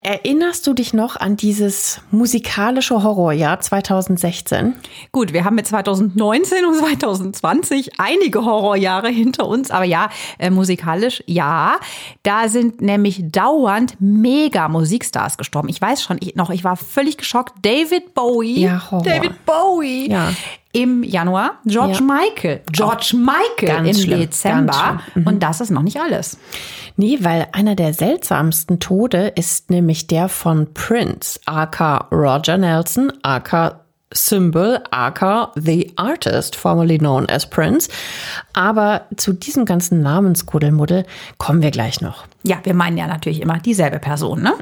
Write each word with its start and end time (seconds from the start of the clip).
Erinnerst 0.00 0.64
du 0.64 0.74
dich 0.74 0.94
noch 0.94 1.16
an 1.16 1.36
dieses 1.36 2.00
musikalische 2.12 3.02
Horrorjahr 3.02 3.58
2016? 3.58 4.74
Gut, 5.10 5.32
wir 5.32 5.44
haben 5.44 5.56
mit 5.56 5.66
2019 5.66 6.64
und 6.64 6.76
2020 6.76 7.98
einige 7.98 8.44
Horrorjahre 8.44 9.08
hinter 9.08 9.48
uns, 9.48 9.72
aber 9.72 9.84
ja, 9.84 10.08
äh, 10.38 10.50
musikalisch 10.50 11.24
ja. 11.26 11.80
Da 12.22 12.48
sind 12.48 12.80
nämlich 12.80 13.24
dauernd 13.32 13.96
mega 13.98 14.68
Musikstars 14.68 15.36
gestorben. 15.36 15.68
Ich 15.68 15.82
weiß 15.82 16.00
schon 16.00 16.18
ich, 16.20 16.36
noch, 16.36 16.50
ich 16.50 16.62
war 16.62 16.76
völlig 16.76 17.18
geschockt. 17.18 17.54
David 17.62 18.14
Bowie. 18.14 18.60
Ja, 18.60 18.88
Horror. 18.92 19.02
David 19.02 19.44
Bowie. 19.44 20.12
Ja. 20.12 20.32
Im 20.72 21.02
Januar 21.02 21.52
George 21.64 21.98
Ja. 22.00 22.00
Michael. 22.00 22.60
George 22.70 23.14
Michael 23.16 23.76
Ganz 23.84 23.96
im 23.98 24.04
schlimm, 24.04 24.20
Dezember. 24.20 25.00
Mhm. 25.14 25.26
Und 25.26 25.42
das 25.42 25.60
ist 25.60 25.70
noch 25.70 25.82
nicht 25.82 25.98
alles. 25.98 26.38
Nee, 26.96 27.18
weil 27.22 27.48
einer 27.52 27.74
der 27.74 27.94
seltsamsten 27.94 28.78
Tode 28.78 29.28
ist 29.28 29.70
nämlich 29.70 30.08
der 30.08 30.28
von 30.28 30.72
Prince, 30.74 31.40
aka 31.46 32.08
Roger 32.12 32.58
Nelson, 32.58 33.12
aka 33.22 33.80
Symbol, 34.12 34.80
aka 34.90 35.52
The 35.54 35.92
Artist, 35.96 36.56
formerly 36.56 36.98
known 36.98 37.28
as 37.28 37.48
Prince. 37.48 37.90
Aber 38.52 39.02
zu 39.16 39.32
diesem 39.32 39.64
ganzen 39.64 40.02
Namenskuddelmuddel 40.02 41.04
kommen 41.38 41.62
wir 41.62 41.70
gleich 41.70 42.00
noch. 42.00 42.24
Ja, 42.44 42.58
wir 42.62 42.74
meinen 42.74 42.96
ja 42.96 43.06
natürlich 43.06 43.40
immer 43.40 43.58
dieselbe 43.58 43.98
Person, 43.98 44.42
ne? 44.42 44.54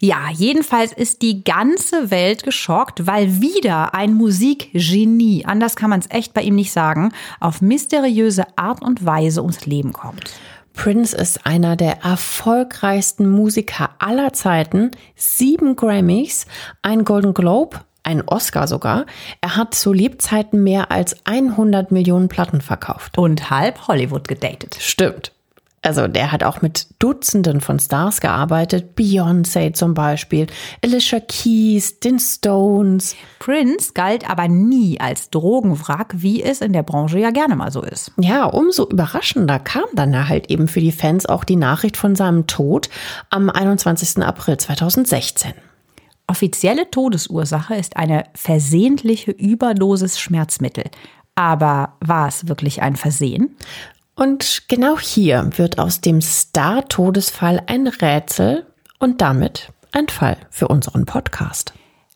Ja, 0.00 0.30
jedenfalls 0.32 0.92
ist 0.92 1.22
die 1.22 1.42
ganze 1.42 2.10
Welt 2.10 2.44
geschockt, 2.44 3.06
weil 3.06 3.40
wieder 3.40 3.94
ein 3.94 4.14
Musikgenie, 4.14 5.44
anders 5.44 5.74
kann 5.74 5.90
man 5.90 6.00
es 6.00 6.10
echt 6.10 6.34
bei 6.34 6.42
ihm 6.42 6.54
nicht 6.54 6.72
sagen, 6.72 7.12
auf 7.40 7.60
mysteriöse 7.60 8.44
Art 8.56 8.82
und 8.82 9.04
Weise 9.04 9.42
ums 9.42 9.66
Leben 9.66 9.92
kommt. 9.92 10.32
Prince 10.74 11.16
ist 11.16 11.44
einer 11.44 11.74
der 11.74 12.04
erfolgreichsten 12.04 13.28
Musiker 13.28 13.90
aller 13.98 14.32
Zeiten. 14.32 14.92
Sieben 15.16 15.74
Grammys, 15.74 16.46
ein 16.82 17.04
Golden 17.04 17.34
Globe, 17.34 17.80
ein 18.04 18.22
Oscar 18.26 18.68
sogar. 18.68 19.06
Er 19.40 19.56
hat 19.56 19.74
zu 19.74 19.92
Lebzeiten 19.92 20.62
mehr 20.62 20.92
als 20.92 21.16
100 21.26 21.90
Millionen 21.90 22.28
Platten 22.28 22.60
verkauft. 22.60 23.18
Und 23.18 23.50
halb 23.50 23.88
Hollywood 23.88 24.28
gedatet. 24.28 24.76
Stimmt. 24.80 25.32
Also 25.82 26.08
der 26.08 26.32
hat 26.32 26.42
auch 26.42 26.60
mit 26.60 26.88
Dutzenden 26.98 27.60
von 27.60 27.78
Stars 27.78 28.20
gearbeitet. 28.20 28.98
Beyoncé 28.98 29.72
zum 29.72 29.94
Beispiel, 29.94 30.46
Alicia 30.82 31.20
Keys, 31.20 32.00
den 32.00 32.18
Stones. 32.18 33.14
Prince 33.38 33.92
galt 33.94 34.28
aber 34.28 34.48
nie 34.48 34.98
als 35.00 35.30
Drogenwrack, 35.30 36.14
wie 36.16 36.42
es 36.42 36.60
in 36.60 36.72
der 36.72 36.82
Branche 36.82 37.18
ja 37.18 37.30
gerne 37.30 37.54
mal 37.54 37.70
so 37.70 37.82
ist. 37.82 38.12
Ja, 38.18 38.44
umso 38.44 38.88
überraschender 38.88 39.58
kam 39.58 39.84
dann 39.94 40.28
halt 40.28 40.50
eben 40.50 40.68
für 40.68 40.80
die 40.80 40.92
Fans 40.92 41.26
auch 41.26 41.44
die 41.44 41.56
Nachricht 41.56 41.96
von 41.96 42.16
seinem 42.16 42.46
Tod 42.46 42.88
am 43.30 43.48
21. 43.48 44.22
April 44.22 44.58
2016. 44.58 45.52
Offizielle 46.26 46.90
Todesursache 46.90 47.74
ist 47.74 47.96
eine 47.96 48.24
versehentliche 48.34 49.30
Überdosis 49.30 50.20
Schmerzmittel. 50.20 50.84
Aber 51.34 51.94
war 52.00 52.28
es 52.28 52.48
wirklich 52.48 52.82
ein 52.82 52.96
Versehen? 52.96 53.56
Und 54.18 54.64
genau 54.66 54.98
hier 54.98 55.48
wird 55.58 55.78
aus 55.78 56.00
dem 56.00 56.20
Star-Todesfall 56.20 57.62
ein 57.66 57.86
Rätsel 57.86 58.66
und 58.98 59.20
damit 59.20 59.72
ein 59.92 60.08
Fall 60.08 60.36
für 60.50 60.66
unseren 60.66 61.06
Podcast. 61.06 61.72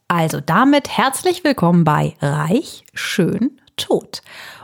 Also 0.09 0.41
damit 0.41 0.89
herzlich 0.89 1.45
willkommen 1.45 1.85
bei 1.85 2.17
Reich, 2.21 2.83
Schön, 2.93 3.61
Tot. 3.77 4.23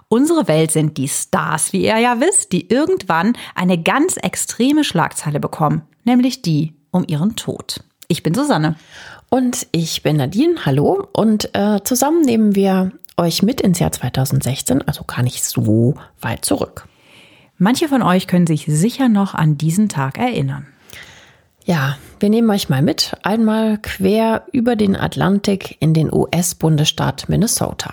Unsere 0.09 0.49
Welt 0.49 0.73
sind 0.73 0.97
die 0.97 1.07
Stars, 1.07 1.73
wie 1.73 1.85
ihr 1.85 1.99
ja 1.99 2.19
wisst, 2.19 2.51
die 2.51 2.69
irgendwann 2.71 3.35
eine 3.55 3.81
ganz 3.81 4.17
extreme 4.17 4.83
Schlagzeile 4.83 5.39
bekommen, 5.39 5.83
nämlich 6.03 6.43
die 6.43 6.75
um 6.91 7.05
ihren 7.07 7.37
Tod. 7.37 7.85
Ich 8.09 8.25
bin 8.25 8.35
Susanne. 8.35 8.75
Und 9.31 9.69
ich 9.71 10.03
bin 10.03 10.17
Nadine, 10.17 10.65
hallo. 10.67 11.07
Und 11.13 11.55
äh, 11.55 11.85
zusammen 11.85 12.23
nehmen 12.23 12.57
wir 12.57 12.91
euch 13.17 13.45
mit 13.45 13.61
ins 13.61 13.79
Jahr 13.79 13.93
2016, 13.93 14.83
also 14.89 15.05
gar 15.05 15.23
nicht 15.23 15.45
so 15.45 15.95
weit 16.21 16.45
zurück. 16.45 16.89
Manche 17.59 17.89
von 17.89 18.03
euch 18.03 18.29
können 18.29 18.47
sich 18.47 18.67
sicher 18.67 19.09
noch 19.09 19.35
an 19.35 19.59
diesen 19.59 19.89
Tag 19.89 20.17
erinnern. 20.17 20.67
Ja, 21.65 21.99
wir 22.21 22.31
nehmen 22.31 22.49
euch 22.51 22.69
mal 22.69 22.83
mit, 22.83 23.17
einmal 23.25 23.79
quer 23.79 24.47
über 24.53 24.77
den 24.77 24.97
Atlantik 24.97 25.77
in 25.81 25.93
den 25.93 26.13
US-Bundesstaat 26.13 27.29
Minnesota. 27.29 27.93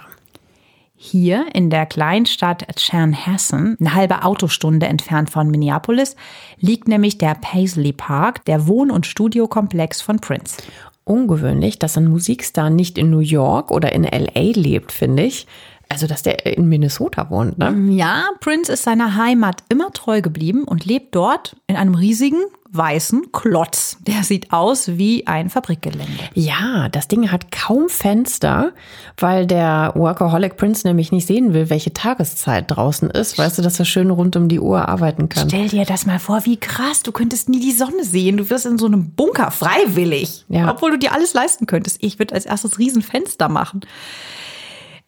Hier 0.95 1.47
in 1.53 1.69
der 1.69 1.85
Kleinstadt 1.85 2.65
Chanhassen, 2.79 3.75
eine 3.79 3.93
halbe 3.93 4.23
Autostunde 4.23 4.85
entfernt 4.85 5.29
von 5.29 5.49
Minneapolis, 5.49 6.15
liegt 6.57 6.87
nämlich 6.87 7.17
der 7.17 7.35
Paisley 7.35 7.91
Park, 7.91 8.45
der 8.45 8.67
Wohn- 8.67 8.91
und 8.91 9.05
Studiokomplex 9.05 10.01
von 10.01 10.19
Prince. 10.19 10.57
Ungewöhnlich, 11.03 11.77
dass 11.79 11.97
ein 11.97 12.07
Musikstar 12.07 12.69
nicht 12.69 12.97
in 12.97 13.09
New 13.09 13.19
York 13.19 13.71
oder 13.71 13.91
in 13.91 14.03
LA 14.03 14.53
lebt, 14.53 14.91
finde 14.91 15.23
ich. 15.23 15.47
Also, 15.89 16.07
dass 16.07 16.23
der 16.23 16.45
in 16.45 16.67
Minnesota 16.67 17.29
wohnt, 17.29 17.57
ne? 17.57 17.73
Ja, 17.93 18.29
Prince 18.39 18.71
ist 18.71 18.83
seiner 18.83 19.15
Heimat 19.15 19.63
immer 19.69 19.91
treu 19.91 20.21
geblieben 20.21 20.63
und 20.63 20.85
lebt 20.85 21.15
dort 21.15 21.55
in 21.67 21.75
einem 21.75 21.95
riesigen 21.95 22.43
weißen 22.77 23.31
Klotz. 23.31 23.97
Der 24.01 24.23
sieht 24.23 24.51
aus 24.51 24.97
wie 24.97 25.27
ein 25.27 25.49
Fabrikgelände. 25.49 26.23
Ja, 26.33 26.89
das 26.89 27.07
Ding 27.07 27.31
hat 27.31 27.51
kaum 27.51 27.89
Fenster, 27.89 28.73
weil 29.17 29.47
der 29.47 29.93
Workaholic 29.95 30.57
Prince 30.57 30.85
nämlich 30.85 31.11
nicht 31.11 31.27
sehen 31.27 31.53
will, 31.53 31.69
welche 31.69 31.93
Tageszeit 31.93 32.65
draußen 32.67 33.09
ist. 33.09 33.37
Weißt 33.37 33.57
du, 33.57 33.61
dass 33.61 33.79
er 33.79 33.85
schön 33.85 34.09
rund 34.09 34.35
um 34.35 34.49
die 34.49 34.59
Uhr 34.59 34.87
arbeiten 34.87 35.29
kann. 35.29 35.47
Stell 35.49 35.69
dir 35.69 35.85
das 35.85 36.05
mal 36.05 36.19
vor, 36.19 36.45
wie 36.45 36.57
krass. 36.57 37.03
Du 37.03 37.11
könntest 37.11 37.49
nie 37.49 37.59
die 37.59 37.71
Sonne 37.71 38.03
sehen. 38.03 38.37
Du 38.37 38.49
wirst 38.49 38.65
in 38.65 38.77
so 38.77 38.87
einem 38.87 39.11
Bunker 39.11 39.51
freiwillig. 39.51 40.45
Ja. 40.49 40.69
Obwohl 40.71 40.91
du 40.91 40.97
dir 40.97 41.13
alles 41.13 41.33
leisten 41.33 41.67
könntest. 41.67 41.97
Ich 42.01 42.19
würde 42.19 42.35
als 42.35 42.45
erstes 42.45 42.79
Riesenfenster 42.79 43.49
machen. 43.49 43.81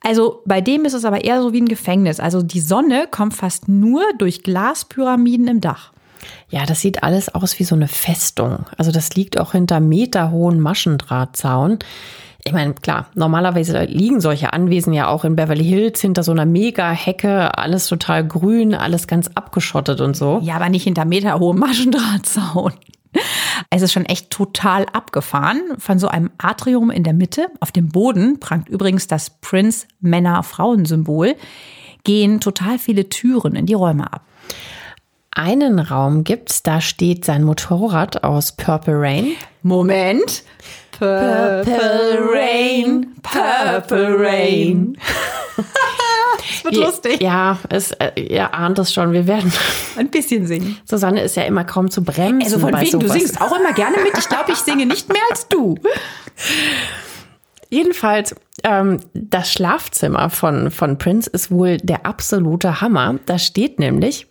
Also 0.02 0.42
bei 0.46 0.62
dem 0.62 0.86
ist 0.86 0.94
es 0.94 1.06
aber 1.06 1.24
eher 1.24 1.42
so 1.42 1.54
wie 1.54 1.62
ein 1.62 1.68
Gefängnis. 1.68 2.20
Also 2.20 2.42
die 2.42 2.60
Sonne 2.60 3.08
kommt 3.10 3.34
fast 3.34 3.68
nur 3.68 4.02
durch 4.18 4.44
Glaspyramiden 4.44 5.48
im 5.48 5.62
Dach. 5.62 5.92
Ja, 6.50 6.66
das 6.66 6.82
sieht 6.82 7.04
alles 7.04 7.34
aus 7.34 7.60
wie 7.60 7.64
so 7.64 7.76
eine 7.76 7.88
Festung. 7.88 8.66
Also 8.78 8.92
das 8.92 9.16
liegt 9.16 9.40
auch 9.40 9.52
hinter 9.52 9.80
meterhohen 9.80 10.60
Maschendrahtzaun. 10.60 11.80
Ich 12.46 12.54
meine, 12.54 12.76
klar, 12.76 13.08
normalerweise 13.14 13.84
liegen 13.84 14.22
solche 14.22 14.54
Anwesen 14.54 14.94
ja 14.94 15.10
auch 15.10 15.26
in 15.26 15.36
Beverly 15.36 15.66
Hills 15.66 16.00
hinter 16.00 16.24
so 16.24 16.32
einer 16.32 16.46
Mega-Hecke, 16.46 17.58
alles 17.58 17.88
total 17.88 18.26
grün, 18.26 18.74
alles 18.74 19.08
ganz 19.08 19.30
abgeschottet 19.36 20.00
und 20.00 20.16
so. 20.16 20.40
Ja, 20.44 20.56
aber 20.56 20.70
nicht 20.70 20.84
hinter 20.84 21.04
meterhohem 21.04 21.60
Maschendrahtzaun. 21.60 22.72
Es 23.70 23.82
ist 23.82 23.92
schon 23.92 24.06
echt 24.06 24.30
total 24.30 24.86
abgefahren. 24.94 25.62
Von 25.78 26.00
so 26.00 26.08
einem 26.08 26.32
Atrium 26.38 26.90
in 26.90 27.04
der 27.04 27.14
Mitte, 27.14 27.48
auf 27.60 27.72
dem 27.72 27.90
Boden 27.90 28.40
prangt 28.40 28.70
übrigens 28.70 29.08
das 29.08 29.30
Prince-Männer-Frauen-Symbol, 29.42 31.36
gehen 32.04 32.40
total 32.40 32.80
viele 32.80 33.10
Türen 33.10 33.56
in 33.56 33.66
die 33.66 33.74
Räume 33.74 34.12
ab. 34.12 34.22
Einen 35.32 35.80
Raum 35.80 36.24
gibt's, 36.24 36.64
da 36.64 36.82
steht 36.82 37.26
sein 37.26 37.44
Motorrad 37.44 38.24
aus 38.24 38.54
Purple 38.54 39.00
Rain. 39.00 39.34
Moment. 39.62 40.44
Purple 40.98 42.20
Rain, 42.34 43.14
Purple 43.22 44.18
Rain. 44.18 44.98
das 46.50 46.64
wird 46.64 46.76
lustig. 46.76 47.22
Ja, 47.22 47.58
es, 47.70 47.92
äh, 47.94 48.12
ihr 48.20 48.54
ahnt 48.54 48.80
es 48.80 48.94
schon, 48.94 49.14
wir 49.14 49.28
werden. 49.28 49.52
Ein 49.98 50.10
bisschen 50.10 50.48
singen. 50.48 50.78
Susanne 50.86 51.22
ist 51.22 51.36
ja 51.36 51.44
immer 51.44 51.64
kaum 51.64 51.90
zu 51.90 52.04
bremsen. 52.04 52.44
Also 52.44 52.60
von 52.60 52.74
wegen, 52.80 53.00
du 53.00 53.08
sowas. 53.08 53.20
singst 53.22 53.42
auch 53.42 53.58
immer 53.60 53.74
gerne 53.74 53.98
mit. 54.04 54.18
Ich 54.18 54.28
glaube, 54.30 54.52
ich 54.52 54.58
singe 54.58 54.86
nicht 54.86 55.08
mehr 55.10 55.22
als 55.30 55.48
du. 55.48 55.76
Jedenfalls, 57.70 58.36
ähm, 58.64 59.00
das 59.14 59.52
Schlafzimmer 59.52 60.30
von, 60.30 60.72
von 60.72 60.98
Prince 60.98 61.30
ist 61.30 61.52
wohl 61.52 61.78
der 61.78 62.06
absolute 62.06 62.80
Hammer. 62.82 63.16
Da 63.26 63.38
steht 63.40 63.78
nämlich, 63.80 64.28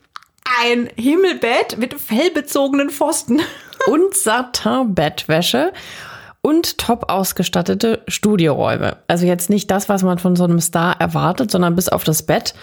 Ein 0.63 0.89
Himmelbett 0.97 1.77
mit 1.79 1.95
fellbezogenen 2.01 2.91
Pfosten. 2.91 3.41
und 3.87 4.15
Satin-Bettwäsche 4.17 5.73
und 6.47 6.79
top 6.79 7.11
ausgestattete 7.11 8.05
Studioräume. 8.07 8.99
Also 9.09 9.27
jetzt 9.27 9.51
nicht 9.51 9.69
das, 9.69 9.89
was 9.89 10.05
man 10.05 10.21
von 10.21 10.37
so 10.37 10.45
einem 10.45 10.61
Star 10.61 11.01
erwartet, 11.01 11.51
sondern 11.51 11.75
bis 11.75 11.89
auf 11.89 12.05
das 12.05 12.23
Bett, 12.23 12.55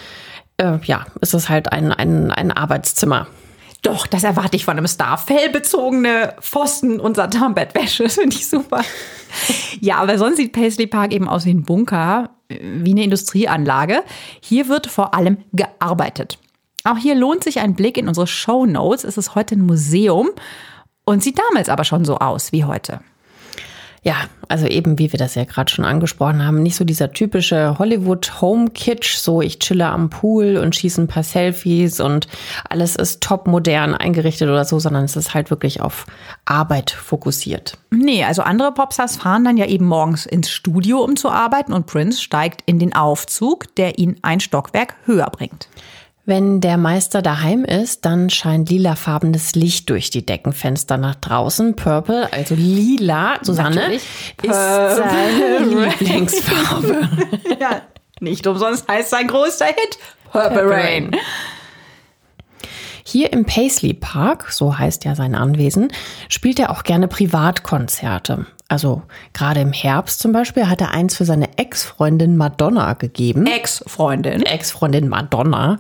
äh, 0.56 0.78
ja, 0.86 1.06
ist 1.20 1.34
es 1.34 1.50
halt 1.50 1.74
ein, 1.74 1.92
ein, 1.92 2.32
ein 2.32 2.52
Arbeitszimmer. 2.54 3.28
Doch, 3.82 4.08
das 4.08 4.24
erwarte 4.24 4.56
ich 4.56 4.64
von 4.64 4.78
einem 4.78 4.88
Star. 4.88 5.18
Fellbezogene 5.18 6.34
Pfosten 6.40 7.02
und 7.02 7.18
Satinbettwäsche, 7.18 8.04
das 8.04 8.14
finde 8.22 8.34
ich 8.38 8.48
super. 8.48 8.86
ja, 9.82 9.98
aber 9.98 10.18
sonst 10.18 10.38
sieht 10.38 10.54
Paisley 10.54 10.88
Park 10.88 11.12
eben 11.12 11.28
aus 11.28 11.44
wie 11.44 11.54
ein 11.54 11.64
Bunker, 11.64 12.30
wie 12.48 12.92
eine 12.92 13.04
Industrieanlage. 13.04 14.02
Hier 14.40 14.70
wird 14.70 14.88
vor 14.88 15.14
allem 15.14 15.40
gearbeitet. 15.52 16.38
Auch 16.86 16.98
hier 16.98 17.16
lohnt 17.16 17.44
sich 17.44 17.60
ein 17.60 17.76
Blick 17.76 17.98
in 17.98 18.08
unsere 18.08 18.28
Show 18.28 18.66
Notes. 18.66 19.04
Es 19.04 19.18
ist 19.18 19.36
heute 19.36 19.56
ein 19.56 19.66
Museum 19.66 20.30
und 21.04 21.22
sieht 21.22 21.38
damals 21.38 21.68
aber 21.68 21.84
schon 21.84 22.06
so 22.06 22.20
aus 22.20 22.54
wie 22.54 22.64
heute. 22.64 23.02
Ja, 24.04 24.16
also 24.50 24.68
eben, 24.68 25.00
wie 25.00 25.14
wir 25.14 25.18
das 25.18 25.36
ja 25.36 25.46
gerade 25.46 25.72
schon 25.72 25.86
angesprochen 25.86 26.46
haben, 26.46 26.62
nicht 26.62 26.76
so 26.76 26.84
dieser 26.84 27.14
typische 27.14 27.80
Hollywood-Home-Kitsch, 27.80 29.16
so 29.16 29.42
ich 29.42 29.60
chille 29.60 29.88
am 29.88 30.10
Pool 30.10 30.58
und 30.58 30.76
schieße 30.76 31.02
ein 31.02 31.08
paar 31.08 31.24
Selfies 31.24 32.02
und 32.02 32.28
alles 32.70 32.98
ist 32.98 33.24
top 33.24 33.48
modern 33.48 33.96
eingerichtet 33.96 34.50
oder 34.50 34.66
so, 34.66 34.78
sondern 34.78 35.06
es 35.06 35.16
ist 35.16 35.34
halt 35.34 35.50
wirklich 35.50 35.80
auf 35.80 36.06
Arbeit 36.44 36.92
fokussiert. 36.92 37.78
Nee, 37.92 38.26
also 38.26 38.42
andere 38.42 38.74
Popstars 38.74 39.16
fahren 39.16 39.46
dann 39.46 39.56
ja 39.56 39.68
eben 39.68 39.86
morgens 39.86 40.26
ins 40.26 40.52
Studio, 40.52 41.00
um 41.00 41.16
zu 41.16 41.30
arbeiten 41.30 41.72
und 41.72 41.86
Prince 41.86 42.22
steigt 42.22 42.62
in 42.66 42.80
den 42.80 42.94
Aufzug, 42.94 43.74
der 43.76 44.00
ihn 44.00 44.18
ein 44.22 44.42
Stockwerk 44.42 44.96
höher 45.06 45.30
bringt. 45.32 45.70
Wenn 46.26 46.62
der 46.62 46.78
Meister 46.78 47.22
daheim 47.22 47.66
ist, 47.66 48.06
dann 48.06 48.30
scheint 48.30 48.70
lilafarbenes 48.70 49.56
Licht 49.56 49.90
durch 49.90 50.10
die 50.10 50.26
Deckenfenster 50.26 50.98
nach 50.98 51.16
draußen. 51.16 51.76
Purple, 51.76 52.32
also 52.32 52.56
lila, 52.56 53.40
Susanne, 53.42 53.76
Natürlich. 53.76 54.04
ist 54.42 54.54
seine 54.54 55.60
Lieblingsfarbe. 55.66 57.10
ja, 57.60 57.82
nicht 58.22 58.48
umsonst 58.48 58.88
heißt 58.88 59.10
sein 59.10 59.28
größter 59.28 59.66
Hit 59.66 59.98
Purple, 60.32 60.50
Purple 60.50 60.70
Rain. 60.70 61.12
Hier 63.04 63.34
im 63.34 63.44
Paisley 63.44 63.94
Park, 63.94 64.54
so 64.54 64.78
heißt 64.78 65.04
ja 65.04 65.16
sein 65.16 65.36
Anwesen, 65.36 65.92
spielt 66.30 66.58
er 66.58 66.70
auch 66.70 66.84
gerne 66.84 67.10
Privatkonzerte. 67.10 68.46
Also 68.74 69.04
gerade 69.34 69.60
im 69.60 69.72
Herbst 69.72 70.20
zum 70.20 70.32
Beispiel 70.32 70.68
hat 70.68 70.82
er 70.82 70.90
eins 70.90 71.16
für 71.16 71.26
seine 71.26 71.60
Ex-Freundin 71.60 72.36
Madonna 72.38 72.94
gegeben. 72.94 73.46
Ex-Freundin. 73.46 74.42
Ex-Freundin 74.42 75.10
Madonna. 75.10 75.78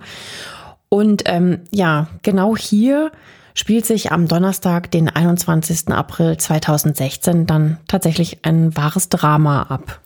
Und 0.90 1.24
ähm, 1.26 1.62
ja, 1.72 2.06
genau 2.22 2.56
hier 2.56 3.12
spielt 3.56 3.88
sich 3.88 4.12
am 4.12 4.28
Donnerstag, 4.28 4.92
den 4.92 5.10
21. 5.10 5.88
April 5.88 6.38
2016, 6.38 7.48
dann 7.48 7.80
tatsächlich 7.88 8.46
ein 8.46 8.78
wahres 8.78 9.10
Drama 9.10 9.64
ab. 9.64 10.00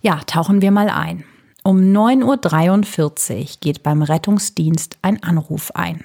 Ja, 0.00 0.20
tauchen 0.26 0.62
wir 0.62 0.70
mal 0.70 0.88
ein. 0.88 1.24
Um 1.62 1.76
9.43 1.92 3.36
Uhr 3.36 3.46
geht 3.60 3.82
beim 3.82 4.00
Rettungsdienst 4.00 4.96
ein 5.02 5.22
Anruf 5.22 5.72
ein. 5.74 6.02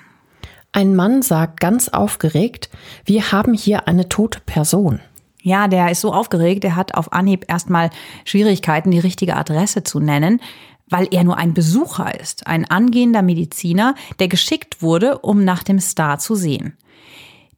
Ein 0.74 0.98
Mann 0.98 1.22
sagt 1.22 1.62
ganz 1.62 1.88
aufgeregt, 1.88 2.70
wir 3.06 3.32
haben 3.32 3.54
hier 3.54 3.88
eine 3.88 4.10
tote 4.10 4.42
Person. 4.42 5.00
Ja, 5.45 5.68
der 5.68 5.92
ist 5.92 6.00
so 6.00 6.13
aufgeregt, 6.13 6.63
er 6.63 6.78
hat 6.78 6.95
auf 6.95 7.12
Anhieb 7.12 7.45
erstmal 7.50 7.90
Schwierigkeiten, 8.24 8.92
die 8.92 9.00
richtige 9.00 9.36
Adresse 9.36 9.84
zu 9.84 10.00
nennen, 10.00 10.40
weil 10.88 11.07
er 11.12 11.25
nur 11.25 11.38
ein 11.38 11.54
Besucher 11.54 12.18
ist, 12.18 12.48
ein 12.48 12.69
angehender 12.69 13.22
Mediziner, 13.22 13.94
der 14.19 14.30
geschickt 14.30 14.81
wurde, 14.81 15.19
um 15.19 15.44
nach 15.44 15.63
dem 15.63 15.80
Star 15.80 16.18
zu 16.18 16.36
sehen. 16.36 16.78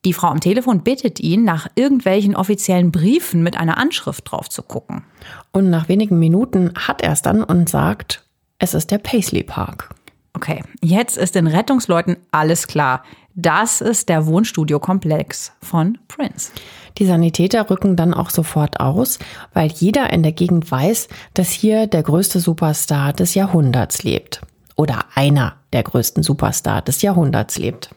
Die 0.04 0.14
Frau 0.14 0.28
am 0.28 0.40
Telefon 0.40 0.84
bittet 0.84 1.20
ihn, 1.20 1.44
nach 1.44 1.68
irgendwelchen 1.76 2.36
offiziellen 2.36 2.92
Briefen 2.92 3.44
mit 3.44 3.58
einer 3.58 3.78
Anschrift 3.78 4.32
drauf 4.32 4.50
zu 4.50 4.64
gucken. 4.64 5.04
Und 5.52 5.70
nach 5.70 5.88
wenigen 5.88 6.18
Minuten 6.18 6.74
hat 6.76 7.04
er 7.04 7.12
es 7.12 7.22
dann 7.22 7.44
und 7.44 7.70
sagt, 7.70 8.24
es 8.58 8.74
ist 8.74 8.90
der 8.90 8.98
Paisley 8.98 9.44
Park. 9.44 9.94
Okay, 10.34 10.64
jetzt 10.82 11.18
ist 11.18 11.36
den 11.36 11.48
Rettungsleuten 11.48 12.18
alles 12.32 12.68
klar. 12.68 13.04
Das 13.36 13.82
ist 13.82 14.08
der 14.08 14.26
Wohnstudiokomplex 14.28 15.52
von 15.62 15.98
Prince. 16.08 16.54
Die 16.98 17.06
Sanitäter 17.06 17.70
rücken 17.70 17.98
dann 17.98 18.14
auch 18.14 18.30
sofort 18.30 18.80
aus, 18.80 19.20
weil 19.54 19.70
jeder 19.70 20.12
in 20.14 20.24
der 20.24 20.32
Gegend 20.32 20.72
weiß, 20.72 21.10
dass 21.34 21.50
hier 21.50 21.88
der 21.88 22.02
größte 22.02 22.40
Superstar 22.40 23.12
des 23.12 23.36
Jahrhunderts 23.36 24.04
lebt. 24.04 24.42
Oder 24.78 25.06
einer 25.16 25.58
der 25.74 25.84
größten 25.84 26.24
Superstar 26.24 26.82
des 26.82 27.02
Jahrhunderts 27.02 27.58
lebt. 27.58 27.90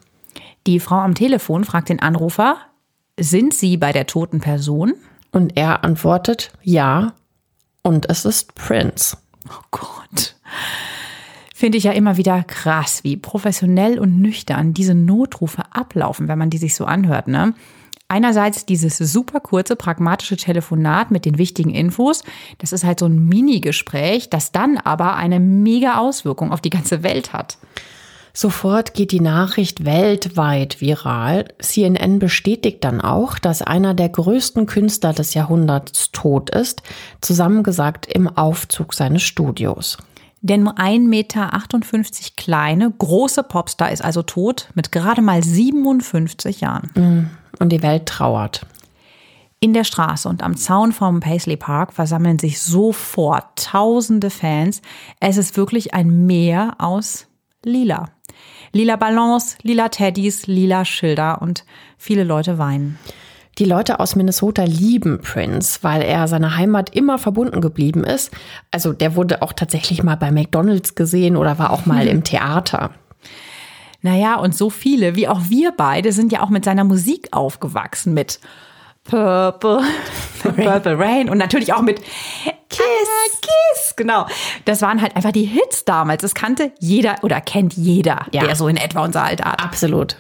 Die 0.67 0.81
Frau 0.81 0.97
am 0.97 1.15
Telefon 1.15 1.65
fragt 1.65 1.89
den 1.89 2.01
Anrufer, 2.01 2.57
sind 3.17 3.55
Sie 3.55 3.77
bei 3.77 3.93
der 3.93 4.07
toten 4.07 4.41
Person? 4.41 4.95
Und 5.31 5.57
er 5.57 5.85
antwortet, 5.85 6.51
ja. 6.63 7.13
Und 7.83 8.11
es 8.11 8.25
ist 8.25 8.57
Prince. 8.57 9.17
Oh 9.49 9.63
Gott 9.71 10.35
finde 11.59 11.77
ich 11.77 11.85
ja 11.85 11.91
immer 11.91 12.17
wieder 12.17 12.45
krass, 12.45 13.03
wie 13.03 13.17
professionell 13.17 13.99
und 13.99 14.21
nüchtern 14.21 14.75
diese 14.75 14.95
Notrufe 14.95 15.65
ablaufen, 15.73 16.29
wenn 16.29 16.39
man 16.39 16.51
die 16.51 16.59
sich 16.59 16.77
so 16.77 16.85
anhört. 16.85 17.27
Ne? 17.27 17.53
Einerseits 18.07 18.65
dieses 18.65 18.97
super 18.99 19.41
kurze, 19.41 19.75
pragmatische 19.75 20.37
Telefonat 20.37 21.11
mit 21.11 21.25
den 21.25 21.37
wichtigen 21.37 21.71
Infos. 21.71 22.23
Das 22.59 22.73
ist 22.73 22.85
halt 22.85 23.01
so 23.01 23.07
ein 23.07 23.27
Mini-Gespräch, 23.27 24.31
das 24.31 24.53
dann 24.53 24.79
aber 24.79 25.17
eine 25.17 25.41
mega 25.41 25.99
Auswirkung 25.99 26.53
auf 26.53 26.61
die 26.61 26.71
ganze 26.71 27.03
Welt 27.03 27.33
hat. 27.33 27.59
Sofort 28.33 28.95
geht 28.95 29.11
die 29.11 29.21
Nachricht 29.21 29.85
weltweit 29.85 30.81
viral. 30.81 31.47
CNN 31.59 32.21
bestätigt 32.21 32.85
dann 32.85 33.01
auch, 33.01 33.37
dass 33.37 33.63
einer 33.63 33.95
der 33.95 34.11
größten 34.11 34.67
Künstler 34.67 35.13
des 35.13 35.35
Jahrhunderts 35.35 36.13
tot 36.13 36.51
ist, 36.51 36.83
zusammengesagt 37.21 38.07
im 38.07 38.29
Aufzug 38.29 38.95
seines 38.95 39.25
Studios. 39.25 39.99
Der 40.41 40.59
nur 40.59 40.79
1,58 40.79 41.01
Meter 41.09 41.51
kleine, 42.37 42.93
große 42.97 43.43
Popstar 43.43 43.91
ist 43.91 44.03
also 44.03 44.23
tot 44.23 44.69
mit 44.75 44.93
gerade 44.93 45.21
mal 45.21 45.43
57 45.43 46.61
Jahren. 46.61 46.91
Mm, 46.95 47.63
und 47.63 47.71
die 47.71 47.83
Welt 47.83 48.07
trauert. 48.07 48.65
In 49.61 49.75
der 49.75 49.83
Straße 49.83 50.29
und 50.29 50.45
am 50.45 50.57
Zaun 50.57 50.93
vom 50.93 51.19
Paisley 51.19 51.57
Park 51.57 51.93
versammeln 51.93 52.39
sich 52.39 52.61
sofort 52.61 53.45
tausende 53.57 54.31
Fans. 54.31 54.83
Es 55.19 55.37
ist 55.37 55.57
wirklich 55.57 55.95
ein 55.95 56.27
Meer 56.27 56.77
aus 56.79 57.27
Lila. 57.65 58.11
Lila 58.73 58.97
Ballons, 58.97 59.57
lila 59.63 59.89
Teddys, 59.89 60.47
lila 60.47 60.85
Schilder 60.85 61.43
und 61.43 61.65
viele 61.97 62.23
Leute 62.23 62.59
weinen. 62.59 62.99
Die 63.59 63.65
Leute 63.65 63.99
aus 63.99 64.15
Minnesota 64.15 64.63
lieben 64.63 65.21
Prince, 65.21 65.81
weil 65.83 66.03
er 66.03 66.29
seiner 66.29 66.57
Heimat 66.57 66.95
immer 66.95 67.19
verbunden 67.19 67.61
geblieben 67.61 68.05
ist. 68.05 68.31
Also 68.71 68.93
der 68.93 69.17
wurde 69.17 69.43
auch 69.43 69.53
tatsächlich 69.53 70.05
mal 70.05 70.15
bei 70.15 70.31
McDonald's 70.31 70.95
gesehen 70.95 71.37
oder 71.37 71.59
war 71.59 71.71
auch 71.71 71.85
mal 71.85 72.07
im 72.07 72.23
Theater. 72.23 72.93
Naja, 74.01 74.37
und 74.37 74.55
so 74.55 74.71
viele, 74.71 75.17
wie 75.17 75.27
auch 75.27 75.41
wir 75.49 75.73
beide, 75.77 76.13
sind 76.13 76.31
ja 76.31 76.43
auch 76.43 76.51
mit 76.51 76.65
seiner 76.65 76.85
Musik 76.85 77.29
aufgewachsen, 77.33 78.15
mit 78.15 78.39
Purple, 79.03 79.83
Purple 80.43 80.97
Rain 80.97 81.29
und 81.29 81.39
natürlich 81.39 81.73
auch 81.73 81.83
mit 81.83 82.01
Kiss. 82.01 82.81
Ah, 82.81 83.39
Kiss, 83.41 83.97
genau. 83.97 84.27
Das 84.67 84.83
waren 84.83 85.03
halt 85.03 85.17
einfach 85.17 85.33
die 85.33 85.45
Hits 85.45 85.85
damals. 85.85 86.23
Das 86.23 86.35
kannte 86.35 86.71
jeder 86.79 87.17
oder 87.23 87.41
kennt 87.41 87.75
jeder, 87.75 88.27
ja. 88.33 88.45
der 88.45 88.55
so 88.55 88.69
in 88.69 88.77
etwa 88.77 89.05
unser 89.05 89.25
Alter 89.25 89.47
hat. 89.47 89.65
Absolut. 89.65 90.17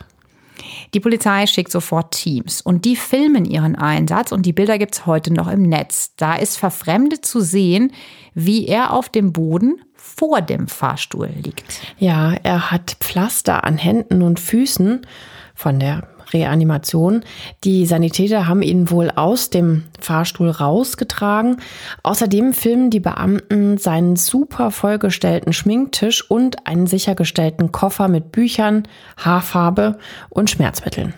Die 0.94 1.00
Polizei 1.00 1.46
schickt 1.46 1.72
sofort 1.72 2.12
Teams 2.12 2.60
und 2.60 2.84
die 2.84 2.96
filmen 2.96 3.44
ihren 3.44 3.76
Einsatz 3.76 4.32
und 4.32 4.46
die 4.46 4.52
Bilder 4.52 4.78
gibt 4.78 4.94
es 4.94 5.06
heute 5.06 5.32
noch 5.32 5.48
im 5.48 5.62
Netz. 5.62 6.14
Da 6.16 6.34
ist 6.34 6.56
verfremdet 6.56 7.26
zu 7.26 7.40
sehen, 7.40 7.92
wie 8.34 8.66
er 8.66 8.92
auf 8.92 9.08
dem 9.08 9.32
Boden 9.32 9.80
vor 9.94 10.40
dem 10.40 10.68
Fahrstuhl 10.68 11.30
liegt. 11.42 11.80
Ja, 11.98 12.32
er 12.42 12.70
hat 12.70 12.96
Pflaster 13.00 13.64
an 13.64 13.76
Händen 13.76 14.22
und 14.22 14.40
Füßen 14.40 15.06
von 15.54 15.78
der 15.80 16.08
Reanimation. 16.32 17.24
Die 17.64 17.86
Sanitäter 17.86 18.46
haben 18.46 18.62
ihn 18.62 18.90
wohl 18.90 19.10
aus 19.10 19.50
dem 19.50 19.84
Fahrstuhl 20.00 20.50
rausgetragen. 20.50 21.60
Außerdem 22.02 22.52
filmen 22.52 22.90
die 22.90 23.00
Beamten 23.00 23.78
seinen 23.78 24.16
super 24.16 24.70
vollgestellten 24.70 25.52
Schminktisch 25.52 26.28
und 26.30 26.66
einen 26.66 26.86
sichergestellten 26.86 27.72
Koffer 27.72 28.08
mit 28.08 28.32
Büchern, 28.32 28.86
Haarfarbe 29.16 29.98
und 30.30 30.50
Schmerzmitteln. 30.50 31.14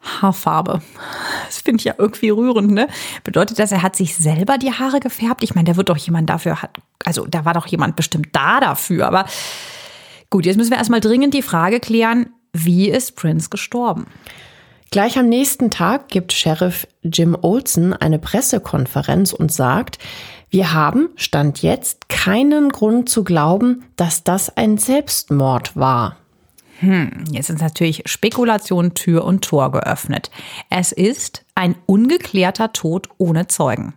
Haarfarbe. 0.00 0.80
Das 1.46 1.58
finde 1.58 1.80
ich 1.80 1.84
ja 1.84 1.94
irgendwie 1.98 2.30
rührend, 2.30 2.70
ne? 2.70 2.88
Bedeutet 3.22 3.58
das, 3.58 3.70
er 3.70 3.82
hat 3.82 3.96
sich 3.96 4.16
selber 4.16 4.56
die 4.56 4.72
Haare 4.72 4.98
gefärbt? 5.00 5.42
Ich 5.42 5.54
meine, 5.54 5.68
da 5.68 5.76
wird 5.76 5.90
doch 5.90 5.96
jemand 5.96 6.30
dafür, 6.30 6.56
also 7.04 7.26
da 7.26 7.44
war 7.44 7.54
doch 7.54 7.66
jemand 7.66 7.96
bestimmt 7.96 8.28
da 8.32 8.60
dafür. 8.60 9.06
Aber 9.06 9.26
gut, 10.30 10.46
jetzt 10.46 10.56
müssen 10.56 10.70
wir 10.70 10.78
erstmal 10.78 11.00
dringend 11.00 11.34
die 11.34 11.42
Frage 11.42 11.80
klären, 11.80 12.30
wie 12.52 12.88
ist 12.88 13.14
Prince 13.16 13.50
gestorben? 13.50 14.06
Gleich 14.92 15.16
am 15.16 15.28
nächsten 15.28 15.70
Tag 15.70 16.08
gibt 16.08 16.32
Sheriff 16.32 16.88
Jim 17.04 17.36
Olson 17.40 17.92
eine 17.92 18.18
Pressekonferenz 18.18 19.32
und 19.32 19.52
sagt, 19.52 20.00
wir 20.48 20.72
haben, 20.72 21.10
stand 21.14 21.62
jetzt, 21.62 22.08
keinen 22.08 22.70
Grund 22.70 23.08
zu 23.08 23.22
glauben, 23.22 23.84
dass 23.94 24.24
das 24.24 24.56
ein 24.56 24.78
Selbstmord 24.78 25.76
war. 25.76 26.16
Hm, 26.80 27.24
jetzt 27.30 27.50
ist 27.50 27.62
natürlich 27.62 28.02
Spekulation 28.06 28.94
Tür 28.94 29.24
und 29.24 29.44
Tor 29.44 29.70
geöffnet. 29.70 30.32
Es 30.70 30.90
ist 30.90 31.44
ein 31.54 31.76
ungeklärter 31.86 32.72
Tod 32.72 33.08
ohne 33.16 33.46
Zeugen. 33.46 33.94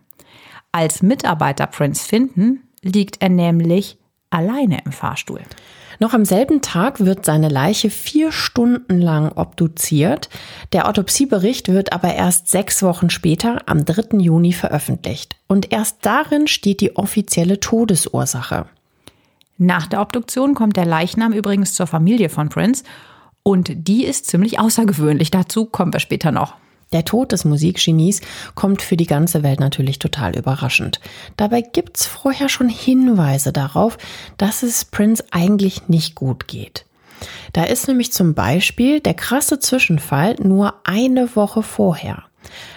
Als 0.70 1.02
Mitarbeiter 1.02 1.66
Prince 1.66 2.06
finden, 2.06 2.68
liegt 2.82 3.20
er 3.20 3.30
nämlich 3.30 3.98
alleine 4.30 4.80
im 4.84 4.92
Fahrstuhl. 4.92 5.40
Noch 5.98 6.12
am 6.12 6.24
selben 6.24 6.60
Tag 6.60 7.00
wird 7.00 7.24
seine 7.24 7.48
Leiche 7.48 7.90
vier 7.90 8.32
Stunden 8.32 9.00
lang 9.00 9.32
obduziert. 9.32 10.28
Der 10.72 10.88
Autopsiebericht 10.88 11.68
wird 11.68 11.92
aber 11.92 12.14
erst 12.14 12.48
sechs 12.48 12.82
Wochen 12.82 13.10
später, 13.10 13.62
am 13.66 13.84
3. 13.84 14.18
Juni, 14.18 14.52
veröffentlicht. 14.52 15.36
Und 15.46 15.72
erst 15.72 15.98
darin 16.02 16.46
steht 16.46 16.80
die 16.80 16.96
offizielle 16.96 17.60
Todesursache. 17.60 18.66
Nach 19.56 19.86
der 19.86 20.00
Obduktion 20.00 20.54
kommt 20.54 20.76
der 20.76 20.86
Leichnam 20.86 21.32
übrigens 21.32 21.74
zur 21.74 21.86
Familie 21.86 22.28
von 22.28 22.48
Prince 22.48 22.82
und 23.44 23.70
die 23.88 24.04
ist 24.04 24.26
ziemlich 24.26 24.58
außergewöhnlich. 24.58 25.30
Dazu 25.30 25.66
kommen 25.66 25.92
wir 25.92 26.00
später 26.00 26.32
noch. 26.32 26.54
Der 26.92 27.04
Tod 27.04 27.32
des 27.32 27.44
Musikgenies 27.44 28.20
kommt 28.54 28.82
für 28.82 28.96
die 28.96 29.06
ganze 29.06 29.42
Welt 29.42 29.60
natürlich 29.60 29.98
total 29.98 30.36
überraschend. 30.36 31.00
Dabei 31.36 31.60
gibt's 31.60 32.06
vorher 32.06 32.48
schon 32.48 32.68
Hinweise 32.68 33.52
darauf, 33.52 33.98
dass 34.36 34.62
es 34.62 34.84
Prince 34.84 35.24
eigentlich 35.30 35.88
nicht 35.88 36.14
gut 36.14 36.48
geht. 36.48 36.84
Da 37.52 37.64
ist 37.64 37.88
nämlich 37.88 38.12
zum 38.12 38.34
Beispiel 38.34 39.00
der 39.00 39.14
krasse 39.14 39.58
Zwischenfall 39.58 40.36
nur 40.42 40.74
eine 40.84 41.36
Woche 41.36 41.62
vorher. 41.62 42.24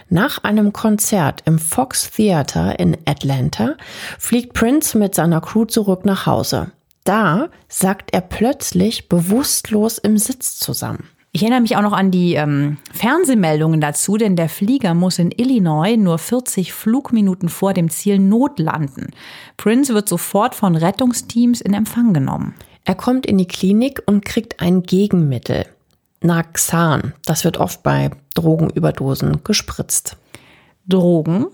Nach 0.09 0.43
einem 0.43 0.71
Konzert 0.71 1.43
im 1.45 1.59
Fox 1.59 2.11
Theater 2.11 2.79
in 2.79 2.97
Atlanta 3.05 3.75
fliegt 4.17 4.53
Prince 4.53 4.97
mit 4.97 5.15
seiner 5.15 5.41
Crew 5.41 5.65
zurück 5.65 6.05
nach 6.05 6.25
Hause. 6.25 6.71
Da 7.03 7.49
sackt 7.67 8.13
er 8.13 8.21
plötzlich 8.21 9.09
bewusstlos 9.09 9.97
im 9.97 10.17
Sitz 10.17 10.57
zusammen. 10.57 11.09
Ich 11.31 11.43
erinnere 11.43 11.61
mich 11.61 11.75
auch 11.75 11.81
noch 11.81 11.93
an 11.93 12.09
die 12.09 12.33
ähm, 12.33 12.77
Fernsehmeldungen 12.91 13.81
dazu, 13.81 14.17
denn 14.17 14.35
der 14.35 14.49
Flieger 14.49 14.93
muss 14.93 15.19
in 15.19 15.31
Illinois 15.31 15.97
nur 15.97 16.17
40 16.17 16.73
Flugminuten 16.73 17.49
vor 17.49 17.73
dem 17.73 17.89
Ziel 17.89 18.17
notlanden. 18.17 19.11
Prince 19.57 19.93
wird 19.93 20.09
sofort 20.09 20.55
von 20.55 20.75
Rettungsteams 20.75 21.61
in 21.61 21.73
Empfang 21.73 22.13
genommen. 22.13 22.55
Er 22.85 22.95
kommt 22.95 23.25
in 23.25 23.37
die 23.37 23.47
Klinik 23.47 24.01
und 24.05 24.23
kriegt 24.23 24.61
ein 24.61 24.83
Gegenmittel. 24.83 25.65
Naxan. 26.21 27.13
Das 27.25 27.43
wird 27.43 27.57
oft 27.57 27.83
bei 27.83 28.09
Drogenüberdosen 28.33 29.43
gespritzt. 29.43 30.17
Drogen? 30.87 31.47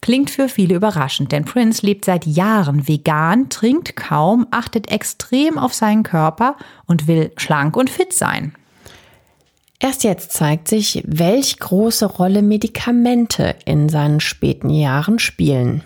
Klingt 0.00 0.30
für 0.30 0.48
viele 0.48 0.74
überraschend, 0.74 1.32
denn 1.32 1.44
Prince 1.44 1.84
lebt 1.84 2.04
seit 2.04 2.24
Jahren 2.24 2.88
vegan, 2.88 3.48
trinkt 3.48 3.96
kaum, 3.96 4.46
achtet 4.50 4.90
extrem 4.90 5.58
auf 5.58 5.74
seinen 5.74 6.02
Körper 6.02 6.56
und 6.86 7.06
will 7.06 7.32
schlank 7.36 7.76
und 7.76 7.90
fit 7.90 8.12
sein. 8.12 8.54
Erst 9.78 10.04
jetzt 10.04 10.32
zeigt 10.32 10.68
sich, 10.68 11.02
welch 11.06 11.58
große 11.58 12.06
Rolle 12.06 12.40
Medikamente 12.42 13.56
in 13.64 13.88
seinen 13.88 14.20
späten 14.20 14.70
Jahren 14.70 15.18
spielen. 15.18 15.82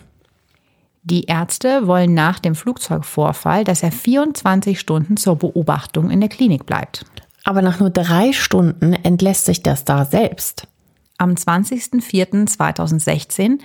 Die 1.02 1.25
Ärzte 1.25 1.87
wollen 1.87 2.12
nach 2.14 2.38
dem 2.38 2.54
Flugzeugvorfall, 2.54 3.64
dass 3.64 3.82
er 3.82 3.90
24 3.90 4.78
Stunden 4.78 5.16
zur 5.16 5.37
Beobachtung 5.37 6.11
in 6.11 6.20
der 6.20 6.28
Klinik 6.28 6.66
bleibt. 6.66 7.06
Aber 7.42 7.62
nach 7.62 7.80
nur 7.80 7.88
drei 7.90 8.32
Stunden 8.32 8.92
entlässt 8.92 9.47
sich 9.47 9.62
der 9.62 9.76
Star 9.76 10.04
selbst. 10.04 10.68
Am 11.16 11.32
20.04.2016 11.32 13.61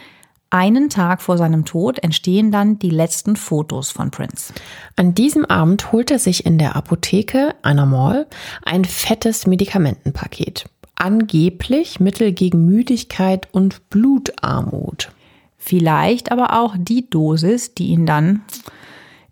einen 0.56 0.90
Tag 0.90 1.22
vor 1.22 1.38
seinem 1.38 1.66
Tod 1.66 2.00
entstehen 2.00 2.50
dann 2.50 2.80
die 2.80 2.90
letzten 2.90 3.36
Fotos 3.36 3.92
von 3.92 4.10
Prince. 4.10 4.54
An 4.96 5.14
diesem 5.14 5.44
Abend 5.44 5.92
holt 5.92 6.12
er 6.12 6.20
sich 6.20 6.46
in 6.46 6.58
der 6.58 6.78
Apotheke 6.78 7.56
einer 7.62 7.86
Mall 7.86 8.26
ein 8.64 8.86
fettes 8.86 9.48
Medikamentenpaket. 9.48 10.70
Angeblich 10.96 12.00
Mittel 12.00 12.32
gegen 12.32 12.66
Müdigkeit 12.66 13.50
und 13.52 13.90
Blutarmut. 13.90 15.12
Vielleicht 15.58 16.32
aber 16.32 16.58
auch 16.58 16.76
die 16.78 17.10
Dosis, 17.10 17.74
die 17.74 17.88
ihn 17.88 18.06
dann 18.06 18.42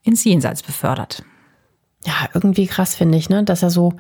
ins 0.03 0.25
Jenseits 0.25 0.61
befördert. 0.61 1.23
Ja, 2.05 2.27
irgendwie 2.33 2.67
krass 2.67 2.95
finde 2.95 3.17
ich, 3.17 3.29
ne, 3.29 3.45
dass 3.45 3.63
er 3.63 3.69
so 3.69 3.93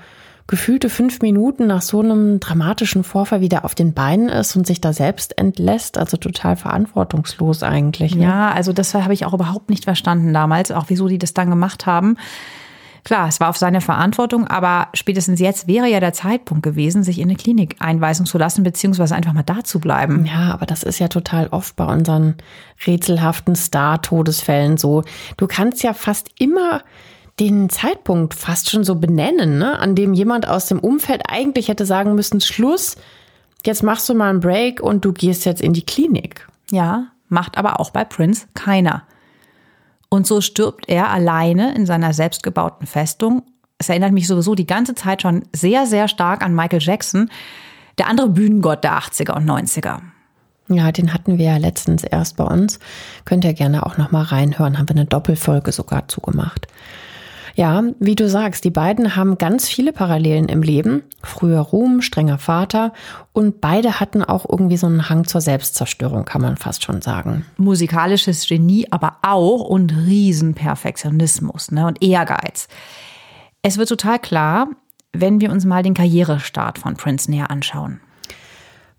gefühlte 0.47 0.89
fünf 0.89 1.21
Minuten 1.21 1.67
nach 1.67 1.81
so 1.81 2.01
einem 2.01 2.39
dramatischen 2.39 3.03
Vorfall 3.03 3.41
wieder 3.41 3.63
auf 3.63 3.75
den 3.75 3.93
Beinen 3.93 4.29
ist 4.29 4.55
und 4.55 4.67
sich 4.67 4.81
da 4.81 4.91
selbst 4.91 5.37
entlässt. 5.37 5.97
Also 5.97 6.17
total 6.17 6.55
verantwortungslos 6.55 7.63
eigentlich. 7.63 8.15
Ne? 8.15 8.23
Ja, 8.23 8.51
also 8.51 8.73
das 8.73 8.93
habe 8.93 9.13
ich 9.13 9.25
auch 9.25 9.33
überhaupt 9.33 9.69
nicht 9.69 9.85
verstanden 9.85 10.33
damals, 10.33 10.71
auch 10.71 10.85
wieso 10.89 11.07
die 11.07 11.17
das 11.17 11.33
dann 11.33 11.49
gemacht 11.49 11.85
haben. 11.85 12.17
Klar, 13.03 13.27
es 13.27 13.41
war 13.41 13.49
auf 13.49 13.57
seine 13.57 13.81
Verantwortung, 13.81 14.47
aber 14.47 14.87
spätestens 14.93 15.41
jetzt 15.41 15.67
wäre 15.67 15.87
ja 15.89 15.99
der 15.99 16.13
Zeitpunkt 16.13 16.63
gewesen, 16.63 17.03
sich 17.03 17.19
in 17.19 17.27
eine 17.27 17.35
Klinik 17.35 17.75
einweisen 17.79 18.25
zu 18.25 18.37
lassen, 18.37 18.63
beziehungsweise 18.63 19.13
einfach 19.13 19.33
mal 19.33 19.43
da 19.43 19.63
zu 19.63 19.81
bleiben. 19.81 20.25
Ja, 20.25 20.53
aber 20.53 20.65
das 20.65 20.83
ist 20.83 20.99
ja 20.99 21.09
total 21.09 21.47
oft 21.47 21.75
bei 21.75 21.85
unseren 21.85 22.35
rätselhaften 22.87 23.55
Star-Todesfällen 23.55 24.77
so. 24.77 25.03
Du 25.35 25.47
kannst 25.47 25.83
ja 25.83 25.93
fast 25.93 26.29
immer 26.39 26.81
den 27.39 27.69
Zeitpunkt 27.69 28.33
fast 28.33 28.69
schon 28.69 28.83
so 28.83 28.95
benennen, 28.95 29.57
ne? 29.57 29.79
an 29.79 29.95
dem 29.95 30.13
jemand 30.13 30.47
aus 30.47 30.67
dem 30.67 30.79
Umfeld 30.79 31.23
eigentlich 31.27 31.67
hätte 31.67 31.85
sagen 31.85 32.15
müssen, 32.15 32.41
Schluss, 32.41 32.95
jetzt 33.65 33.83
machst 33.83 34.07
du 34.07 34.13
mal 34.13 34.29
einen 34.29 34.39
Break 34.39 34.81
und 34.81 35.03
du 35.03 35.13
gehst 35.13 35.45
jetzt 35.45 35.61
in 35.61 35.73
die 35.73 35.85
Klinik. 35.85 36.47
Ja, 36.69 37.07
macht 37.29 37.57
aber 37.57 37.79
auch 37.79 37.89
bei 37.89 38.03
Prince 38.03 38.45
keiner. 38.53 39.03
Und 40.09 40.27
so 40.27 40.41
stirbt 40.41 40.87
er 40.89 41.09
alleine 41.09 41.73
in 41.73 41.87
seiner 41.87 42.13
selbstgebauten 42.13 42.85
Festung. 42.85 43.41
Es 43.79 43.89
erinnert 43.89 44.11
mich 44.11 44.27
sowieso 44.27 44.53
die 44.53 44.67
ganze 44.67 44.93
Zeit 44.93 45.23
schon 45.23 45.43
sehr, 45.53 45.87
sehr 45.87 46.07
stark 46.07 46.43
an 46.43 46.53
Michael 46.53 46.81
Jackson, 46.81 47.31
der 47.97 48.07
andere 48.07 48.29
Bühnengott 48.29 48.83
der 48.83 48.99
80er 48.99 49.35
und 49.35 49.49
90er. 49.49 50.01
Ja, 50.69 50.91
den 50.91 51.13
hatten 51.13 51.39
wir 51.39 51.45
ja 51.45 51.57
letztens 51.57 52.03
erst 52.03 52.37
bei 52.37 52.43
uns. 52.43 52.79
Könnt 53.25 53.43
ihr 53.43 53.53
gerne 53.53 53.85
auch 53.85 53.97
noch 53.97 54.11
mal 54.11 54.21
reinhören. 54.21 54.77
Haben 54.77 54.87
wir 54.87 54.95
eine 54.95 55.05
Doppelfolge 55.05 55.71
sogar 55.71 56.07
zugemacht. 56.07 56.67
Ja, 57.55 57.83
wie 57.99 58.15
du 58.15 58.27
sagst, 58.27 58.63
die 58.63 58.71
beiden 58.71 59.15
haben 59.15 59.37
ganz 59.37 59.69
viele 59.69 59.93
Parallelen 59.93 60.49
im 60.49 60.63
Leben. 60.63 61.03
Früher 61.21 61.59
Ruhm, 61.59 62.01
strenger 62.01 62.39
Vater 62.39 62.93
und 63.31 63.61
beide 63.61 63.99
hatten 63.99 64.23
auch 64.23 64.47
irgendwie 64.49 64.77
so 64.77 64.87
einen 64.87 65.07
Hang 65.07 65.25
zur 65.25 65.39
Selbstzerstörung, 65.39 66.25
kann 66.25 66.41
man 66.41 66.57
fast 66.57 66.83
schon 66.83 67.01
sagen. 67.01 67.45
Musikalisches 67.57 68.47
Genie, 68.47 68.87
aber 68.89 69.17
auch 69.21 69.61
und 69.61 69.91
Riesenperfektionismus 69.95 71.71
ne, 71.71 71.85
und 71.85 72.01
Ehrgeiz. 72.01 72.67
Es 73.61 73.77
wird 73.77 73.89
total 73.89 74.17
klar, 74.17 74.69
wenn 75.13 75.39
wir 75.39 75.51
uns 75.51 75.63
mal 75.63 75.83
den 75.83 75.93
Karrierestart 75.93 76.79
von 76.79 76.97
Prince 76.97 77.29
näher 77.29 77.51
anschauen. 77.51 78.01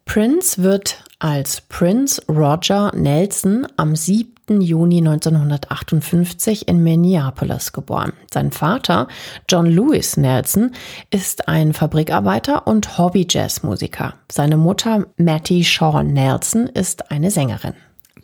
Prince 0.05 0.63
wird 0.63 1.03
als 1.19 1.61
Prince 1.63 2.23
Roger 2.29 2.93
Nelson 2.95 3.67
am 3.77 3.97
7. 3.97 4.34
Juni 4.49 4.99
1958 4.99 6.69
in 6.69 6.83
Minneapolis 6.83 7.73
geboren. 7.73 8.13
Sein 8.33 8.53
Vater, 8.53 9.09
John 9.49 9.67
Lewis 9.67 10.17
Nelson, 10.17 10.73
ist 11.11 11.49
ein 11.49 11.73
Fabrikarbeiter 11.73 12.67
und 12.67 12.99
Hobby-Jazzmusiker. 12.99 14.15
Seine 14.31 14.57
Mutter, 14.57 15.07
Mattie 15.17 15.65
Shaw 15.65 16.03
Nelson, 16.03 16.67
ist 16.67 17.11
eine 17.11 17.31
Sängerin. 17.31 17.75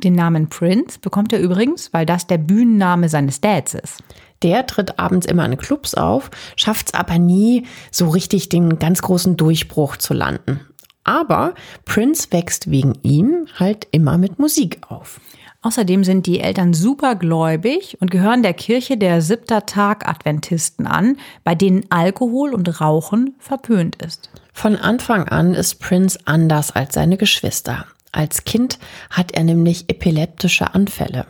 Den 0.05 0.15
Namen 0.15 0.49
Prince 0.49 0.99
bekommt 0.99 1.33
er 1.33 1.41
übrigens, 1.41 1.93
weil 1.93 2.07
das 2.07 2.27
der 2.27 2.39
Bühnenname 2.39 3.09
seines 3.09 3.41
Dads 3.41 3.75
ist. 3.75 4.03
Der 4.43 4.67
tritt 4.67 4.99
abends 4.99 5.27
immer 5.27 5.45
in 5.45 5.59
Clubs 5.59 5.95
auf, 5.95 6.31
schafft 6.57 6.89
es 6.89 6.95
aber 6.95 7.19
nie, 7.19 7.67
so 7.91 8.09
richtig 8.09 8.49
den 8.49 8.79
ganz 8.79 9.03
großen 9.03 9.37
Durchbruch 9.37 9.99
zu 9.99 10.15
landen. 10.15 10.61
Aber 11.05 11.55
Prince 11.85 12.29
wächst 12.31 12.71
wegen 12.71 12.95
ihm 13.03 13.47
halt 13.59 13.89
immer 13.91 14.17
mit 14.17 14.39
Musik 14.39 14.81
auf. 14.89 15.21
Außerdem 15.62 16.05
sind 16.05 16.26
die 16.26 16.40
Eltern 16.40 16.73
supergläubig 16.73 17.99
und 18.00 18.11
gehören 18.11 18.43
der 18.43 18.55
Kirche 18.55 18.97
der 18.97 19.21
Siebter 19.21 19.67
Tag 19.67 20.09
Adventisten 20.09 20.87
an, 20.87 21.19
bei 21.45 21.55
denen 21.55 21.85
Alkohol 21.90 22.55
und 22.55 22.81
Rauchen 22.81 23.35
verpönt 23.38 23.97
ist. 23.97 24.31
Von 24.55 24.76
Anfang 24.76 25.29
an 25.29 25.52
ist 25.52 25.79
Prince 25.81 26.19
anders 26.25 26.71
als 26.71 26.95
seine 26.95 27.19
Geschwister. 27.19 27.87
Als 28.11 28.45
Kind 28.45 28.79
hat 29.11 29.33
er 29.33 29.45
nämlich 29.45 29.85
epileptische 29.88 30.75
Anfälle. 30.75 31.26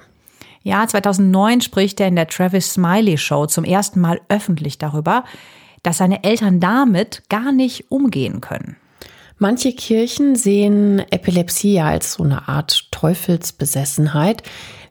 Ja, 0.62 0.86
2009 0.86 1.62
spricht 1.62 2.00
er 2.00 2.08
in 2.08 2.16
der 2.16 2.28
Travis 2.28 2.74
Smiley 2.74 3.18
Show 3.18 3.46
zum 3.46 3.64
ersten 3.64 4.00
Mal 4.00 4.20
öffentlich 4.28 4.78
darüber, 4.78 5.24
dass 5.82 5.98
seine 5.98 6.22
Eltern 6.22 6.60
damit 6.60 7.22
gar 7.28 7.50
nicht 7.50 7.90
umgehen 7.90 8.40
können. 8.40 8.76
Manche 9.42 9.72
Kirchen 9.72 10.36
sehen 10.36 11.02
Epilepsie 11.10 11.72
ja 11.72 11.86
als 11.86 12.12
so 12.12 12.24
eine 12.24 12.46
Art 12.46 12.88
Teufelsbesessenheit. 12.90 14.42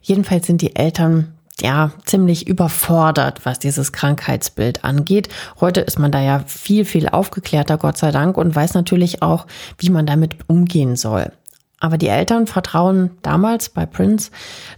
Jedenfalls 0.02 0.48
sind 0.48 0.64
die 0.64 0.76
Eltern 0.76 1.36
ja 1.62 1.92
ziemlich 2.04 2.48
überfordert, 2.48 3.46
was 3.46 3.60
dieses 3.60 3.92
Krankheitsbild 3.92 4.84
angeht. 4.84 5.30
Heute 5.60 5.82
ist 5.82 6.00
man 6.00 6.12
da 6.12 6.20
ja 6.20 6.40
viel, 6.48 6.84
viel 6.84 7.08
aufgeklärter, 7.08 7.78
Gott 7.78 8.00
sei 8.00 8.10
Dank, 8.10 8.38
und 8.38 8.56
weiß 8.56 8.74
natürlich 8.74 9.22
auch, 9.22 9.46
wie 9.78 9.92
man 9.92 10.08
damit 10.08 10.36
umgehen 10.48 10.96
soll. 10.96 11.32
Aber 11.80 12.00
die 12.00 12.08
Eltern 12.08 12.48
vertrauen 12.48 13.12
damals 13.22 13.70
bei 13.70 13.86
Prince 13.86 14.32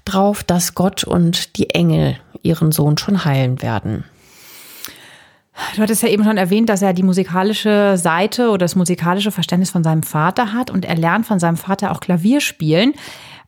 drauf, 0.04 0.44
dass 0.44 0.75
Gott 0.75 1.06
und 1.06 1.58
die 1.58 1.70
Engel 1.70 2.18
ihren 2.44 2.74
Sohn 2.74 2.98
schon 2.98 3.24
heilen 3.24 3.62
werden. 3.62 4.04
Du 5.75 5.81
hattest 5.81 6.03
ja 6.03 6.10
eben 6.10 6.24
schon 6.24 6.38
erwähnt, 6.38 6.70
dass 6.70 6.81
er 6.81 6.93
die 6.93 7.03
musikalische 7.03 7.98
Seite 7.98 8.50
oder 8.50 8.60
das 8.60 8.75
musikalische 8.75 9.31
Verständnis 9.31 9.72
von 9.72 9.84
seinem 9.84 10.03
Vater 10.03 10.53
hat 10.53 10.70
und 10.70 10.86
er 10.86 10.96
lernt 10.96 11.25
von 11.25 11.39
seinem 11.39 11.58
Vater 11.58 11.91
auch 11.91 12.00
Klavier 12.00 12.41
spielen. 12.41 12.93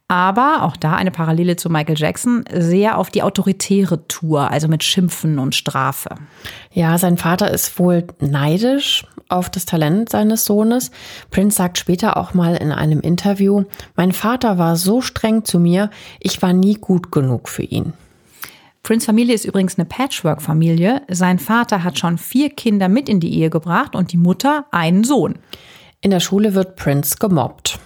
Aber 0.10 0.64
auch 0.64 0.76
da 0.76 0.96
eine 0.96 1.12
Parallele 1.12 1.56
zu 1.56 1.70
Michael 1.70 1.98
Jackson, 1.98 2.44
sehr 2.52 2.98
auf 2.98 3.10
die 3.10 3.24
autoritäre 3.24 4.06
Tour, 4.08 4.52
also 4.52 4.68
mit 4.68 4.84
Schimpfen 4.84 5.40
und 5.40 5.56
Strafe. 5.56 6.10
Ja, 6.72 6.98
sein 6.98 7.18
Vater 7.18 7.50
ist 7.50 7.80
wohl 7.80 8.06
neidisch 8.20 9.06
auf 9.30 9.50
das 9.50 9.66
Talent 9.66 10.10
seines 10.10 10.46
Sohnes. 10.46 10.92
Prince 11.32 11.58
sagt 11.58 11.78
später 11.78 12.18
auch 12.18 12.34
mal 12.34 12.56
in 12.56 12.72
einem 12.72 13.00
Interview, 13.00 13.64
mein 13.96 14.12
Vater 14.12 14.58
war 14.58 14.76
so 14.76 15.02
streng 15.02 15.46
zu 15.46 15.60
mir, 15.60 15.90
ich 16.20 16.42
war 16.42 16.54
nie 16.54 16.76
gut 16.76 17.12
genug 17.12 17.50
für 17.50 17.64
ihn. 17.64 17.94
Prince 18.84 19.06
Familie 19.06 19.34
ist 19.34 19.46
übrigens 19.46 19.80
eine 19.80 19.86
Patchwork-Familie. 19.86 21.04
Sein 21.10 21.40
Vater 21.40 21.86
hat 21.86 21.98
schon 21.98 22.18
vier 22.18 22.50
Kinder 22.50 22.90
mit 22.90 23.08
in 23.08 23.22
die 23.22 23.34
Ehe 23.34 23.50
gebracht 23.50 23.96
und 23.96 24.12
die 24.12 24.18
Mutter 24.18 24.66
einen 24.72 25.06
Sohn. 25.06 25.40
In 26.02 26.12
der 26.12 26.20
Schule 26.20 26.54
wird 26.54 26.76
Prince 26.76 27.16
gemobbt. 27.18 27.80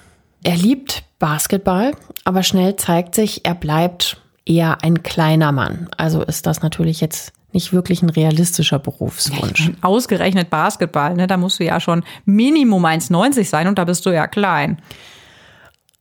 Er 0.44 0.56
liebt 0.56 1.04
Basketball, 1.20 1.92
aber 2.24 2.42
schnell 2.42 2.77
zeigt 2.77 3.13
sich, 3.13 3.46
er 3.46 3.54
bleibt 3.54 4.20
eher 4.44 4.84
ein 4.84 5.04
kleiner 5.04 5.51
Mann. 5.51 5.88
Also 5.98 6.24
ist 6.24 6.48
das 6.48 6.63
natürlich 6.63 7.00
jetzt 7.00 7.32
nicht 7.51 7.74
wirklich 7.74 8.01
ein 8.01 8.10
realistischer 8.10 8.80
Berufswunsch. 8.80 9.72
Ausgerechnet 9.82 10.50
Basketball, 10.50 11.13
ne? 11.13 11.27
da 11.27 11.38
musst 11.38 11.60
du 11.60 11.63
ja 11.63 11.80
schon 11.80 12.04
Minimum 12.25 12.84
1,90 12.84 13.44
sein 13.46 13.68
und 13.68 13.77
da 13.77 13.86
bist 13.86 14.04
du 14.08 14.10
ja 14.10 14.25
klein. 14.25 14.82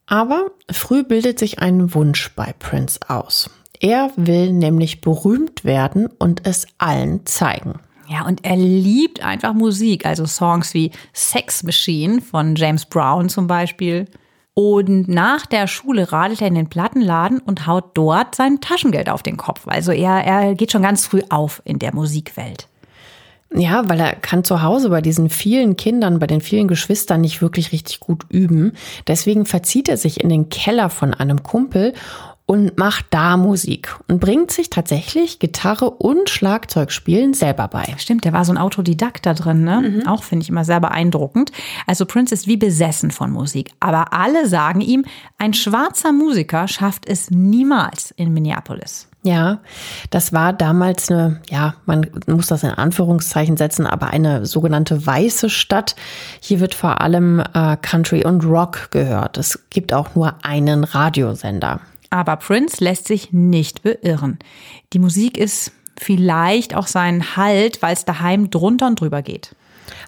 Aber 0.06 0.52
früh 0.70 1.04
bildet 1.04 1.38
sich 1.38 1.58
ein 1.58 1.92
Wunsch 1.92 2.32
bei 2.34 2.54
Prince 2.58 2.98
aus. 3.08 3.50
Er 3.80 4.10
will 4.16 4.52
nämlich 4.52 5.00
berühmt 5.00 5.64
werden 5.64 6.08
und 6.18 6.46
es 6.46 6.66
allen 6.78 7.26
zeigen. 7.26 7.80
Ja, 8.08 8.24
und 8.24 8.44
er 8.44 8.56
liebt 8.56 9.22
einfach 9.24 9.52
Musik, 9.52 10.06
also 10.06 10.26
Songs 10.26 10.74
wie 10.74 10.92
Sex 11.12 11.62
Machine 11.64 12.20
von 12.20 12.54
James 12.54 12.86
Brown 12.86 13.28
zum 13.28 13.46
Beispiel. 13.46 14.06
Und 14.54 15.08
nach 15.08 15.44
der 15.44 15.66
Schule 15.66 16.12
radelt 16.12 16.40
er 16.40 16.48
in 16.48 16.54
den 16.54 16.68
Plattenladen 16.68 17.40
und 17.40 17.66
haut 17.66 17.90
dort 17.94 18.34
sein 18.34 18.60
Taschengeld 18.60 19.10
auf 19.10 19.22
den 19.22 19.36
Kopf. 19.36 19.66
Also 19.66 19.92
er, 19.92 20.24
er 20.24 20.54
geht 20.54 20.72
schon 20.72 20.82
ganz 20.82 21.04
früh 21.04 21.20
auf 21.28 21.60
in 21.64 21.78
der 21.78 21.94
Musikwelt. 21.94 22.68
Ja, 23.54 23.88
weil 23.88 24.00
er 24.00 24.14
kann 24.14 24.44
zu 24.44 24.62
Hause 24.62 24.88
bei 24.88 25.00
diesen 25.00 25.30
vielen 25.30 25.76
Kindern, 25.76 26.18
bei 26.18 26.26
den 26.26 26.40
vielen 26.40 26.68
Geschwistern 26.68 27.20
nicht 27.20 27.42
wirklich 27.42 27.70
richtig 27.72 28.00
gut 28.00 28.24
üben. 28.28 28.72
Deswegen 29.06 29.46
verzieht 29.46 29.88
er 29.88 29.96
sich 29.96 30.20
in 30.20 30.28
den 30.28 30.48
Keller 30.48 30.90
von 30.90 31.14
einem 31.14 31.42
Kumpel 31.42 31.92
und 32.46 32.78
macht 32.78 33.06
da 33.10 33.36
Musik 33.36 33.96
und 34.06 34.20
bringt 34.20 34.52
sich 34.52 34.70
tatsächlich 34.70 35.40
Gitarre 35.40 35.90
und 35.90 36.30
Schlagzeugspielen 36.30 37.34
selber 37.34 37.66
bei. 37.66 37.94
Stimmt, 37.98 38.24
der 38.24 38.32
war 38.32 38.44
so 38.44 38.52
ein 38.52 38.58
Autodidakt 38.58 39.26
da 39.26 39.34
drin, 39.34 39.64
ne? 39.64 39.80
Mhm. 39.80 40.06
Auch 40.06 40.22
finde 40.22 40.44
ich 40.44 40.48
immer 40.48 40.64
sehr 40.64 40.80
beeindruckend. 40.80 41.50
Also 41.88 42.06
Prince 42.06 42.32
ist 42.32 42.46
wie 42.46 42.56
besessen 42.56 43.10
von 43.10 43.32
Musik, 43.32 43.72
aber 43.80 44.12
alle 44.12 44.48
sagen 44.48 44.80
ihm, 44.80 45.04
ein 45.38 45.54
schwarzer 45.54 46.12
Musiker 46.12 46.68
schafft 46.68 47.08
es 47.08 47.30
niemals 47.30 48.12
in 48.16 48.32
Minneapolis. 48.32 49.08
Ja, 49.26 49.58
das 50.10 50.32
war 50.32 50.52
damals 50.52 51.10
eine, 51.10 51.40
ja, 51.50 51.74
man 51.84 52.06
muss 52.28 52.46
das 52.46 52.62
in 52.62 52.70
Anführungszeichen 52.70 53.56
setzen, 53.56 53.84
aber 53.84 54.10
eine 54.10 54.46
sogenannte 54.46 55.04
weiße 55.04 55.50
Stadt. 55.50 55.96
Hier 56.38 56.60
wird 56.60 56.76
vor 56.76 57.00
allem 57.00 57.40
äh, 57.40 57.76
Country 57.82 58.24
und 58.24 58.44
Rock 58.44 58.92
gehört. 58.92 59.36
Es 59.36 59.64
gibt 59.70 59.92
auch 59.92 60.14
nur 60.14 60.36
einen 60.44 60.84
Radiosender. 60.84 61.80
Aber 62.10 62.36
Prince 62.36 62.82
lässt 62.82 63.08
sich 63.08 63.32
nicht 63.32 63.82
beirren. 63.82 64.38
Die 64.92 64.98
Musik 64.98 65.36
ist 65.36 65.72
vielleicht 65.98 66.74
auch 66.74 66.86
sein 66.86 67.36
Halt, 67.36 67.82
weil 67.82 67.94
es 67.94 68.04
daheim 68.04 68.50
drunter 68.50 68.86
und 68.86 69.00
drüber 69.00 69.22
geht. 69.22 69.54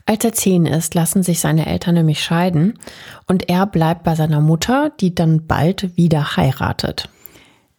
Als 0.07 0.25
er 0.25 0.33
zehn 0.33 0.67
ist, 0.67 0.95
lassen 0.95 1.23
sich 1.23 1.41
seine 1.41 1.67
Eltern 1.67 1.95
nämlich 1.95 2.23
scheiden 2.23 2.79
und 3.27 3.49
er 3.49 3.67
bleibt 3.67 4.05
bei 4.05 4.15
seiner 4.15 4.41
Mutter, 4.41 4.91
die 5.01 5.15
dann 5.15 5.47
bald 5.47 5.97
wieder 5.97 6.37
heiratet. 6.37 7.09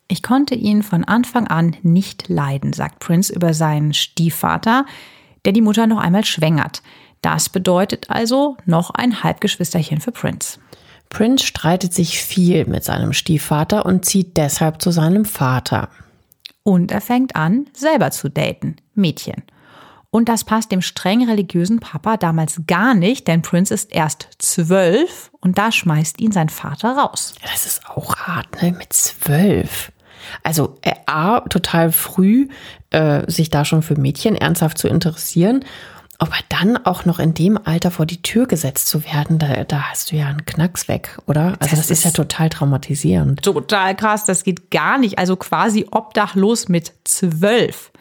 Ich 0.07 0.23
konnte 0.23 0.55
ihn 0.55 0.81
von 0.81 1.03
Anfang 1.03 1.47
an 1.47 1.75
nicht 1.83 2.29
leiden, 2.29 2.73
sagt 2.73 2.99
Prince 2.99 3.33
über 3.33 3.53
seinen 3.53 3.93
Stiefvater, 3.93 4.85
der 5.45 5.53
die 5.53 5.61
Mutter 5.61 5.87
noch 5.87 5.99
einmal 5.99 6.25
schwängert. 6.25 6.81
Das 7.21 7.49
bedeutet 7.49 8.09
also 8.09 8.57
noch 8.65 8.91
ein 8.91 9.23
Halbgeschwisterchen 9.23 9.99
für 9.99 10.11
Prince. 10.11 10.59
Prince 11.09 11.45
streitet 11.45 11.93
sich 11.93 12.21
viel 12.21 12.65
mit 12.65 12.83
seinem 12.83 13.13
Stiefvater 13.13 13.85
und 13.85 14.05
zieht 14.05 14.37
deshalb 14.37 14.81
zu 14.81 14.91
seinem 14.91 15.25
Vater. 15.25 15.89
Und 16.63 16.91
er 16.91 17.01
fängt 17.01 17.35
an, 17.35 17.65
selber 17.73 18.11
zu 18.11 18.29
daten, 18.29 18.75
Mädchen. 18.93 19.43
Und 20.11 20.27
das 20.27 20.43
passt 20.43 20.71
dem 20.71 20.81
streng 20.81 21.27
religiösen 21.27 21.79
Papa 21.79 22.17
damals 22.17 22.61
gar 22.65 22.95
nicht, 22.95 23.27
denn 23.27 23.43
Prince 23.43 23.73
ist 23.73 23.93
erst 23.93 24.27
zwölf 24.39 25.31
und 25.39 25.57
da 25.57 25.71
schmeißt 25.71 26.19
ihn 26.19 26.31
sein 26.31 26.49
Vater 26.49 26.97
raus. 26.97 27.35
Das 27.43 27.65
ist 27.65 27.87
auch 27.87 28.15
hart, 28.15 28.61
ne? 28.61 28.71
Mit 28.71 28.91
zwölf. 28.93 29.91
Also 30.43 30.77
er 30.81 30.97
A, 31.05 31.41
total 31.41 31.91
früh, 31.91 32.47
äh, 32.89 33.29
sich 33.29 33.49
da 33.49 33.65
schon 33.65 33.83
für 33.83 33.99
Mädchen 33.99 34.35
ernsthaft 34.35 34.77
zu 34.77 34.87
interessieren 34.87 35.63
aber 36.19 36.35
dann 36.49 36.77
auch 36.77 37.05
noch 37.05 37.17
in 37.17 37.33
dem 37.33 37.57
Alter 37.57 37.91
vor 37.91 38.05
die 38.05 38.21
Tür 38.21 38.45
gesetzt 38.45 38.87
zu 38.87 39.05
werden, 39.05 39.39
da, 39.39 39.63
da 39.63 39.83
hast 39.89 40.11
du 40.11 40.17
ja 40.17 40.27
einen 40.27 40.45
Knacks 40.45 40.89
weg, 40.89 41.17
oder? 41.25 41.55
Also 41.59 41.75
das, 41.75 41.87
das 41.87 41.89
ist, 41.89 41.99
ist 41.99 42.03
ja 42.03 42.11
total 42.11 42.49
traumatisierend. 42.49 43.41
Total 43.41 43.95
krass, 43.95 44.25
das 44.25 44.43
geht 44.43 44.69
gar 44.69 44.97
nicht. 44.97 45.17
Also 45.17 45.37
quasi 45.37 45.87
obdachlos 45.89 46.67
mit 46.67 46.91
zwölf. 47.05 47.91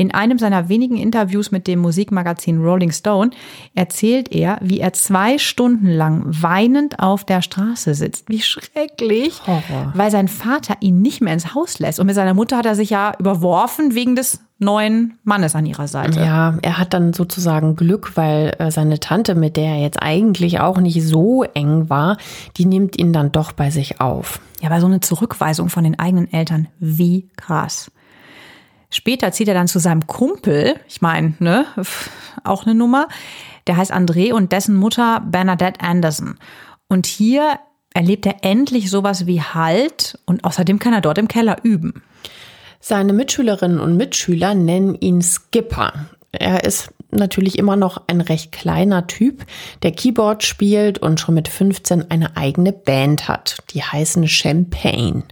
In 0.00 0.14
einem 0.14 0.38
seiner 0.38 0.70
wenigen 0.70 0.96
Interviews 0.96 1.50
mit 1.50 1.66
dem 1.66 1.80
Musikmagazin 1.80 2.62
Rolling 2.62 2.90
Stone 2.90 3.32
erzählt 3.74 4.34
er, 4.34 4.56
wie 4.62 4.80
er 4.80 4.94
zwei 4.94 5.36
Stunden 5.36 5.88
lang 5.88 6.24
weinend 6.26 7.00
auf 7.00 7.24
der 7.24 7.42
Straße 7.42 7.94
sitzt. 7.94 8.30
Wie 8.30 8.40
schrecklich, 8.40 9.42
Horror. 9.46 9.92
weil 9.94 10.10
sein 10.10 10.28
Vater 10.28 10.76
ihn 10.80 11.02
nicht 11.02 11.20
mehr 11.20 11.34
ins 11.34 11.54
Haus 11.54 11.80
lässt. 11.80 12.00
Und 12.00 12.06
mit 12.06 12.14
seiner 12.14 12.32
Mutter 12.32 12.56
hat 12.56 12.64
er 12.64 12.76
sich 12.76 12.88
ja 12.88 13.12
überworfen 13.18 13.94
wegen 13.94 14.16
des 14.16 14.40
neuen 14.58 15.18
Mannes 15.22 15.54
an 15.54 15.66
ihrer 15.66 15.86
Seite. 15.86 16.18
Ja, 16.18 16.56
er 16.62 16.78
hat 16.78 16.94
dann 16.94 17.12
sozusagen 17.12 17.76
Glück, 17.76 18.16
weil 18.16 18.54
äh, 18.58 18.70
seine 18.70 19.00
Tante, 19.00 19.34
mit 19.34 19.58
der 19.58 19.74
er 19.74 19.82
jetzt 19.82 20.00
eigentlich 20.00 20.60
auch 20.60 20.78
nicht 20.78 21.06
so 21.06 21.42
eng 21.42 21.90
war, 21.90 22.16
die 22.56 22.64
nimmt 22.64 22.98
ihn 22.98 23.12
dann 23.12 23.32
doch 23.32 23.52
bei 23.52 23.68
sich 23.68 24.00
auf. 24.00 24.40
Ja, 24.62 24.70
aber 24.70 24.80
so 24.80 24.86
eine 24.86 25.00
Zurückweisung 25.00 25.68
von 25.68 25.84
den 25.84 25.98
eigenen 25.98 26.32
Eltern, 26.32 26.68
wie 26.78 27.28
krass. 27.36 27.90
Später 28.90 29.32
zieht 29.32 29.48
er 29.48 29.54
dann 29.54 29.68
zu 29.68 29.78
seinem 29.78 30.06
Kumpel, 30.06 30.74
ich 30.88 31.00
meine, 31.00 31.34
ne, 31.38 31.64
auch 32.44 32.66
eine 32.66 32.74
Nummer, 32.74 33.08
der 33.66 33.76
heißt 33.76 33.92
André 33.92 34.32
und 34.32 34.52
dessen 34.52 34.74
Mutter 34.76 35.20
Bernadette 35.20 35.80
Anderson. 35.80 36.38
Und 36.88 37.06
hier 37.06 37.60
erlebt 37.94 38.26
er 38.26 38.36
endlich 38.42 38.90
sowas 38.90 39.26
wie 39.26 39.40
Halt 39.40 40.18
und 40.26 40.44
außerdem 40.44 40.78
kann 40.78 40.92
er 40.92 41.00
dort 41.00 41.18
im 41.18 41.28
Keller 41.28 41.58
üben. 41.62 42.02
Seine 42.80 43.12
Mitschülerinnen 43.12 43.78
und 43.78 43.96
Mitschüler 43.96 44.54
nennen 44.54 44.94
ihn 44.94 45.22
Skipper. 45.22 45.92
Er 46.32 46.64
ist 46.64 46.92
natürlich 47.10 47.58
immer 47.58 47.76
noch 47.76 48.02
ein 48.06 48.20
recht 48.20 48.52
kleiner 48.52 49.06
Typ, 49.06 49.44
der 49.82 49.92
Keyboard 49.92 50.44
spielt 50.44 50.98
und 50.98 51.20
schon 51.20 51.34
mit 51.34 51.48
15 51.48 52.10
eine 52.10 52.36
eigene 52.36 52.72
Band 52.72 53.28
hat. 53.28 53.58
Die 53.74 53.82
heißen 53.82 54.26
Champagne. 54.28 55.24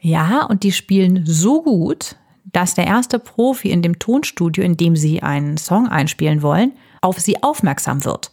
Ja, 0.00 0.44
und 0.46 0.62
die 0.62 0.72
spielen 0.72 1.24
so 1.26 1.62
gut, 1.62 2.16
dass 2.52 2.74
der 2.74 2.86
erste 2.86 3.18
Profi 3.18 3.70
in 3.70 3.82
dem 3.82 3.98
Tonstudio, 3.98 4.62
in 4.62 4.76
dem 4.76 4.96
sie 4.96 5.22
einen 5.22 5.56
Song 5.56 5.88
einspielen 5.88 6.42
wollen, 6.42 6.72
auf 7.00 7.18
sie 7.18 7.42
aufmerksam 7.42 8.04
wird. 8.04 8.30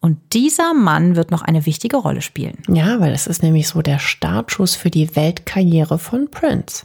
Und 0.00 0.18
dieser 0.34 0.74
Mann 0.74 1.16
wird 1.16 1.30
noch 1.30 1.40
eine 1.40 1.64
wichtige 1.64 1.96
Rolle 1.96 2.20
spielen. 2.20 2.62
Ja, 2.68 3.00
weil 3.00 3.12
es 3.14 3.26
ist 3.26 3.42
nämlich 3.42 3.68
so 3.68 3.80
der 3.80 3.98
Startschuss 3.98 4.76
für 4.76 4.90
die 4.90 5.16
Weltkarriere 5.16 5.98
von 5.98 6.30
Prince. 6.30 6.84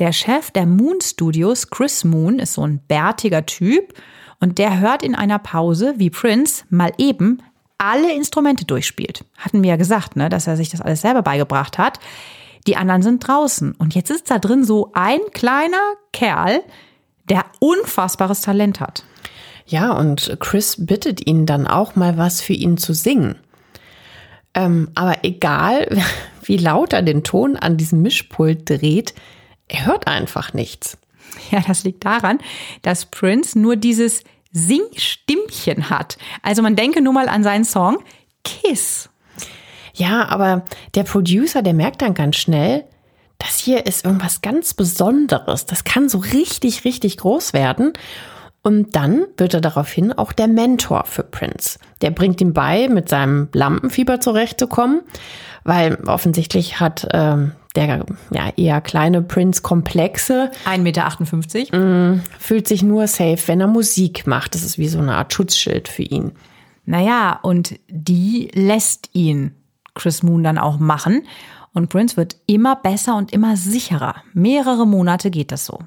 Der 0.00 0.12
Chef 0.12 0.50
der 0.50 0.66
Moon 0.66 1.00
Studios, 1.00 1.70
Chris 1.70 2.04
Moon, 2.04 2.38
ist 2.40 2.54
so 2.54 2.66
ein 2.66 2.80
bärtiger 2.88 3.46
Typ 3.46 3.94
und 4.40 4.58
der 4.58 4.80
hört 4.80 5.04
in 5.04 5.14
einer 5.14 5.38
Pause, 5.38 5.94
wie 5.98 6.10
Prince 6.10 6.64
mal 6.68 6.92
eben 6.98 7.42
alle 7.78 8.12
Instrumente 8.12 8.64
durchspielt. 8.64 9.24
Hatten 9.38 9.62
wir 9.62 9.70
ja 9.70 9.76
gesagt, 9.76 10.16
ne, 10.16 10.28
dass 10.28 10.46
er 10.46 10.56
sich 10.56 10.68
das 10.68 10.80
alles 10.80 11.02
selber 11.02 11.22
beigebracht 11.22 11.78
hat. 11.78 12.00
Die 12.66 12.76
anderen 12.76 13.02
sind 13.02 13.26
draußen 13.26 13.72
und 13.72 13.94
jetzt 13.94 14.10
ist 14.10 14.30
da 14.30 14.38
drin 14.38 14.64
so 14.64 14.90
ein 14.94 15.20
kleiner 15.32 15.94
Kerl, 16.12 16.62
der 17.28 17.44
unfassbares 17.58 18.40
Talent 18.40 18.80
hat. 18.80 19.04
Ja, 19.66 19.92
und 19.92 20.36
Chris 20.40 20.84
bittet 20.84 21.26
ihn 21.26 21.46
dann 21.46 21.66
auch 21.66 21.94
mal 21.94 22.18
was 22.18 22.40
für 22.40 22.52
ihn 22.52 22.76
zu 22.76 22.92
singen. 22.92 23.36
Ähm, 24.54 24.90
aber 24.94 25.18
egal, 25.22 26.02
wie 26.42 26.56
laut 26.56 26.92
er 26.92 27.02
den 27.02 27.22
Ton 27.22 27.56
an 27.56 27.76
diesem 27.76 28.02
Mischpult 28.02 28.68
dreht, 28.68 29.14
er 29.68 29.86
hört 29.86 30.08
einfach 30.08 30.52
nichts. 30.52 30.98
Ja, 31.50 31.60
das 31.60 31.84
liegt 31.84 32.04
daran, 32.04 32.38
dass 32.82 33.06
Prince 33.06 33.58
nur 33.58 33.76
dieses 33.76 34.24
Singstimmchen 34.52 35.90
hat. 35.90 36.18
Also 36.42 36.62
man 36.62 36.74
denke 36.74 37.00
nur 37.00 37.12
mal 37.12 37.28
an 37.28 37.44
seinen 37.44 37.64
Song 37.64 37.98
Kiss. 38.42 39.09
Ja, 40.00 40.28
aber 40.28 40.64
der 40.94 41.02
Producer, 41.02 41.60
der 41.60 41.74
merkt 41.74 42.00
dann 42.00 42.14
ganz 42.14 42.36
schnell, 42.36 42.84
das 43.36 43.58
hier 43.58 43.84
ist 43.84 44.04
irgendwas 44.04 44.40
ganz 44.40 44.72
Besonderes. 44.72 45.66
Das 45.66 45.84
kann 45.84 46.08
so 46.08 46.18
richtig, 46.18 46.86
richtig 46.86 47.18
groß 47.18 47.52
werden. 47.52 47.92
Und 48.62 48.96
dann 48.96 49.26
wird 49.36 49.52
er 49.52 49.60
daraufhin 49.60 50.12
auch 50.12 50.32
der 50.32 50.48
Mentor 50.48 51.04
für 51.04 51.22
Prince. 51.22 51.78
Der 52.00 52.10
bringt 52.10 52.40
ihm 52.40 52.54
bei, 52.54 52.88
mit 52.88 53.10
seinem 53.10 53.48
Lampenfieber 53.52 54.20
zurechtzukommen, 54.20 55.02
weil 55.64 55.96
offensichtlich 56.06 56.80
hat 56.80 57.06
ähm, 57.12 57.52
der 57.76 58.06
ja, 58.30 58.50
eher 58.56 58.80
kleine 58.80 59.20
Prince 59.20 59.60
Komplexe. 59.60 60.50
1,58 60.64 60.78
Meter. 60.78 61.78
Mm, 61.78 62.22
fühlt 62.38 62.66
sich 62.66 62.82
nur 62.82 63.06
safe, 63.06 63.40
wenn 63.46 63.60
er 63.60 63.66
Musik 63.66 64.26
macht. 64.26 64.54
Das 64.54 64.62
ist 64.62 64.78
wie 64.78 64.88
so 64.88 64.98
eine 64.98 65.16
Art 65.16 65.34
Schutzschild 65.34 65.88
für 65.88 66.04
ihn. 66.04 66.32
Naja, 66.86 67.38
und 67.42 67.78
die 67.88 68.50
lässt 68.54 69.10
ihn 69.12 69.54
Chris 70.00 70.22
Moon 70.22 70.42
dann 70.42 70.56
auch 70.56 70.78
machen. 70.78 71.26
Und 71.74 71.90
Prince 71.90 72.16
wird 72.16 72.36
immer 72.46 72.74
besser 72.74 73.16
und 73.16 73.32
immer 73.32 73.56
sicherer. 73.56 74.16
Mehrere 74.32 74.86
Monate 74.86 75.30
geht 75.30 75.52
das 75.52 75.66
so. 75.66 75.78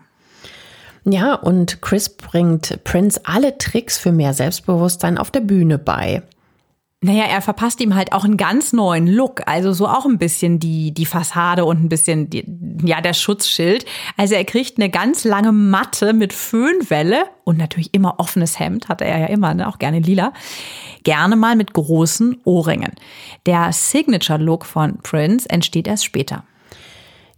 Ja, 1.04 1.34
und 1.34 1.82
Chris 1.82 2.10
bringt 2.10 2.84
Prince 2.84 3.20
alle 3.26 3.58
Tricks 3.58 3.98
für 3.98 4.12
mehr 4.12 4.34
Selbstbewusstsein 4.34 5.18
auf 5.18 5.32
der 5.32 5.42
Bühne 5.42 5.78
bei. 5.78 6.22
Naja, 7.04 7.26
er 7.26 7.42
verpasst 7.42 7.82
ihm 7.82 7.96
halt 7.96 8.14
auch 8.14 8.24
einen 8.24 8.38
ganz 8.38 8.72
neuen 8.72 9.08
Look. 9.08 9.42
Also 9.46 9.74
so 9.74 9.88
auch 9.88 10.06
ein 10.06 10.18
bisschen 10.18 10.60
die, 10.60 10.94
die 10.94 11.06
Fassade 11.06 11.66
und 11.66 11.84
ein 11.84 11.90
bisschen 11.90 12.30
die, 12.30 12.46
ja, 12.82 13.02
der 13.02 13.14
Schutzschild. 13.14 13.86
Also 14.16 14.36
er 14.36 14.46
kriegt 14.46 14.78
eine 14.78 14.90
ganz 14.90 15.26
lange 15.26 15.52
Matte 15.52 16.14
mit 16.14 16.32
Föhnwelle 16.32 17.26
und 17.44 17.58
natürlich 17.58 17.94
immer 17.94 18.22
offenes 18.22 18.58
Hemd, 18.58 18.88
hatte 18.88 19.04
er 19.04 19.20
ja 19.20 19.26
immer, 19.26 19.54
ne? 19.54 19.68
auch 19.68 19.80
gerne 19.80 20.00
lila. 20.00 20.32
Gerne 21.04 21.36
mal 21.36 21.58
mit 21.58 21.74
großen 21.74 22.38
Ohrringen. 22.46 22.94
Der 23.46 23.74
Signature-Look 23.74 24.66
von 24.66 25.00
Prince 25.04 25.50
entsteht 25.50 25.88
erst 25.88 26.06
später. 26.06 26.46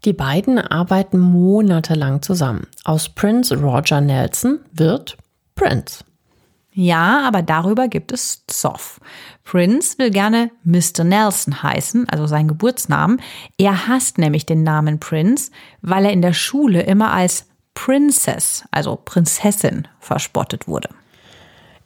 Die 0.04 0.14
beiden 0.14 0.60
arbeiten 0.60 1.18
monatelang 1.18 2.22
zusammen. 2.22 2.68
Aus 2.84 3.10
Prince 3.10 3.58
Roger 3.58 4.00
Nelson 4.00 4.60
wird 4.72 5.18
Prince. 5.56 6.04
Ja, 6.78 7.26
aber 7.26 7.42
darüber 7.42 7.88
gibt 7.88 8.12
es 8.12 8.44
Zoff. 8.48 9.00
Prince 9.46 9.98
will 9.98 10.12
gerne 10.12 10.52
Mr. 10.66 11.06
Nelson 11.06 11.64
heißen, 11.64 12.10
also 12.10 12.28
sein 12.28 12.50
Geburtsnamen. 12.50 13.22
Er 13.58 13.88
hasst 13.88 14.18
nämlich 14.18 14.46
den 14.46 14.64
Namen 14.64 15.00
Prince, 15.00 15.52
weil 15.82 16.04
er 16.04 16.12
in 16.12 16.22
der 16.22 16.34
Schule 16.34 16.82
immer 16.82 17.14
als 17.14 17.46
Princess, 17.76 18.66
also 18.72 18.98
Prinzessin, 18.98 19.88
verspottet 20.02 20.68
wurde. 20.68 20.90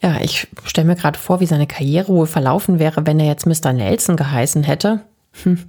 Ja, 0.01 0.19
ich 0.21 0.47
stelle 0.63 0.87
mir 0.87 0.95
gerade 0.95 1.19
vor, 1.19 1.39
wie 1.39 1.45
seine 1.45 1.67
Karriere 1.67 2.07
wohl 2.07 2.27
verlaufen 2.27 2.79
wäre, 2.79 3.05
wenn 3.05 3.19
er 3.19 3.27
jetzt 3.27 3.45
Mr. 3.45 3.73
Nelson 3.73 4.15
geheißen 4.15 4.63
hätte. 4.63 5.01
Hm. 5.43 5.65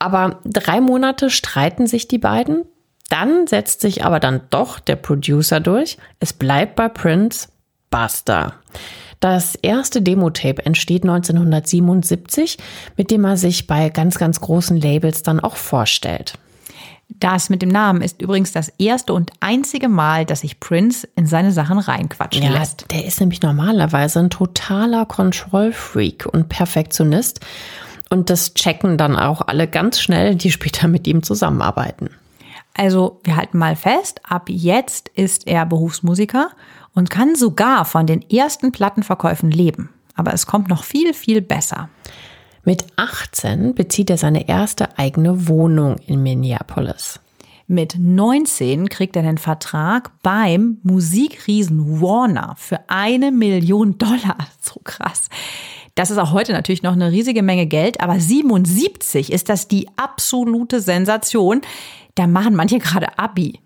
Aber 0.00 0.40
drei 0.44 0.80
Monate 0.80 1.30
streiten 1.30 1.86
sich 1.86 2.08
die 2.08 2.18
beiden. 2.18 2.64
Dann 3.08 3.46
setzt 3.46 3.82
sich 3.82 4.04
aber 4.04 4.18
dann 4.18 4.40
doch 4.50 4.80
der 4.80 4.96
Producer 4.96 5.60
durch. 5.60 5.96
Es 6.18 6.32
bleibt 6.32 6.74
bei 6.74 6.88
Prince 6.88 7.48
Buster. 7.90 8.54
Das 9.20 9.56
erste 9.56 10.00
Demo-Tape 10.00 10.64
entsteht 10.64 11.02
1977, 11.02 12.58
mit 12.96 13.10
dem 13.10 13.24
er 13.24 13.36
sich 13.36 13.66
bei 13.66 13.88
ganz, 13.88 14.18
ganz 14.18 14.40
großen 14.40 14.80
Labels 14.80 15.22
dann 15.22 15.40
auch 15.40 15.56
vorstellt. 15.56 16.38
Das 17.08 17.48
mit 17.48 17.62
dem 17.62 17.70
Namen 17.70 18.02
ist 18.02 18.20
übrigens 18.20 18.52
das 18.52 18.68
erste 18.78 19.14
und 19.14 19.32
einzige 19.40 19.88
Mal, 19.88 20.24
dass 20.26 20.40
sich 20.40 20.60
Prince 20.60 21.08
in 21.16 21.26
seine 21.26 21.52
Sachen 21.52 21.78
reinquatschen 21.78 22.44
ja, 22.44 22.50
lässt. 22.50 22.84
Der 22.92 23.06
ist 23.06 23.18
nämlich 23.18 23.40
normalerweise 23.40 24.20
ein 24.20 24.30
totaler 24.30 25.06
Control-Freak 25.06 26.26
und 26.26 26.48
Perfektionist. 26.48 27.40
Und 28.10 28.30
das 28.30 28.54
checken 28.54 28.98
dann 28.98 29.16
auch 29.16 29.42
alle 29.42 29.66
ganz 29.66 30.00
schnell, 30.00 30.34
die 30.34 30.50
später 30.50 30.86
mit 30.86 31.06
ihm 31.06 31.22
zusammenarbeiten. 31.22 32.10
Also 32.74 33.20
wir 33.24 33.36
halten 33.36 33.58
mal 33.58 33.74
fest, 33.74 34.20
ab 34.22 34.48
jetzt 34.48 35.08
ist 35.08 35.48
er 35.48 35.66
Berufsmusiker 35.66 36.50
und 36.98 37.10
kann 37.10 37.36
sogar 37.36 37.84
von 37.84 38.08
den 38.08 38.28
ersten 38.28 38.72
Plattenverkäufen 38.72 39.52
leben. 39.52 39.90
Aber 40.16 40.34
es 40.34 40.48
kommt 40.48 40.66
noch 40.68 40.82
viel, 40.82 41.14
viel 41.14 41.40
besser. 41.40 41.90
Mit 42.64 42.86
18 42.96 43.76
bezieht 43.76 44.10
er 44.10 44.18
seine 44.18 44.48
erste 44.48 44.98
eigene 44.98 45.46
Wohnung 45.46 45.98
in 46.08 46.24
Minneapolis. 46.24 47.20
Mit 47.68 47.94
19 47.96 48.88
kriegt 48.88 49.14
er 49.14 49.22
den 49.22 49.38
Vertrag 49.38 50.10
beim 50.24 50.78
Musikriesen 50.82 52.00
Warner 52.00 52.56
für 52.58 52.80
eine 52.88 53.30
Million 53.30 53.96
Dollar. 53.96 54.36
So 54.60 54.80
krass. 54.82 55.28
Das 55.94 56.10
ist 56.10 56.18
auch 56.18 56.32
heute 56.32 56.52
natürlich 56.52 56.82
noch 56.82 56.92
eine 56.92 57.12
riesige 57.12 57.42
Menge 57.42 57.66
Geld, 57.66 58.00
aber 58.00 58.18
77 58.18 59.32
ist 59.32 59.48
das 59.48 59.68
die 59.68 59.86
absolute 59.96 60.80
Sensation. 60.80 61.60
Da 62.16 62.26
machen 62.26 62.56
manche 62.56 62.80
gerade 62.80 63.18
Abi. 63.18 63.60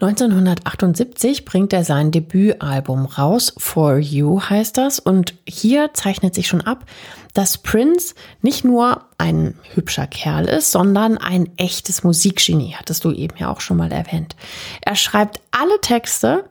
1978 0.00 1.44
bringt 1.44 1.74
er 1.74 1.84
sein 1.84 2.10
Debütalbum 2.10 3.04
raus, 3.04 3.52
For 3.58 3.98
You 3.98 4.40
heißt 4.40 4.78
das, 4.78 4.98
und 4.98 5.34
hier 5.46 5.90
zeichnet 5.92 6.34
sich 6.34 6.48
schon 6.48 6.62
ab, 6.62 6.86
dass 7.34 7.58
Prince 7.58 8.14
nicht 8.40 8.64
nur 8.64 9.04
ein 9.18 9.58
hübscher 9.74 10.06
Kerl 10.06 10.46
ist, 10.46 10.72
sondern 10.72 11.18
ein 11.18 11.50
echtes 11.58 12.02
Musikgenie, 12.02 12.76
hattest 12.78 13.04
du 13.04 13.12
eben 13.12 13.36
ja 13.36 13.52
auch 13.52 13.60
schon 13.60 13.76
mal 13.76 13.92
erwähnt. 13.92 14.36
Er 14.80 14.96
schreibt 14.96 15.40
alle 15.50 15.78
Texte 15.82 16.48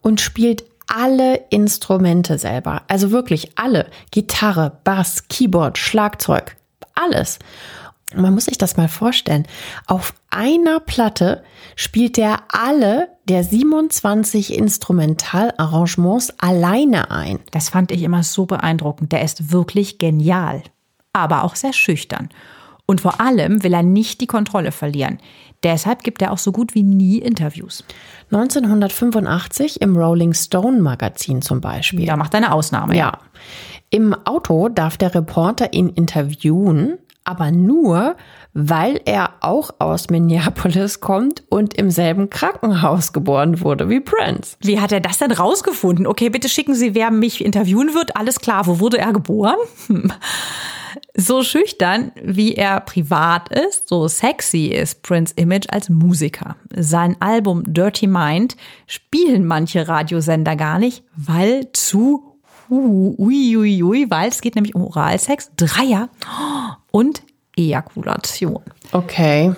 und 0.00 0.22
spielt 0.22 0.64
alle 0.86 1.44
Instrumente 1.50 2.38
selber, 2.38 2.82
also 2.88 3.10
wirklich 3.10 3.58
alle, 3.58 3.90
Gitarre, 4.10 4.78
Bass, 4.84 5.28
Keyboard, 5.28 5.76
Schlagzeug, 5.76 6.56
alles. 6.94 7.38
Man 8.14 8.34
muss 8.34 8.44
sich 8.44 8.58
das 8.58 8.76
mal 8.76 8.88
vorstellen. 8.88 9.46
Auf 9.86 10.14
einer 10.30 10.78
Platte 10.78 11.42
spielt 11.74 12.18
er 12.18 12.38
alle 12.48 13.08
der 13.28 13.42
27 13.42 14.56
Instrumentalarrangements 14.56 16.34
alleine 16.38 17.10
ein. 17.10 17.40
Das 17.50 17.68
fand 17.68 17.90
ich 17.90 18.02
immer 18.02 18.22
so 18.22 18.46
beeindruckend. 18.46 19.10
Der 19.10 19.22
ist 19.22 19.50
wirklich 19.50 19.98
genial, 19.98 20.62
aber 21.12 21.42
auch 21.42 21.56
sehr 21.56 21.72
schüchtern. 21.72 22.28
Und 22.86 23.00
vor 23.00 23.20
allem 23.20 23.64
will 23.64 23.74
er 23.74 23.82
nicht 23.82 24.20
die 24.20 24.28
Kontrolle 24.28 24.70
verlieren. 24.70 25.18
Deshalb 25.64 26.04
gibt 26.04 26.22
er 26.22 26.30
auch 26.30 26.38
so 26.38 26.52
gut 26.52 26.76
wie 26.76 26.84
nie 26.84 27.18
Interviews. 27.18 27.82
1985 28.30 29.80
im 29.80 29.96
Rolling 29.96 30.32
Stone 30.32 30.80
Magazin 30.80 31.42
zum 31.42 31.60
Beispiel. 31.60 32.06
Da 32.06 32.16
macht 32.16 32.34
er 32.34 32.38
eine 32.38 32.52
Ausnahme. 32.52 32.96
Ja. 32.96 33.18
Im 33.90 34.14
Auto 34.14 34.68
darf 34.68 34.96
der 34.96 35.12
Reporter 35.12 35.72
ihn 35.72 35.88
interviewen 35.88 36.98
aber 37.26 37.50
nur, 37.50 38.16
weil 38.54 39.00
er 39.04 39.34
auch 39.40 39.70
aus 39.78 40.08
Minneapolis 40.10 41.00
kommt 41.00 41.44
und 41.48 41.74
im 41.74 41.90
selben 41.90 42.30
Krankenhaus 42.30 43.12
geboren 43.12 43.60
wurde 43.60 43.88
wie 43.88 44.00
Prince. 44.00 44.56
Wie 44.60 44.80
hat 44.80 44.92
er 44.92 45.00
das 45.00 45.18
denn 45.18 45.32
rausgefunden? 45.32 46.06
Okay, 46.06 46.30
bitte 46.30 46.48
schicken 46.48 46.74
Sie, 46.74 46.94
wer 46.94 47.10
mich 47.10 47.44
interviewen 47.44 47.94
wird. 47.94 48.16
Alles 48.16 48.40
klar, 48.40 48.66
wo 48.66 48.80
wurde 48.80 48.98
er 48.98 49.12
geboren? 49.12 49.56
Hm. 49.88 50.12
So 51.14 51.42
schüchtern, 51.42 52.12
wie 52.22 52.54
er 52.54 52.80
privat 52.80 53.48
ist, 53.48 53.88
so 53.88 54.08
sexy 54.08 54.66
ist 54.66 55.02
Prince 55.02 55.34
Image 55.36 55.66
als 55.70 55.88
Musiker. 55.88 56.56
Sein 56.74 57.16
Album 57.20 57.62
Dirty 57.66 58.06
Mind 58.06 58.56
spielen 58.86 59.46
manche 59.46 59.88
Radiosender 59.88 60.56
gar 60.56 60.78
nicht, 60.78 61.04
weil 61.16 61.72
zu 61.72 62.35
ui, 62.70 63.56
ui, 63.56 63.82
ui, 63.82 64.10
weil 64.10 64.28
es 64.28 64.40
geht 64.40 64.54
nämlich 64.54 64.74
um 64.74 64.84
Oralsex, 64.84 65.50
Dreier 65.56 66.08
und 66.90 67.22
Ejakulation. 67.56 68.62
Okay. 68.92 69.54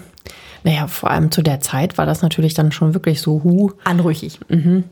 Naja, 0.65 0.87
vor 0.87 1.11
allem 1.11 1.31
zu 1.31 1.43
der 1.43 1.61
Zeit 1.61 1.99
war 1.99 2.07
das 2.07 2.23
natürlich 2.23 2.55
dann 2.55 2.73
schon 2.73 2.95
wirklich 2.95 3.21
so 3.21 3.43
hu. 3.43 3.73
Anrüchig. 3.85 4.41
Mhm. 4.49 4.85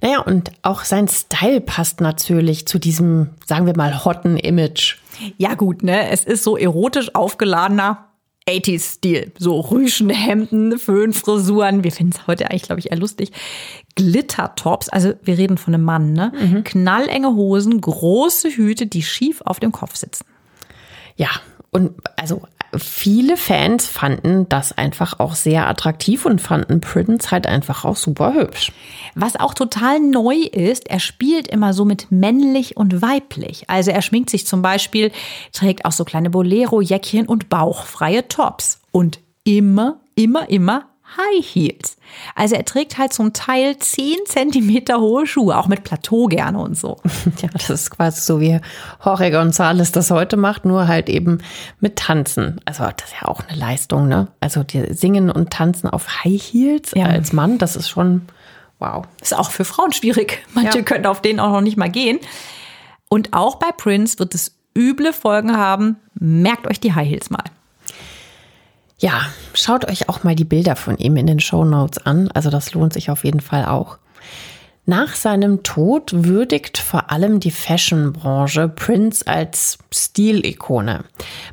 Naja, 0.00 0.20
und 0.20 0.52
auch 0.62 0.84
sein 0.84 1.08
Style 1.08 1.60
passt 1.60 2.00
natürlich 2.00 2.66
zu 2.66 2.78
diesem, 2.78 3.30
sagen 3.44 3.66
wir 3.66 3.76
mal, 3.76 4.04
hotten 4.04 4.36
Image. 4.36 4.96
Ja, 5.36 5.54
gut, 5.54 5.82
ne? 5.82 6.10
Es 6.10 6.24
ist 6.24 6.44
so 6.44 6.56
erotisch 6.56 7.14
aufgeladener 7.14 8.06
80s-Stil. 8.48 9.32
So 9.38 9.60
Rüschenhemden, 9.60 10.78
Föhnfrisuren. 10.78 11.82
Wir 11.82 11.92
finden 11.92 12.12
es 12.14 12.26
heute 12.26 12.50
eigentlich, 12.50 12.62
glaube 12.62 12.80
ich, 12.80 12.90
eher 12.90 12.98
lustig. 12.98 13.32
Glittertops, 13.94 14.88
also 14.88 15.14
wir 15.22 15.38
reden 15.38 15.56
von 15.56 15.74
einem 15.74 15.84
Mann, 15.84 16.12
ne? 16.12 16.32
Mhm. 16.38 16.64
Knallenge 16.64 17.34
Hosen, 17.34 17.80
große 17.80 18.50
Hüte, 18.50 18.86
die 18.86 19.02
schief 19.02 19.40
auf 19.42 19.60
dem 19.60 19.72
Kopf 19.72 19.96
sitzen. 19.96 20.24
Ja, 21.16 21.30
und 21.70 21.92
also 22.16 22.42
viele 22.78 23.36
Fans 23.36 23.86
fanden 23.86 24.48
das 24.48 24.76
einfach 24.76 25.20
auch 25.20 25.34
sehr 25.34 25.68
attraktiv 25.68 26.26
und 26.26 26.40
fanden 26.40 26.80
Prince 26.80 27.30
halt 27.30 27.46
einfach 27.46 27.84
auch 27.84 27.96
super 27.96 28.34
hübsch. 28.34 28.72
Was 29.14 29.38
auch 29.38 29.54
total 29.54 30.00
neu 30.00 30.36
ist, 30.36 30.88
er 30.88 31.00
spielt 31.00 31.48
immer 31.48 31.72
so 31.72 31.84
mit 31.84 32.10
männlich 32.10 32.76
und 32.76 33.02
weiblich. 33.02 33.68
Also 33.68 33.90
er 33.90 34.02
schminkt 34.02 34.30
sich 34.30 34.46
zum 34.46 34.62
Beispiel, 34.62 35.12
trägt 35.52 35.84
auch 35.84 35.92
so 35.92 36.04
kleine 36.04 36.30
Bolero-Jäckchen 36.30 37.26
und 37.26 37.48
bauchfreie 37.48 38.28
Tops. 38.28 38.80
Und 38.90 39.20
immer, 39.44 40.00
immer, 40.14 40.48
immer 40.48 40.86
High 41.16 41.44
Heels. 41.44 41.96
Also 42.34 42.54
er 42.54 42.64
trägt 42.64 42.98
halt 42.98 43.12
zum 43.12 43.32
Teil 43.32 43.76
10 43.78 44.18
Zentimeter 44.26 45.00
hohe 45.00 45.26
Schuhe, 45.26 45.56
auch 45.56 45.66
mit 45.68 45.84
Plateau 45.84 46.26
gerne 46.26 46.58
und 46.58 46.76
so. 46.76 46.96
Ja, 47.42 47.48
das 47.52 47.68
ist 47.70 47.90
quasi 47.90 48.20
so 48.20 48.40
wie 48.40 48.60
Jorge 49.04 49.26
González 49.26 49.92
das 49.92 50.10
heute 50.10 50.36
macht, 50.36 50.64
nur 50.64 50.88
halt 50.88 51.08
eben 51.08 51.38
mit 51.80 51.96
Tanzen. 51.96 52.60
Also 52.64 52.84
das 52.84 53.08
ist 53.08 53.16
ja 53.20 53.28
auch 53.28 53.40
eine 53.46 53.58
Leistung, 53.58 54.08
ne? 54.08 54.28
Also 54.40 54.62
die 54.62 54.92
Singen 54.94 55.30
und 55.30 55.50
Tanzen 55.50 55.88
auf 55.88 56.24
High 56.24 56.40
Heels 56.40 56.92
ja. 56.94 57.06
als 57.06 57.32
Mann, 57.32 57.58
das 57.58 57.76
ist 57.76 57.88
schon 57.88 58.22
Wow. 58.78 59.04
Ist 59.22 59.36
auch 59.36 59.50
für 59.50 59.64
Frauen 59.64 59.92
schwierig. 59.92 60.44
Manche 60.54 60.78
Ja. 60.78 60.84
können 60.84 61.06
auf 61.06 61.22
den 61.22 61.40
auch 61.40 61.50
noch 61.50 61.60
nicht 61.60 61.76
mal 61.76 61.90
gehen. 61.90 62.18
Und 63.08 63.32
auch 63.32 63.56
bei 63.56 63.70
Prince 63.72 64.18
wird 64.18 64.34
es 64.34 64.56
üble 64.76 65.12
Folgen 65.12 65.56
haben. 65.56 65.96
Merkt 66.14 66.66
euch 66.66 66.80
die 66.80 66.94
High 66.94 67.08
Heels 67.08 67.30
mal. 67.30 67.44
Ja, 68.98 69.22
schaut 69.54 69.88
euch 69.88 70.08
auch 70.08 70.24
mal 70.24 70.34
die 70.34 70.44
Bilder 70.44 70.76
von 70.76 70.96
ihm 70.98 71.16
in 71.16 71.26
den 71.26 71.40
Show 71.40 71.64
Notes 71.64 71.98
an. 72.06 72.30
Also 72.32 72.50
das 72.50 72.74
lohnt 72.74 72.92
sich 72.92 73.10
auf 73.10 73.24
jeden 73.24 73.40
Fall 73.40 73.64
auch. 73.64 73.98
Nach 74.86 75.14
seinem 75.14 75.62
Tod 75.62 76.10
würdigt 76.12 76.76
vor 76.76 77.10
allem 77.10 77.40
die 77.40 77.50
Fashion-Branche 77.50 78.68
Prince 78.68 79.26
als 79.26 79.78
Stilikone. 79.90 81.04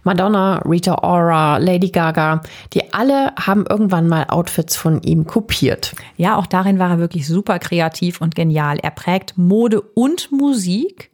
Madonna, 0.04 0.58
Rita 0.66 0.96
Ora, 1.02 1.58
Lady 1.58 1.92
Gaga, 1.92 2.42
die 2.74 2.94
alle 2.94 3.34
haben 3.38 3.66
irgendwann 3.70 4.10
mal 4.10 4.26
Outfits 4.28 4.76
von 4.76 5.02
ihm 5.04 5.26
kopiert. 5.26 5.96
Ja, 6.18 6.36
auch 6.36 6.46
darin 6.46 6.78
war 6.78 6.90
er 6.90 7.00
wirklich 7.00 7.26
super 7.26 7.58
kreativ 7.60 8.20
und 8.20 8.36
genial. 8.36 8.80
Er 8.80 8.92
prägt 8.92 9.38
Mode 9.38 9.80
und 9.80 10.30
Musik 10.34 11.10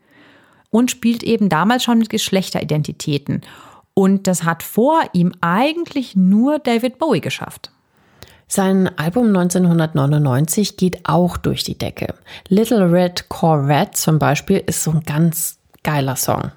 und 0.72 0.90
spielt 0.90 1.22
eben 1.22 1.50
damals 1.50 1.84
schon 1.84 2.00
mit 2.00 2.10
Geschlechteridentitäten. 2.10 3.44
Und 3.98 4.28
das 4.28 4.44
hat 4.44 4.62
vor 4.62 5.02
ihm 5.14 5.32
eigentlich 5.42 6.16
nur 6.16 6.60
David 6.60 7.00
Bowie 7.00 7.20
geschafft. 7.20 7.72
Sein 8.48 8.96
Album 9.00 9.30
1999 9.30 10.78
geht 10.78 11.10
auch 11.10 11.36
durch 11.36 11.64
die 11.64 11.80
Decke. 11.80 12.14
Little 12.48 12.92
Red 12.92 13.28
Corvette 13.28 13.94
zum 13.94 14.20
Beispiel 14.20 14.62
ist 14.68 14.84
so 14.84 14.92
ein 14.92 15.00
ganz 15.00 15.58
geiler 15.82 16.16
Song. 16.16 16.52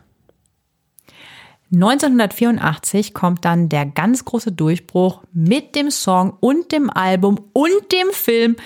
1984 1.73 3.15
kommt 3.15 3.47
dann 3.47 3.71
der 3.71 3.87
ganz 3.87 4.27
große 4.27 4.53
Durchbruch 4.53 5.23
mit 5.33 5.75
dem 5.77 5.91
Song 5.91 6.37
und 6.41 6.73
dem 6.73 6.91
Album 6.91 7.41
und 7.55 7.91
dem 7.91 8.11
Film 8.13 8.57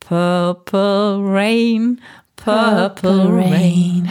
Purple 0.00 1.20
Rain, 1.22 2.00
Purple 2.34 3.28
Rain. 3.28 4.10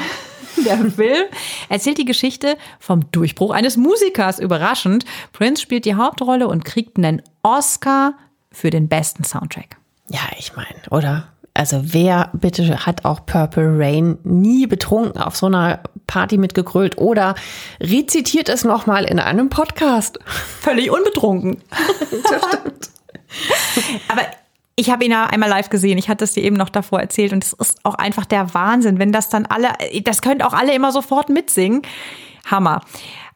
Der 0.65 0.77
Film 0.77 1.25
erzählt 1.69 1.97
die 1.97 2.05
Geschichte 2.05 2.57
vom 2.79 3.11
Durchbruch 3.11 3.51
eines 3.51 3.77
Musikers. 3.77 4.39
Überraschend. 4.39 5.05
Prince 5.33 5.61
spielt 5.61 5.85
die 5.85 5.95
Hauptrolle 5.95 6.47
und 6.47 6.65
kriegt 6.65 6.97
einen 6.97 7.21
Oscar 7.43 8.13
für 8.51 8.69
den 8.69 8.87
besten 8.87 9.23
Soundtrack. 9.23 9.77
Ja, 10.09 10.21
ich 10.37 10.55
meine, 10.55 10.75
oder? 10.91 11.27
Also 11.53 11.93
wer 11.93 12.31
bitte 12.33 12.85
hat 12.85 13.05
auch 13.05 13.25
Purple 13.25 13.79
Rain 13.79 14.17
nie 14.23 14.67
betrunken 14.67 15.21
auf 15.21 15.37
so 15.37 15.45
einer 15.45 15.81
Party 16.05 16.37
mitgegrölt 16.37 16.97
oder 16.97 17.35
rezitiert 17.79 18.49
es 18.49 18.65
nochmal 18.65 19.05
in 19.05 19.19
einem 19.19 19.49
Podcast? 19.49 20.19
Völlig 20.25 20.91
unbetrunken. 20.91 21.61
Aber 24.09 24.23
ich 24.75 24.89
habe 24.89 25.05
ihn 25.05 25.11
ja 25.11 25.25
einmal 25.25 25.49
live 25.49 25.69
gesehen. 25.69 25.97
Ich 25.97 26.09
hatte 26.09 26.25
es 26.25 26.33
dir 26.33 26.43
eben 26.43 26.57
noch 26.57 26.69
davor 26.69 26.99
erzählt 26.99 27.31
und 27.31 27.43
es 27.43 27.53
ist 27.53 27.79
auch 27.83 27.95
einfach 27.95 28.25
der 28.25 28.53
Wahnsinn, 28.53 28.99
wenn 28.99 29.11
das 29.11 29.29
dann 29.29 29.45
alle, 29.45 29.69
das 30.03 30.21
könnt 30.21 30.43
auch 30.43 30.53
alle 30.53 30.73
immer 30.73 30.91
sofort 30.91 31.29
mitsingen. 31.29 31.81
Hammer. 32.45 32.81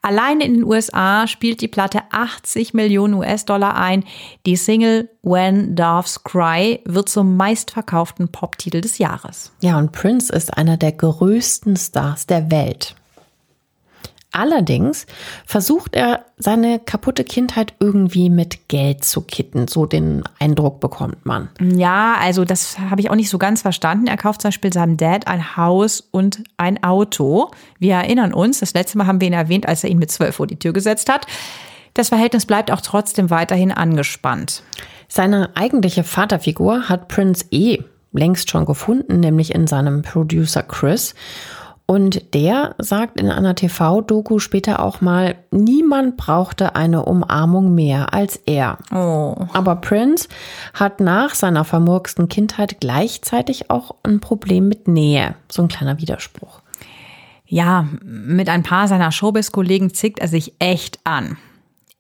Allein 0.02 0.40
in 0.40 0.54
den 0.54 0.64
USA 0.64 1.28
spielt 1.28 1.60
die 1.60 1.68
Platte 1.68 2.02
80 2.12 2.74
Millionen 2.74 3.16
US-Dollar 3.16 3.76
ein. 3.76 4.06
Die 4.46 4.56
Single 4.56 5.10
When 5.24 5.76
Doves 5.76 6.24
Cry 6.24 6.80
wird 6.86 7.10
zum 7.10 7.36
meistverkauften 7.36 8.32
Poptitel 8.32 8.80
des 8.80 8.98
Jahres. 8.98 9.52
Ja, 9.62 9.78
und 9.78 9.92
Prince 9.92 10.32
ist 10.32 10.56
einer 10.56 10.78
der 10.78 10.94
größten 10.94 11.76
Stars 11.76 12.28
der 12.28 12.50
Welt. 12.50 12.96
Allerdings 14.32 15.08
versucht 15.46 15.96
er, 15.96 16.26
seine 16.38 16.80
kaputte 16.80 17.24
Kindheit 17.24 17.74
irgendwie 17.80 18.30
mit 18.30 18.68
Geld 18.68 19.04
zu 19.04 19.22
kitten. 19.22 19.68
So 19.68 19.88
den 19.88 20.24
Eindruck 20.40 20.80
bekommt 20.80 21.26
man. 21.26 21.50
Ja, 21.60 22.16
also 22.22 22.46
das 22.46 22.78
habe 22.78 23.02
ich 23.02 23.10
auch 23.10 23.16
nicht 23.16 23.30
so 23.30 23.40
ganz 23.40 23.64
verstanden. 23.64 24.06
Er 24.06 24.18
kauft 24.18 24.42
zum 24.42 24.50
Beispiel 24.50 24.72
seinem 24.72 24.98
Dad 24.98 25.28
ein 25.28 25.58
Haus 25.58 26.02
und 26.12 26.44
ein 26.58 26.84
Auto. 26.84 27.50
Wir 27.80 27.96
erinnern 27.96 28.34
uns, 28.34 28.60
das 28.60 28.74
letzte 28.74 29.00
Mal 29.00 29.08
haben 29.08 29.20
wir 29.20 29.28
ihn 29.28 29.34
erwähnt, 29.34 29.68
als 29.68 29.84
er 29.84 29.90
ihn 29.90 30.00
mit 30.00 30.12
zwölf 30.12 30.36
vor 30.36 30.46
die 30.46 30.60
Tür 30.60 30.74
gesetzt 30.74 31.10
hat. 31.10 31.26
Das 31.96 32.10
Verhältnis 32.10 32.46
bleibt 32.46 32.72
auch 32.72 32.82
trotzdem 32.82 33.32
weiterhin 33.32 33.72
angespannt. 33.72 34.64
Seine 35.08 35.50
eigentliche 35.56 36.04
Vaterfigur 36.04 36.88
hat 36.88 37.08
Prince 37.08 37.46
eh 37.50 37.80
längst 38.12 38.50
schon 38.50 38.66
gefunden, 38.66 39.20
nämlich 39.20 39.54
in 39.54 39.68
seinem 39.68 40.04
Producer 40.04 40.64
Chris. 40.64 41.16
Und 41.90 42.36
der 42.36 42.76
sagt 42.78 43.20
in 43.20 43.32
einer 43.32 43.56
TV-Doku 43.56 44.38
später 44.38 44.84
auch 44.84 45.02
mal, 45.02 45.38
niemand 45.50 46.18
brauchte 46.18 46.76
eine 46.76 47.04
Umarmung 47.04 47.74
mehr 47.74 48.14
als 48.14 48.40
er. 48.46 48.78
Oh. 48.94 49.48
Aber 49.54 49.78
Prince 49.78 50.30
hat 50.76 51.00
nach 51.00 51.34
seiner 51.34 51.66
vermurksten 51.66 52.30
Kindheit 52.30 52.80
gleichzeitig 52.80 53.72
auch 53.72 53.96
ein 54.04 54.20
Problem 54.20 54.68
mit 54.68 54.88
Nähe. 54.88 55.34
So 55.52 55.64
ein 55.64 55.68
kleiner 55.68 55.98
Widerspruch. 55.98 56.62
Ja, 57.48 57.88
mit 58.04 58.50
ein 58.50 58.62
paar 58.62 58.88
seiner 58.88 59.12
Showbiz-Kollegen 59.12 59.92
zickt 59.92 60.20
er 60.20 60.28
sich 60.28 60.54
echt 60.60 61.00
an. 61.06 61.38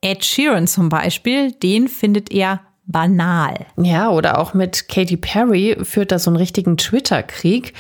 Ed 0.02 0.24
Sheeran 0.24 0.68
zum 0.68 0.90
Beispiel, 0.90 1.52
den 1.52 1.88
findet 1.88 2.32
er 2.32 2.60
banal. 2.86 3.66
Ja, 3.76 4.12
oder 4.12 4.38
auch 4.38 4.54
mit 4.54 4.88
Katy 4.88 5.18
Perry 5.18 5.78
führt 5.82 6.12
er 6.12 6.20
so 6.20 6.30
einen 6.30 6.38
richtigen 6.38 6.78
Twitter-Krieg. 6.78 7.74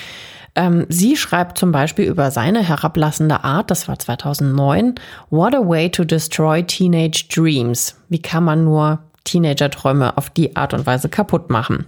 Ähm, 0.59 0.85
sie 0.89 1.15
schreibt 1.15 1.57
zum 1.57 1.71
Beispiel 1.71 2.03
über 2.03 2.31
seine 2.31 2.61
herablassende 2.61 3.45
Art, 3.45 3.71
das 3.71 3.87
war 3.87 3.97
2009, 3.97 4.95
What 5.29 5.55
a 5.55 5.65
way 5.65 5.89
to 5.89 6.03
destroy 6.03 6.61
teenage 6.63 7.29
dreams. 7.33 7.95
Wie 8.09 8.21
kann 8.21 8.43
man 8.43 8.65
nur 8.65 8.99
Teenager-Träume 9.23 10.17
auf 10.17 10.29
die 10.29 10.57
Art 10.57 10.73
und 10.73 10.85
Weise 10.85 11.07
kaputt 11.07 11.49
machen? 11.49 11.85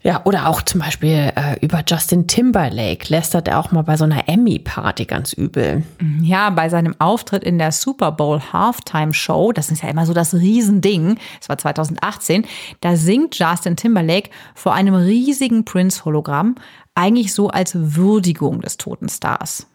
Ja, 0.00 0.20
oder 0.24 0.48
auch 0.48 0.62
zum 0.62 0.80
Beispiel 0.80 1.32
äh, 1.34 1.58
über 1.60 1.82
Justin 1.84 2.28
Timberlake 2.28 3.06
lästert 3.08 3.48
er 3.48 3.58
auch 3.58 3.72
mal 3.72 3.82
bei 3.82 3.96
so 3.96 4.04
einer 4.04 4.28
Emmy-Party 4.28 5.06
ganz 5.06 5.32
übel. 5.32 5.82
Ja, 6.22 6.50
bei 6.50 6.68
seinem 6.68 6.94
Auftritt 7.00 7.42
in 7.42 7.58
der 7.58 7.72
Super 7.72 8.12
Bowl 8.12 8.40
Halftime 8.52 9.12
Show, 9.12 9.50
das 9.50 9.72
ist 9.72 9.82
ja 9.82 9.88
immer 9.88 10.06
so 10.06 10.14
das 10.14 10.34
Riesending, 10.34 11.18
das 11.40 11.48
war 11.48 11.58
2018, 11.58 12.46
da 12.80 12.94
singt 12.94 13.36
Justin 13.36 13.74
Timberlake 13.74 14.30
vor 14.54 14.72
einem 14.72 14.94
riesigen 14.94 15.64
Prince-Hologramm, 15.64 16.54
eigentlich 16.98 17.32
so 17.32 17.48
als 17.48 17.72
Würdigung 17.74 18.60
des 18.60 18.76
toten 18.76 19.08
Stars. 19.08 19.66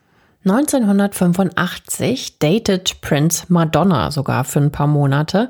1985 0.45 2.37
datet 2.39 2.99
Prince 2.99 3.45
Madonna 3.47 4.11
sogar 4.11 4.43
für 4.43 4.59
ein 4.59 4.71
paar 4.71 4.87
Monate. 4.87 5.49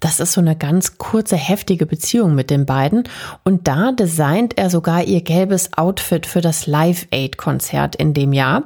Das 0.00 0.20
ist 0.20 0.32
so 0.32 0.42
eine 0.42 0.54
ganz 0.54 0.98
kurze, 0.98 1.36
heftige 1.36 1.86
Beziehung 1.86 2.34
mit 2.34 2.50
den 2.50 2.66
beiden. 2.66 3.04
Und 3.42 3.66
da 3.66 3.92
designt 3.92 4.58
er 4.58 4.68
sogar 4.68 5.04
ihr 5.04 5.22
gelbes 5.22 5.72
Outfit 5.78 6.26
für 6.26 6.42
das 6.42 6.66
Live 6.66 7.06
Aid 7.10 7.38
Konzert 7.38 7.96
in 7.96 8.12
dem 8.12 8.34
Jahr. 8.34 8.64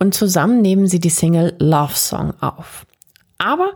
Und 0.00 0.14
zusammen 0.14 0.62
nehmen 0.62 0.88
sie 0.88 0.98
die 0.98 1.10
Single 1.10 1.54
Love 1.60 1.94
Song 1.94 2.34
auf. 2.40 2.84
Aber 3.38 3.70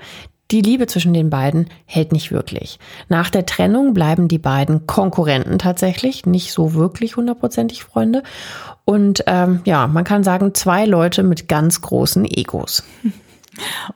die 0.50 0.60
Liebe 0.60 0.86
zwischen 0.86 1.14
den 1.14 1.30
beiden 1.30 1.68
hält 1.86 2.12
nicht 2.12 2.30
wirklich. 2.30 2.78
Nach 3.08 3.30
der 3.30 3.46
Trennung 3.46 3.94
bleiben 3.94 4.28
die 4.28 4.38
beiden 4.38 4.86
Konkurrenten 4.86 5.58
tatsächlich, 5.58 6.26
nicht 6.26 6.52
so 6.52 6.74
wirklich 6.74 7.16
hundertprozentig 7.16 7.84
Freunde. 7.84 8.22
Und 8.84 9.24
ähm, 9.26 9.60
ja, 9.64 9.86
man 9.86 10.04
kann 10.04 10.22
sagen, 10.22 10.54
zwei 10.54 10.84
Leute 10.84 11.22
mit 11.22 11.48
ganz 11.48 11.80
großen 11.80 12.24
Egos. 12.24 12.84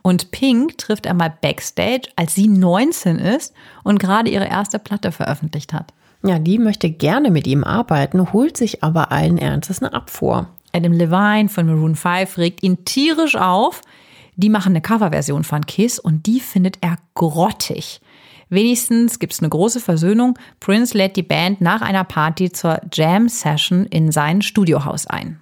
Und 0.02 0.30
Pink 0.30 0.78
trifft 0.78 1.06
er 1.06 1.14
mal 1.14 1.32
backstage, 1.40 2.08
als 2.16 2.34
sie 2.34 2.46
19 2.46 3.18
ist 3.18 3.54
und 3.82 3.98
gerade 3.98 4.30
ihre 4.30 4.46
erste 4.46 4.78
Platte 4.78 5.11
veröffentlicht 5.11 5.72
hat. 5.72 5.92
Ja, 6.22 6.38
die 6.38 6.58
möchte 6.58 6.90
gerne 6.90 7.30
mit 7.30 7.46
ihm 7.46 7.64
arbeiten, 7.64 8.32
holt 8.32 8.56
sich 8.56 8.82
aber 8.82 9.12
allen 9.12 9.38
Ernstes 9.38 9.82
eine 9.82 9.92
Abfuhr. 9.92 10.48
Adam 10.72 10.92
Levine 10.92 11.48
von 11.48 11.66
Maroon 11.66 11.96
5 11.96 12.38
regt 12.38 12.62
ihn 12.62 12.84
tierisch 12.84 13.37
auf. 13.37 13.80
Die 14.38 14.51
machen 14.51 14.70
eine 14.70 14.81
Coverversion 14.81 15.42
von 15.42 15.66
Kiss 15.66 15.98
und 15.98 16.27
die 16.27 16.38
findet 16.38 16.79
er 16.81 16.96
grottig. 17.14 18.01
Wenigstens 18.51 19.18
gibt 19.18 19.33
es 19.33 19.40
eine 19.40 19.48
große 19.48 19.81
Versöhnung. 19.81 20.38
Prince 20.61 20.96
lädt 20.96 21.16
die 21.16 21.24
Band 21.24 21.61
nach 21.61 21.83
einer 21.83 22.05
Party 22.05 22.53
zur 22.53 22.81
Jam-Session 22.92 23.87
in 23.87 24.12
sein 24.12 24.40
Studiohaus 24.40 25.09
ein. 25.09 25.40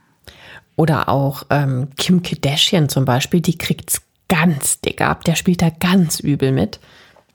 Oder 0.77 1.11
auch 1.11 1.43
ähm, 1.51 1.89
Kim 1.99 2.23
Kardashian 2.23 2.89
zum 2.89 3.05
Beispiel, 3.05 3.43
die 3.43 3.59
kriegt's 3.59 4.01
ganz 4.29 4.81
dick 4.81 5.03
ab. 5.03 5.25
Der 5.25 5.35
spielt 5.35 5.61
da 5.61 5.69
ganz 5.69 6.19
übel 6.19 6.51
mit. 6.51 6.81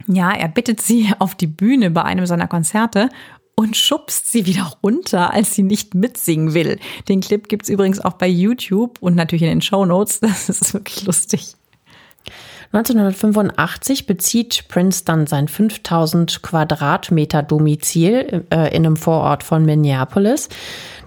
Ja, 0.08 0.32
er 0.32 0.48
bittet 0.48 0.82
sie 0.82 1.14
auf 1.20 1.36
die 1.36 1.48
Bühne 1.48 1.92
bei 1.92 2.02
einem 2.02 2.26
seiner 2.26 2.48
Konzerte 2.48 3.10
und 3.56 3.78
schubst 3.78 4.32
sie 4.32 4.46
wieder 4.46 4.74
runter, 4.84 5.34
als 5.34 5.54
sie 5.54 5.64
nicht 5.64 5.94
mitsingen 5.94 6.54
will. 6.54 6.80
Den 7.08 7.22
Clip 7.22 7.48
gibt's 7.48 7.70
übrigens 7.70 8.00
auch 8.00 8.14
bei 8.14 8.28
YouTube 8.28 8.98
und 9.02 9.16
natürlich 9.16 9.44
in 9.44 9.50
den 9.50 9.62
Show 9.62 9.86
Notes. 9.86 10.20
Das 10.32 10.50
ist 10.50 10.74
wirklich 10.74 11.06
lustig. 11.06 11.56
1985 12.74 14.06
bezieht 14.06 14.66
Prince 14.70 15.04
dann 15.04 15.28
sein 15.28 15.50
5000 15.50 16.42
Quadratmeter 16.42 17.44
Domizil 17.44 18.46
äh, 18.50 18.74
in 18.76 18.86
einem 18.86 18.96
Vorort 18.96 19.44
von 19.44 19.66
Minneapolis. 19.66 20.48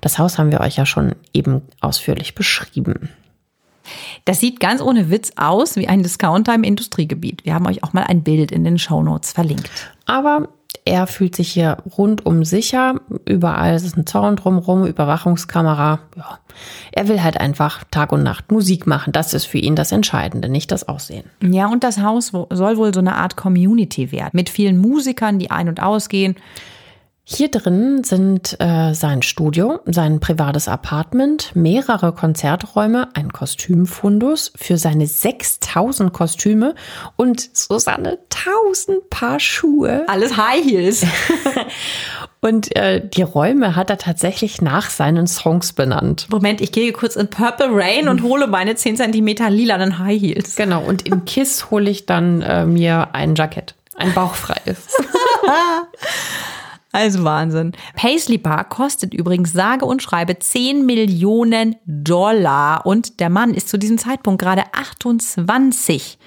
Das 0.02 0.18
Haus 0.18 0.36
haben 0.36 0.52
wir 0.52 0.60
euch 0.60 0.76
ja 0.76 0.84
schon 0.84 1.14
eben 1.32 1.62
ausführlich 1.80 2.34
beschrieben. 2.34 3.08
Das 4.24 4.40
sieht 4.40 4.60
ganz 4.60 4.80
ohne 4.80 5.10
Witz 5.10 5.32
aus 5.36 5.76
wie 5.76 5.88
ein 5.88 6.02
Discounter 6.02 6.54
im 6.54 6.64
Industriegebiet. 6.64 7.44
Wir 7.44 7.54
haben 7.54 7.66
euch 7.66 7.82
auch 7.82 7.92
mal 7.92 8.04
ein 8.04 8.22
Bild 8.22 8.52
in 8.52 8.64
den 8.64 8.78
Shownotes 8.78 9.32
verlinkt. 9.32 9.92
Aber 10.06 10.48
er 10.84 11.06
fühlt 11.06 11.34
sich 11.34 11.50
hier 11.50 11.78
rundum 11.96 12.44
sicher. 12.44 13.00
Überall 13.24 13.74
ist 13.74 13.96
ein 13.96 14.06
Zaun 14.06 14.36
drumherum, 14.36 14.84
Überwachungskamera. 14.84 16.00
Ja. 16.16 16.38
Er 16.92 17.08
will 17.08 17.22
halt 17.22 17.40
einfach 17.40 17.84
Tag 17.90 18.12
und 18.12 18.22
Nacht 18.22 18.52
Musik 18.52 18.86
machen. 18.86 19.12
Das 19.12 19.32
ist 19.32 19.46
für 19.46 19.58
ihn 19.58 19.76
das 19.76 19.92
Entscheidende, 19.92 20.48
nicht 20.48 20.70
das 20.70 20.86
Aussehen. 20.86 21.24
Ja, 21.42 21.68
und 21.68 21.84
das 21.84 22.00
Haus 22.00 22.32
soll 22.50 22.76
wohl 22.76 22.92
so 22.92 23.00
eine 23.00 23.16
Art 23.16 23.36
Community 23.36 24.12
werden. 24.12 24.30
Mit 24.34 24.50
vielen 24.50 24.78
Musikern, 24.78 25.38
die 25.38 25.50
ein- 25.50 25.68
und 25.68 25.82
ausgehen. 25.82 26.36
Hier 27.26 27.50
drin 27.50 28.04
sind 28.04 28.60
äh, 28.60 28.92
sein 28.92 29.22
Studio, 29.22 29.80
sein 29.86 30.20
privates 30.20 30.68
Apartment, 30.68 31.56
mehrere 31.56 32.12
Konzerträume, 32.12 33.08
ein 33.14 33.32
Kostümfundus 33.32 34.52
für 34.56 34.76
seine 34.76 35.06
6000 35.06 36.12
Kostüme 36.12 36.74
und 37.16 37.56
so 37.56 37.78
seine 37.78 38.18
1000 38.28 39.08
Paar 39.08 39.40
Schuhe. 39.40 40.04
Alles 40.06 40.36
High 40.36 40.62
Heels. 40.66 41.06
und 42.42 42.76
äh, 42.76 43.00
die 43.02 43.22
Räume 43.22 43.74
hat 43.74 43.88
er 43.88 43.96
tatsächlich 43.96 44.60
nach 44.60 44.90
seinen 44.90 45.26
Songs 45.26 45.72
benannt. 45.72 46.26
Moment, 46.30 46.60
ich 46.60 46.72
gehe 46.72 46.92
kurz 46.92 47.16
in 47.16 47.30
Purple 47.30 47.70
Rain 47.70 48.08
und 48.08 48.22
hole 48.22 48.46
meine 48.48 48.74
10 48.74 48.98
cm 48.98 49.48
lilanen 49.48 49.98
High 49.98 50.20
Heels. 50.20 50.56
Genau, 50.56 50.82
und 50.82 51.08
in 51.08 51.24
Kiss 51.24 51.70
hole 51.70 51.88
ich 51.88 52.04
dann 52.04 52.42
äh, 52.42 52.66
mir 52.66 53.14
ein 53.14 53.34
Jackett, 53.34 53.74
ein 53.96 54.12
bauchfreies. 54.12 54.88
Also 56.94 57.24
Wahnsinn. 57.24 57.72
Paisley 57.96 58.38
Park 58.38 58.70
kostet 58.70 59.14
übrigens 59.14 59.52
sage 59.52 59.84
und 59.84 60.00
schreibe 60.00 60.38
10 60.38 60.86
Millionen 60.86 61.74
Dollar 61.86 62.86
und 62.86 63.18
der 63.18 63.30
Mann 63.30 63.52
ist 63.52 63.68
zu 63.68 63.78
diesem 63.78 63.98
Zeitpunkt 63.98 64.40
gerade 64.40 64.62
28. 64.72 66.20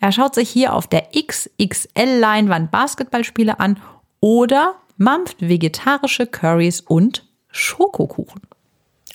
Er 0.00 0.12
schaut 0.12 0.34
sich 0.34 0.48
hier 0.48 0.72
auf 0.72 0.86
der 0.86 1.08
XXL-Leinwand 1.14 2.70
Basketballspiele 2.70 3.60
an 3.60 3.78
oder 4.20 4.76
mampft 4.96 5.36
vegetarische 5.46 6.26
Currys 6.26 6.80
und 6.80 7.26
Schokokuchen. 7.50 8.40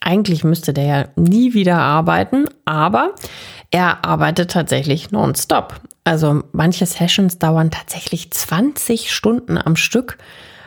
Eigentlich 0.01 0.43
müsste 0.43 0.71
der 0.71 0.85
ja 0.85 1.07
nie 1.15 1.55
wieder 1.55 1.79
arbeiten, 1.79 2.45
aber 2.65 3.15
er 3.71 4.05
arbeitet 4.05 4.51
tatsächlich 4.51 5.09
nonstop. 5.09 5.81
Also 6.03 6.43
manche 6.51 6.85
Sessions 6.85 7.39
dauern 7.39 7.71
tatsächlich 7.71 8.29
20 8.29 9.11
Stunden 9.11 9.57
am 9.57 9.75
Stück. 9.75 10.19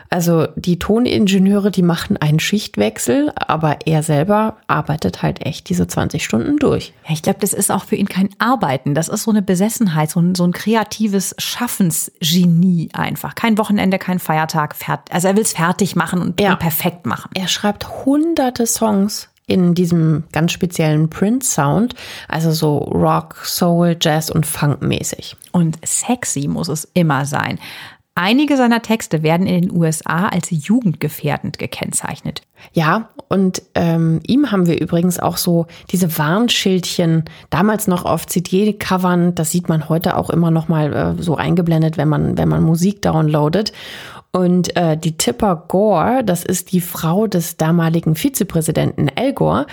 Also 0.09 0.47
die 0.55 0.79
Toningenieure, 0.79 1.71
die 1.71 1.81
machen 1.81 2.17
einen 2.17 2.39
Schichtwechsel, 2.39 3.31
aber 3.35 3.79
er 3.85 4.03
selber 4.03 4.57
arbeitet 4.67 5.21
halt 5.21 5.45
echt 5.45 5.69
diese 5.69 5.87
20 5.87 6.23
Stunden 6.23 6.57
durch. 6.57 6.93
Ja, 7.05 7.13
ich 7.13 7.21
glaube, 7.21 7.39
das 7.41 7.53
ist 7.53 7.71
auch 7.71 7.83
für 7.85 7.95
ihn 7.95 8.07
kein 8.07 8.29
Arbeiten. 8.39 8.95
Das 8.95 9.07
ist 9.07 9.23
so 9.23 9.31
eine 9.31 9.41
Besessenheit, 9.41 10.09
so 10.09 10.19
ein, 10.19 10.35
so 10.35 10.43
ein 10.45 10.51
kreatives 10.51 11.35
Schaffensgenie 11.37 12.89
einfach. 12.93 13.35
Kein 13.35 13.57
Wochenende, 13.57 13.99
kein 13.99 14.19
Feiertag. 14.19 14.75
Also 15.09 15.27
er 15.27 15.35
will 15.35 15.43
es 15.43 15.53
fertig 15.53 15.95
machen 15.95 16.21
und, 16.21 16.39
ja. 16.39 16.53
und 16.53 16.59
perfekt 16.59 17.05
machen. 17.05 17.31
Er 17.33 17.47
schreibt 17.47 18.05
hunderte 18.05 18.65
Songs 18.65 19.29
in 19.47 19.75
diesem 19.75 20.23
ganz 20.31 20.51
speziellen 20.51 21.09
Prince-Sound, 21.09 21.93
also 22.27 22.51
so 22.51 22.77
Rock, 22.77 23.35
Soul, 23.45 23.95
Jazz 24.01 24.29
und 24.29 24.45
Funk 24.45 24.81
mäßig. 24.81 25.35
Und 25.51 25.77
sexy 25.85 26.47
muss 26.47 26.67
es 26.67 26.87
immer 26.93 27.25
sein. 27.25 27.59
Einige 28.17 28.55
seiner 28.55 28.81
Texte 28.81 29.23
werden 29.23 29.45
in 29.45 29.63
den 29.63 29.77
USA 29.77 30.29
als 30.29 30.47
jugendgefährdend 30.49 31.59
gekennzeichnet. 31.59 32.43
Ja, 32.71 33.09
und 33.27 33.61
ähm, 33.75 34.21
ihm 34.25 34.53
haben 34.53 34.67
wir 34.67 34.79
übrigens 34.79 35.19
auch 35.19 35.35
so 35.35 35.67
diese 35.91 36.17
Warnschildchen 36.17 37.25
damals 37.49 37.87
noch 37.87 38.05
auf 38.05 38.25
CD-Covern. 38.25 39.35
Das 39.35 39.51
sieht 39.51 39.67
man 39.67 39.89
heute 39.89 40.15
auch 40.15 40.29
immer 40.29 40.49
noch 40.49 40.69
mal 40.69 40.93
äh, 40.93 41.21
so 41.21 41.35
eingeblendet, 41.35 41.97
wenn 41.97 42.07
man 42.07 42.37
wenn 42.37 42.47
man 42.47 42.63
Musik 42.63 43.01
downloadet. 43.01 43.73
Und 44.35 44.75
äh, 44.75 44.97
die 44.97 45.15
Tipper 45.15 45.63
Gore, 45.69 46.21
das 46.25 46.43
ist 46.43 46.73
die 46.73 46.81
Frau 46.81 47.25
des 47.25 47.55
damaligen 47.55 48.15
Vizepräsidenten 48.15 49.09
Al 49.15 49.31
Gore, 49.31 49.65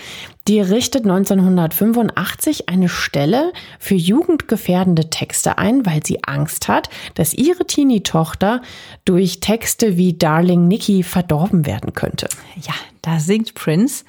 die 0.46 0.61
richtet 0.61 1.03
1985 1.03 2.68
eine 2.68 2.88
Stelle 2.88 3.53
für 3.81 3.96
jugendgefährdende 3.96 5.11
Texte 5.11 5.59
ein, 5.59 5.85
weil 5.85 6.07
sie 6.07 6.22
Angst 6.22 6.68
hat, 6.68 6.90
dass 7.14 7.35
ihre 7.35 7.66
Teenie-Tochter 7.66 8.62
durch 9.05 9.40
Texte 9.40 9.96
wie 9.96 10.16
Darling 10.16 10.68
Nikki 10.68 11.03
verdorben 11.03 11.66
werden 11.66 11.92
könnte. 11.92 12.29
Ja, 12.62 12.75
da 13.03 13.18
singt 13.18 13.55
Prince. 13.55 14.05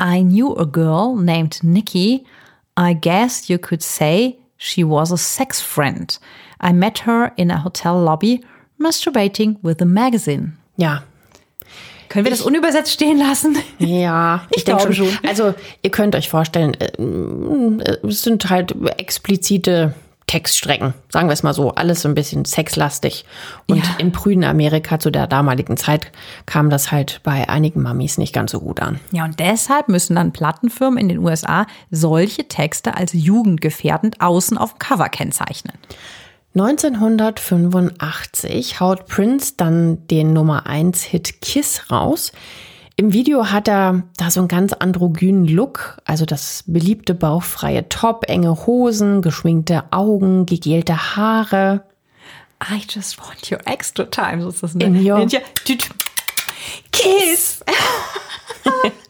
I 0.00 0.22
knew 0.22 0.56
a 0.56 0.64
girl 0.64 1.16
named 1.16 1.64
Nikki. 1.64 2.24
I 2.78 2.94
guess 2.94 3.48
you 3.48 3.58
could 3.58 3.82
say 3.82 4.36
she 4.58 4.84
was 4.84 5.10
a 5.10 5.16
sex 5.16 5.60
friend. 5.60 6.20
I 6.62 6.72
met 6.72 7.04
her 7.04 7.32
in 7.34 7.50
a 7.50 7.64
hotel 7.64 8.00
lobby 8.00 8.42
masturbating 8.78 9.58
with 9.62 9.76
a 9.80 9.84
magazine. 9.84 10.52
Ja. 10.76 11.02
Können 12.08 12.24
wir 12.24 12.30
das 12.30 12.40
unübersetzt 12.40 12.92
stehen 12.92 13.18
lassen? 13.18 13.56
Ja, 13.78 14.46
ich, 14.50 14.58
ich 14.58 14.64
denke 14.64 14.94
schon. 14.94 15.08
schon. 15.08 15.28
Also, 15.28 15.54
ihr 15.82 15.90
könnt 15.90 16.16
euch 16.16 16.28
vorstellen, 16.28 16.74
äh, 16.74 18.06
es 18.06 18.22
sind 18.22 18.48
halt 18.48 18.74
explizite 18.96 19.94
Textstrecken, 20.28 20.92
sagen 21.08 21.28
wir 21.28 21.32
es 21.32 21.42
mal 21.42 21.54
so, 21.54 21.74
alles 21.74 22.02
so 22.02 22.08
ein 22.08 22.14
bisschen 22.14 22.44
sexlastig. 22.44 23.24
Und 23.66 23.78
ja. 23.78 23.96
im 23.98 24.12
prüden 24.12 24.44
Amerika 24.44 25.00
zu 25.00 25.10
der 25.10 25.26
damaligen 25.26 25.76
Zeit 25.76 26.12
kam 26.46 26.70
das 26.70 26.92
halt 26.92 27.20
bei 27.24 27.48
einigen 27.48 27.82
Mamis 27.82 28.18
nicht 28.18 28.34
ganz 28.34 28.52
so 28.52 28.60
gut 28.60 28.80
an. 28.80 29.00
Ja, 29.10 29.24
und 29.24 29.40
deshalb 29.40 29.88
müssen 29.88 30.16
dann 30.16 30.32
Plattenfirmen 30.32 30.98
in 30.98 31.08
den 31.08 31.18
USA 31.18 31.66
solche 31.90 32.46
Texte 32.46 32.94
als 32.94 33.14
jugendgefährdend 33.14 34.20
außen 34.20 34.58
auf 34.58 34.74
dem 34.74 34.78
Cover 34.78 35.08
kennzeichnen. 35.08 35.72
1985 36.54 38.80
haut 38.80 39.06
Prince 39.06 39.54
dann 39.56 40.06
den 40.08 40.32
Nummer 40.32 40.66
1 40.66 41.04
Hit 41.04 41.40
Kiss 41.40 41.88
raus. 41.90 42.32
Im 42.96 43.12
Video 43.12 43.52
hat 43.52 43.68
er 43.68 44.02
da 44.16 44.30
so 44.30 44.40
einen 44.40 44.48
ganz 44.48 44.72
androgynen 44.72 45.46
Look, 45.46 45.98
also 46.04 46.24
das 46.24 46.64
beliebte 46.66 47.14
bauchfreie 47.14 47.88
Top, 47.88 48.28
enge 48.28 48.66
Hosen, 48.66 49.22
geschminkte 49.22 49.84
Augen, 49.92 50.46
gegelte 50.46 51.14
Haare. 51.14 51.84
I 52.60 52.82
just 52.88 53.20
want 53.20 53.52
your 53.52 53.60
extra 53.66 54.06
time, 54.06 54.42
so 54.42 54.48
ist 54.48 54.64
das. 54.64 54.74
Ne? 54.74 54.86
In 54.86 55.08
your 55.08 55.24
Kiss. 56.90 57.62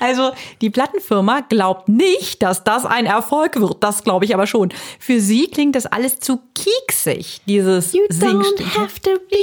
Also 0.00 0.32
die 0.60 0.70
Plattenfirma 0.70 1.40
glaubt 1.40 1.88
nicht, 1.88 2.42
dass 2.42 2.64
das 2.64 2.86
ein 2.86 3.06
Erfolg 3.06 3.60
wird. 3.60 3.82
Das 3.82 4.02
glaube 4.02 4.24
ich 4.24 4.34
aber 4.34 4.46
schon. 4.46 4.70
Für 4.98 5.20
sie 5.20 5.48
klingt 5.48 5.76
das 5.76 5.86
alles 5.86 6.20
zu 6.20 6.40
kieksig, 6.54 7.42
dieses 7.46 7.92
You 7.92 8.04
don't 8.08 8.64
have 8.78 9.00
to 9.00 9.10
be 9.30 9.36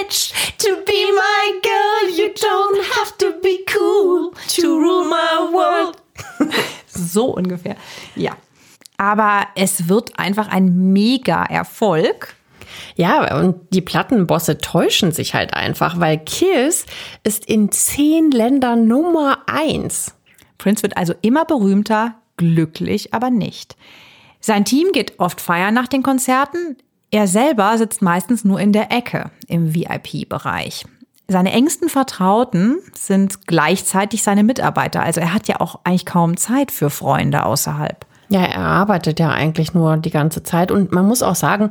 rich 0.00 0.32
to 0.58 0.68
be 0.84 0.92
my 1.12 1.60
girl. 1.62 2.18
You 2.18 2.32
don't 2.32 2.82
have 2.98 3.16
to 3.18 3.32
be 3.40 3.58
cool 3.78 4.32
to 4.56 4.68
rule 4.68 5.04
my 5.04 5.52
world. 5.52 5.96
so 6.86 7.26
ungefähr. 7.26 7.76
Ja. 8.16 8.36
Aber 8.96 9.46
es 9.56 9.88
wird 9.88 10.18
einfach 10.18 10.48
ein 10.48 10.92
Mega-Erfolg. 10.92 12.36
Ja, 12.96 13.38
und 13.38 13.56
die 13.70 13.80
Plattenbosse 13.80 14.58
täuschen 14.58 15.12
sich 15.12 15.34
halt 15.34 15.54
einfach, 15.54 16.00
weil 16.00 16.18
Kiss 16.18 16.86
ist 17.24 17.46
in 17.46 17.70
zehn 17.70 18.30
Ländern 18.30 18.86
Nummer 18.86 19.38
eins. 19.46 20.14
Prince 20.58 20.82
wird 20.82 20.96
also 20.96 21.14
immer 21.22 21.44
berühmter, 21.44 22.14
glücklich 22.36 23.14
aber 23.14 23.30
nicht. 23.30 23.76
Sein 24.40 24.64
Team 24.64 24.88
geht 24.92 25.18
oft 25.18 25.40
feiern 25.40 25.74
nach 25.74 25.88
den 25.88 26.02
Konzerten. 26.02 26.76
Er 27.10 27.26
selber 27.26 27.76
sitzt 27.78 28.02
meistens 28.02 28.44
nur 28.44 28.58
in 28.58 28.72
der 28.72 28.90
Ecke 28.90 29.30
im 29.46 29.74
VIP-Bereich. 29.74 30.84
Seine 31.28 31.52
engsten 31.52 31.88
Vertrauten 31.88 32.78
sind 32.94 33.46
gleichzeitig 33.46 34.22
seine 34.22 34.44
Mitarbeiter. 34.44 35.02
Also 35.02 35.20
er 35.20 35.32
hat 35.32 35.48
ja 35.48 35.60
auch 35.60 35.80
eigentlich 35.84 36.06
kaum 36.06 36.36
Zeit 36.36 36.70
für 36.70 36.90
Freunde 36.90 37.44
außerhalb. 37.46 38.04
Ja, 38.28 38.42
er 38.42 38.60
arbeitet 38.60 39.20
ja 39.20 39.30
eigentlich 39.30 39.74
nur 39.74 39.96
die 39.96 40.10
ganze 40.10 40.42
Zeit. 40.42 40.70
Und 40.70 40.92
man 40.92 41.06
muss 41.06 41.22
auch 41.22 41.34
sagen, 41.34 41.70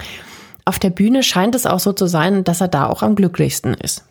auf 0.66 0.80
der 0.80 0.90
Bühne 0.90 1.24
scheint 1.24 1.56
es 1.56 1.66
auch 1.66 1.80
so 1.80 1.94
zu 1.94 2.08
sein, 2.08 2.44
dass 2.44 2.62
er 2.62 2.68
da 2.68 2.88
auch 2.88 3.04
am 3.04 3.16
glücklichsten 3.16 3.74
ist. 3.74 4.06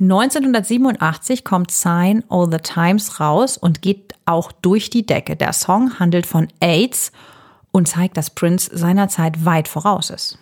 1987 0.00 1.44
kommt 1.44 1.70
Sign 1.70 2.24
All 2.28 2.50
the 2.50 2.58
Times 2.58 3.20
raus 3.20 3.56
und 3.56 3.82
geht 3.82 4.14
auch 4.26 4.50
durch 4.50 4.90
die 4.90 5.06
Decke. 5.06 5.36
Der 5.36 5.52
Song 5.52 5.98
handelt 5.98 6.26
von 6.26 6.48
AIDS 6.60 7.12
und 7.70 7.88
zeigt, 7.88 8.16
dass 8.16 8.30
Prince 8.30 8.70
seinerzeit 8.72 9.44
weit 9.44 9.68
voraus 9.68 10.10
ist. 10.10 10.38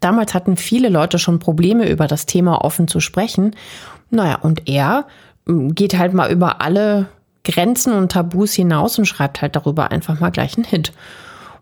Damals 0.00 0.34
hatten 0.34 0.56
viele 0.56 0.88
Leute 0.88 1.18
schon 1.18 1.38
Probleme, 1.38 1.88
über 1.88 2.06
das 2.06 2.26
Thema 2.26 2.64
offen 2.64 2.88
zu 2.88 3.00
sprechen. 3.00 3.54
Naja, 4.10 4.36
und 4.36 4.68
er 4.68 5.06
hm, 5.46 5.74
geht 5.74 5.96
halt 5.96 6.12
mal 6.12 6.30
über 6.30 6.60
alle 6.60 7.06
Grenzen 7.44 7.92
und 7.92 8.12
Tabus 8.12 8.52
hinaus 8.52 8.98
und 8.98 9.06
schreibt 9.06 9.40
halt 9.40 9.56
darüber 9.56 9.90
einfach 9.92 10.18
mal 10.20 10.30
gleich 10.30 10.56
einen 10.56 10.64
Hit. 10.64 10.92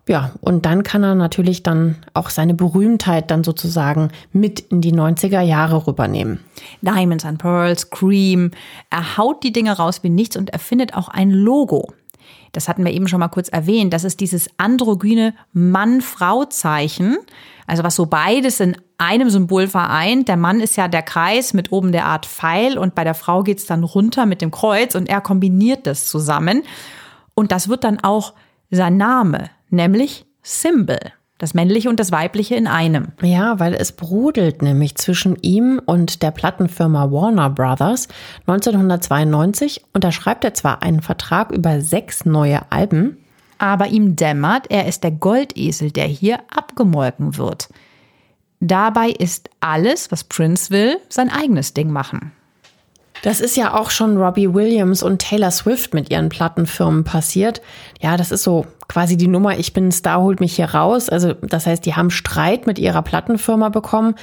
Ja, 0.07 0.33
und 0.41 0.67
dann 0.67 0.83
kann 0.83 1.03
er 1.03 1.15
natürlich 1.15 1.63
dann 1.63 1.95
auch 2.13 2.29
seine 2.29 2.53
Berühmtheit 2.53 3.31
dann 3.31 3.43
sozusagen 3.43 4.09
mit 4.31 4.59
in 4.59 4.81
die 4.81 4.93
90er 4.93 5.41
Jahre 5.41 5.87
rübernehmen. 5.87 6.39
Diamonds 6.81 7.25
and 7.25 7.39
Pearls, 7.39 7.89
Cream. 7.89 8.51
Er 8.91 9.17
haut 9.17 9.43
die 9.43 9.51
Dinge 9.51 9.75
raus 9.75 10.03
wie 10.03 10.09
nichts 10.09 10.37
und 10.37 10.51
erfindet 10.51 10.93
auch 10.93 11.09
ein 11.09 11.31
Logo. 11.31 11.93
das 12.51 12.69
hatten 12.69 12.85
wir 12.85 12.93
eben 12.93 13.07
schon 13.07 13.19
mal 13.19 13.27
kurz 13.27 13.49
erwähnt, 13.49 13.93
das 13.93 14.03
ist 14.03 14.21
dieses 14.21 14.47
androgyne 14.57 15.33
Mann-Frau-Zeichen, 15.53 17.17
also 17.67 17.83
was 17.83 17.95
so 17.95 18.05
beides 18.05 18.59
in 18.59 18.77
einem 18.97 19.29
Symbol 19.29 19.67
vereint. 19.67 20.29
Der 20.29 20.37
Mann 20.37 20.61
ist 20.61 20.77
ja 20.77 20.87
der 20.87 21.01
Kreis 21.01 21.53
mit 21.53 21.71
oben 21.71 21.91
der 21.91 22.05
Art 22.05 22.25
Pfeil 22.25 22.77
und 22.77 22.95
bei 22.95 23.03
der 23.03 23.15
Frau 23.15 23.43
geht's 23.43 23.65
dann 23.65 23.83
runter 23.83 24.25
mit 24.25 24.41
dem 24.41 24.51
Kreuz 24.51 24.95
und 24.95 25.09
er 25.09 25.19
kombiniert 25.19 25.85
das 25.87 26.05
zusammen. 26.05 26.63
Und 27.33 27.51
das 27.51 27.67
wird 27.67 27.83
dann 27.83 27.99
auch 28.01 28.33
sein 28.71 28.97
Name, 28.97 29.49
nämlich 29.69 30.25
Symbol. 30.41 30.99
Das 31.37 31.53
männliche 31.53 31.89
und 31.89 31.99
das 31.99 32.13
weibliche 32.13 32.55
in 32.55 32.65
einem. 32.65 33.09
Ja, 33.21 33.59
weil 33.59 33.73
es 33.73 33.91
brodelt 33.91 34.61
nämlich 34.61 34.95
zwischen 34.95 35.35
ihm 35.41 35.81
und 35.85 36.23
der 36.23 36.31
Plattenfirma 36.31 37.11
Warner 37.11 37.49
Brothers. 37.49 38.07
1992 38.47 39.83
unterschreibt 39.93 40.45
er 40.45 40.53
zwar 40.53 40.81
einen 40.81 41.01
Vertrag 41.01 41.51
über 41.51 41.81
sechs 41.81 42.23
neue 42.23 42.71
Alben, 42.71 43.17
aber 43.57 43.87
ihm 43.87 44.15
dämmert, 44.15 44.67
er 44.69 44.87
ist 44.87 45.03
der 45.03 45.11
Goldesel, 45.11 45.91
der 45.91 46.05
hier 46.05 46.39
abgemolken 46.55 47.35
wird. 47.35 47.67
Dabei 48.61 49.09
ist 49.09 49.49
alles, 49.59 50.11
was 50.11 50.23
Prince 50.23 50.71
will, 50.71 50.97
sein 51.09 51.29
eigenes 51.29 51.73
Ding 51.73 51.91
machen. 51.91 52.31
Das 53.25 53.41
ist 53.41 53.57
ja 53.57 53.73
auch 53.73 53.89
schon 53.89 54.17
Robbie 54.17 54.53
Williams 54.53 55.01
und 55.01 55.17
Taylor 55.17 55.49
Swift 55.49 55.95
mit 55.95 56.11
ihren 56.11 56.29
Plattenfirmen 56.29 57.03
passiert. 57.03 57.59
Ja, 57.99 58.17
das 58.17 58.29
ist 58.29 58.43
so 58.43 58.67
quasi 58.87 59.17
die 59.17 59.27
Nummer, 59.27 59.57
ich 59.57 59.73
bin 59.73 59.87
ein 59.87 59.91
Star, 59.91 60.21
holt 60.21 60.39
mich 60.39 60.57
hier 60.57 60.75
raus. 60.75 61.09
Also 61.09 61.33
das 61.33 61.65
heißt, 61.65 61.83
die 61.87 61.95
haben 61.95 62.11
Streit 62.11 62.67
mit 62.67 62.77
ihrer 62.77 63.01
Plattenfirma 63.01 63.69
bekommen. 63.69 64.13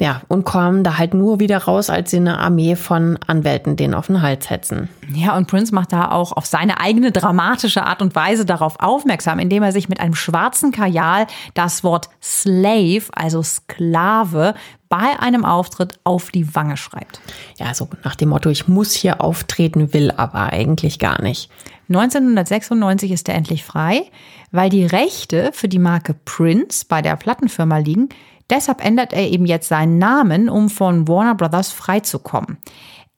Ja, 0.00 0.22
und 0.26 0.44
kommen 0.44 0.82
da 0.82 0.98
halt 0.98 1.14
nur 1.14 1.38
wieder 1.38 1.58
raus, 1.58 1.88
als 1.88 2.10
sie 2.10 2.16
eine 2.16 2.38
Armee 2.38 2.74
von 2.74 3.16
Anwälten 3.26 3.76
denen 3.76 3.94
auf 3.94 4.08
den 4.08 4.22
Hals 4.22 4.50
hetzen. 4.50 4.88
Ja, 5.14 5.36
und 5.36 5.46
Prince 5.46 5.72
macht 5.72 5.92
da 5.92 6.10
auch 6.10 6.32
auf 6.32 6.46
seine 6.46 6.80
eigene 6.80 7.12
dramatische 7.12 7.84
Art 7.86 8.02
und 8.02 8.16
Weise 8.16 8.44
darauf 8.44 8.80
aufmerksam, 8.80 9.38
indem 9.38 9.62
er 9.62 9.70
sich 9.70 9.88
mit 9.88 10.00
einem 10.00 10.14
schwarzen 10.14 10.72
Kajal 10.72 11.28
das 11.54 11.84
Wort 11.84 12.08
Slave, 12.20 13.04
also 13.12 13.42
Sklave, 13.42 14.54
bei 14.88 15.18
einem 15.20 15.44
Auftritt 15.44 15.98
auf 16.02 16.30
die 16.30 16.54
Wange 16.54 16.76
schreibt. 16.76 17.20
Ja, 17.58 17.72
so 17.74 17.88
nach 18.02 18.16
dem 18.16 18.30
Motto, 18.30 18.50
ich 18.50 18.66
muss 18.66 18.92
hier 18.92 19.20
auftreten, 19.20 19.92
will 19.92 20.10
aber 20.10 20.52
eigentlich 20.52 20.98
gar 20.98 21.22
nicht. 21.22 21.50
1996 21.88 23.10
ist 23.10 23.28
er 23.28 23.34
endlich 23.34 23.64
frei, 23.64 24.04
weil 24.50 24.70
die 24.70 24.86
Rechte 24.86 25.50
für 25.52 25.68
die 25.68 25.78
Marke 25.78 26.14
Prince 26.24 26.86
bei 26.88 27.02
der 27.02 27.16
Plattenfirma 27.16 27.78
liegen. 27.78 28.08
Deshalb 28.50 28.84
ändert 28.84 29.12
er 29.12 29.28
eben 29.28 29.46
jetzt 29.46 29.68
seinen 29.68 29.98
Namen, 29.98 30.48
um 30.48 30.68
von 30.68 31.08
Warner 31.08 31.34
Brothers 31.34 31.72
freizukommen. 31.72 32.58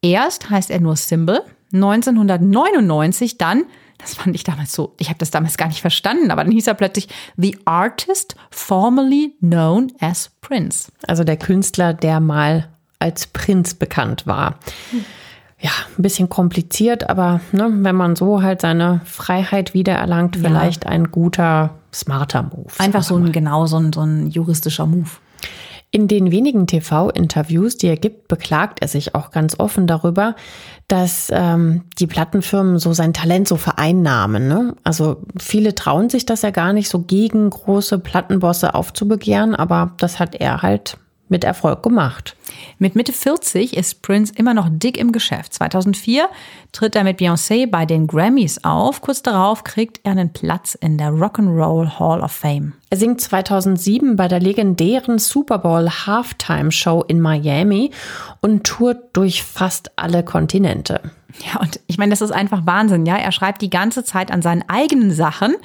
Erst 0.01 0.49
heißt 0.49 0.71
er 0.71 0.79
nur 0.79 0.95
Symbol, 0.95 1.41
1999 1.73 3.37
dann 3.37 3.65
das 3.97 4.13
fand 4.13 4.35
ich 4.35 4.43
damals 4.43 4.73
so, 4.73 4.93
ich 4.99 5.09
habe 5.09 5.17
das 5.19 5.31
damals 5.31 5.57
gar 5.57 5.67
nicht 5.67 5.81
verstanden, 5.81 6.31
aber 6.31 6.43
dann 6.43 6.53
hieß 6.53 6.67
er 6.67 6.75
plötzlich 6.75 7.07
The 7.35 7.57
Artist 7.65 8.35
formerly 8.51 9.35
known 9.39 9.91
as 9.99 10.31
Prince. 10.41 10.91
Also 11.07 11.23
der 11.23 11.37
Künstler, 11.37 11.93
der 11.93 12.19
mal 12.19 12.69
als 12.99 13.27
Prinz 13.27 13.73
bekannt 13.73 14.27
war. 14.27 14.59
Ja, 15.59 15.71
ein 15.97 16.03
bisschen 16.03 16.29
kompliziert, 16.29 17.09
aber 17.09 17.41
ne, 17.51 17.67
wenn 17.71 17.95
man 17.95 18.15
so 18.15 18.43
halt 18.43 18.61
seine 18.61 19.01
Freiheit 19.05 19.73
wiedererlangt, 19.73 20.35
ja. 20.35 20.43
vielleicht 20.43 20.85
ein 20.85 21.11
guter, 21.11 21.76
smarter 21.93 22.43
Move. 22.43 22.71
Einfach 22.77 23.03
so 23.03 23.15
ein, 23.15 23.31
genau, 23.31 23.65
so 23.65 23.77
ein, 23.77 23.93
so 23.93 24.01
ein 24.01 24.27
juristischer 24.27 24.85
Move. 24.85 25.09
In 25.89 26.09
den 26.09 26.31
wenigen 26.31 26.67
TV-Interviews, 26.67 27.77
die 27.77 27.87
er 27.87 27.95
gibt, 27.95 28.27
beklagt 28.27 28.81
er 28.81 28.89
sich 28.89 29.15
auch 29.15 29.31
ganz 29.31 29.57
offen 29.57 29.87
darüber, 29.87 30.35
dass 30.89 31.29
ähm, 31.31 31.83
die 31.97 32.07
Plattenfirmen 32.07 32.77
so 32.77 32.91
sein 32.91 33.13
Talent 33.13 33.47
so 33.47 33.55
vereinnahmen. 33.55 34.49
Ne? 34.49 34.75
Also 34.83 35.21
viele 35.39 35.75
trauen 35.75 36.09
sich 36.09 36.25
das 36.25 36.41
ja 36.41 36.49
gar 36.49 36.73
nicht, 36.73 36.89
so 36.89 36.99
gegen 36.99 37.49
große 37.49 37.99
Plattenbosse 37.99 38.75
aufzubegehren, 38.75 39.55
aber 39.55 39.93
das 39.97 40.19
hat 40.19 40.35
er 40.35 40.61
halt 40.61 40.97
mit 41.29 41.43
Erfolg 41.43 41.83
gemacht. 41.83 42.35
Mit 42.79 42.95
Mitte 42.95 43.13
40 43.13 43.75
ist 43.75 44.01
Prince 44.01 44.33
immer 44.35 44.53
noch 44.53 44.67
dick 44.69 44.97
im 44.97 45.11
Geschäft. 45.11 45.53
2004 45.53 46.29
tritt 46.71 46.95
er 46.95 47.03
mit 47.03 47.19
Beyoncé 47.19 47.69
bei 47.69 47.85
den 47.85 48.07
Grammys 48.07 48.63
auf. 48.63 49.01
Kurz 49.01 49.21
darauf 49.21 49.63
kriegt 49.63 49.99
er 50.03 50.11
einen 50.11 50.31
Platz 50.31 50.75
in 50.75 50.97
der 50.97 51.09
Rock'n'Roll 51.09 51.99
Hall 51.99 52.21
of 52.21 52.31
Fame. 52.31 52.73
Er 52.89 52.97
singt 52.97 53.21
2007 53.21 54.15
bei 54.15 54.27
der 54.27 54.39
legendären 54.39 55.19
Super 55.19 55.57
Bowl 55.57 55.89
Halftime 55.89 56.71
Show 56.71 57.03
in 57.07 57.19
Miami 57.19 57.91
und 58.41 58.63
tourt 58.65 58.97
durch 59.13 59.43
fast 59.43 59.91
alle 59.97 60.23
Kontinente. 60.23 61.01
Ja, 61.45 61.59
und 61.59 61.79
ich 61.87 61.97
meine, 61.97 62.11
das 62.11 62.21
ist 62.21 62.31
einfach 62.31 62.65
Wahnsinn, 62.65 63.05
ja. 63.05 63.17
Er 63.17 63.31
schreibt 63.31 63.61
die 63.61 63.69
ganze 63.69 64.03
Zeit 64.03 64.31
an 64.31 64.41
seinen 64.41 64.63
eigenen 64.67 65.11
Sachen. 65.11 65.55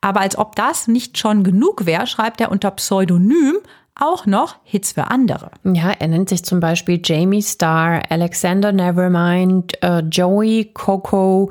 Aber 0.00 0.20
als 0.20 0.36
ob 0.36 0.54
das 0.54 0.86
nicht 0.86 1.16
schon 1.16 1.44
genug 1.44 1.86
wäre, 1.86 2.06
schreibt 2.06 2.40
er 2.40 2.50
unter 2.50 2.70
Pseudonym 2.72 3.54
auch 3.94 4.26
noch 4.26 4.56
Hits 4.64 4.92
für 4.92 5.10
andere. 5.10 5.50
Ja, 5.64 5.92
er 5.98 6.08
nennt 6.08 6.28
sich 6.28 6.44
zum 6.44 6.60
Beispiel 6.60 7.00
Jamie 7.02 7.42
Starr, 7.42 8.02
Alexander 8.08 8.72
Nevermind, 8.72 9.82
äh, 9.82 10.00
Joey, 10.00 10.70
Coco, 10.74 11.50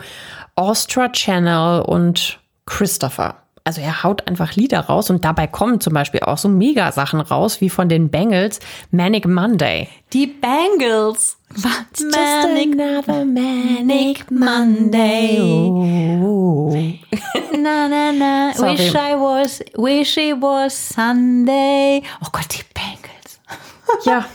Ostra 0.55 1.09
Channel 1.09 1.81
und 1.83 2.39
Christopher. 2.65 3.42
Also 3.65 3.79
er 3.79 4.03
haut 4.03 4.27
einfach 4.27 4.55
Lieder 4.55 4.81
raus 4.81 5.09
und 5.09 5.23
dabei 5.23 5.47
kommen 5.47 5.79
zum 5.79 5.93
Beispiel 5.93 6.19
auch 6.19 6.37
so 6.37 6.49
Mega-Sachen 6.49 7.21
raus, 7.21 7.61
wie 7.61 7.69
von 7.69 7.87
den 7.87 8.09
Bengals 8.09 8.59
Manic 8.91 9.25
Monday. 9.25 9.87
Die 10.11 10.27
Bengals! 10.27 11.37
What's 11.55 12.01
just 12.01 12.17
another 12.17 13.23
Manic 13.23 14.29
Monday. 14.29 15.39
Oh. 15.39 16.75
na, 17.57 17.87
na, 17.87 18.11
na. 18.11 18.53
Sorry. 18.55 18.73
Wish 18.73 18.95
I 18.95 19.15
was, 19.15 19.59
wish 19.77 20.17
it 20.17 20.41
was 20.41 20.73
Sunday. 20.73 22.01
Oh 22.21 22.27
Gott, 22.33 22.47
die 22.51 22.63
Bengals. 22.73 23.39
ja. 24.05 24.25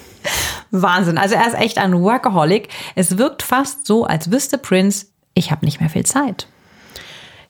Wahnsinn. 0.71 1.19
Also 1.19 1.35
er 1.35 1.47
ist 1.47 1.59
echt 1.59 1.77
ein 1.77 2.01
Workaholic. 2.01 2.69
Es 2.95 3.19
wirkt 3.19 3.43
fast 3.43 3.87
so, 3.87 4.05
als 4.05 4.31
wüsste 4.31 4.57
Prince, 4.57 5.07
ich 5.35 5.51
habe 5.51 5.67
nicht 5.67 5.81
mehr 5.81 5.91
viel 5.91 6.07
Zeit. 6.07 6.47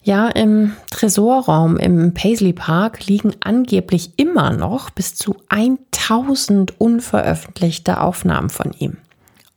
Ja, 0.09 0.28
im 0.28 0.72
Tresorraum 0.90 1.76
im 1.76 2.14
Paisley 2.14 2.54
Park 2.54 3.04
liegen 3.04 3.32
angeblich 3.40 4.12
immer 4.16 4.54
noch 4.54 4.88
bis 4.88 5.14
zu 5.14 5.36
1000 5.50 6.80
unveröffentlichte 6.80 8.00
Aufnahmen 8.00 8.48
von 8.48 8.72
ihm. 8.78 8.96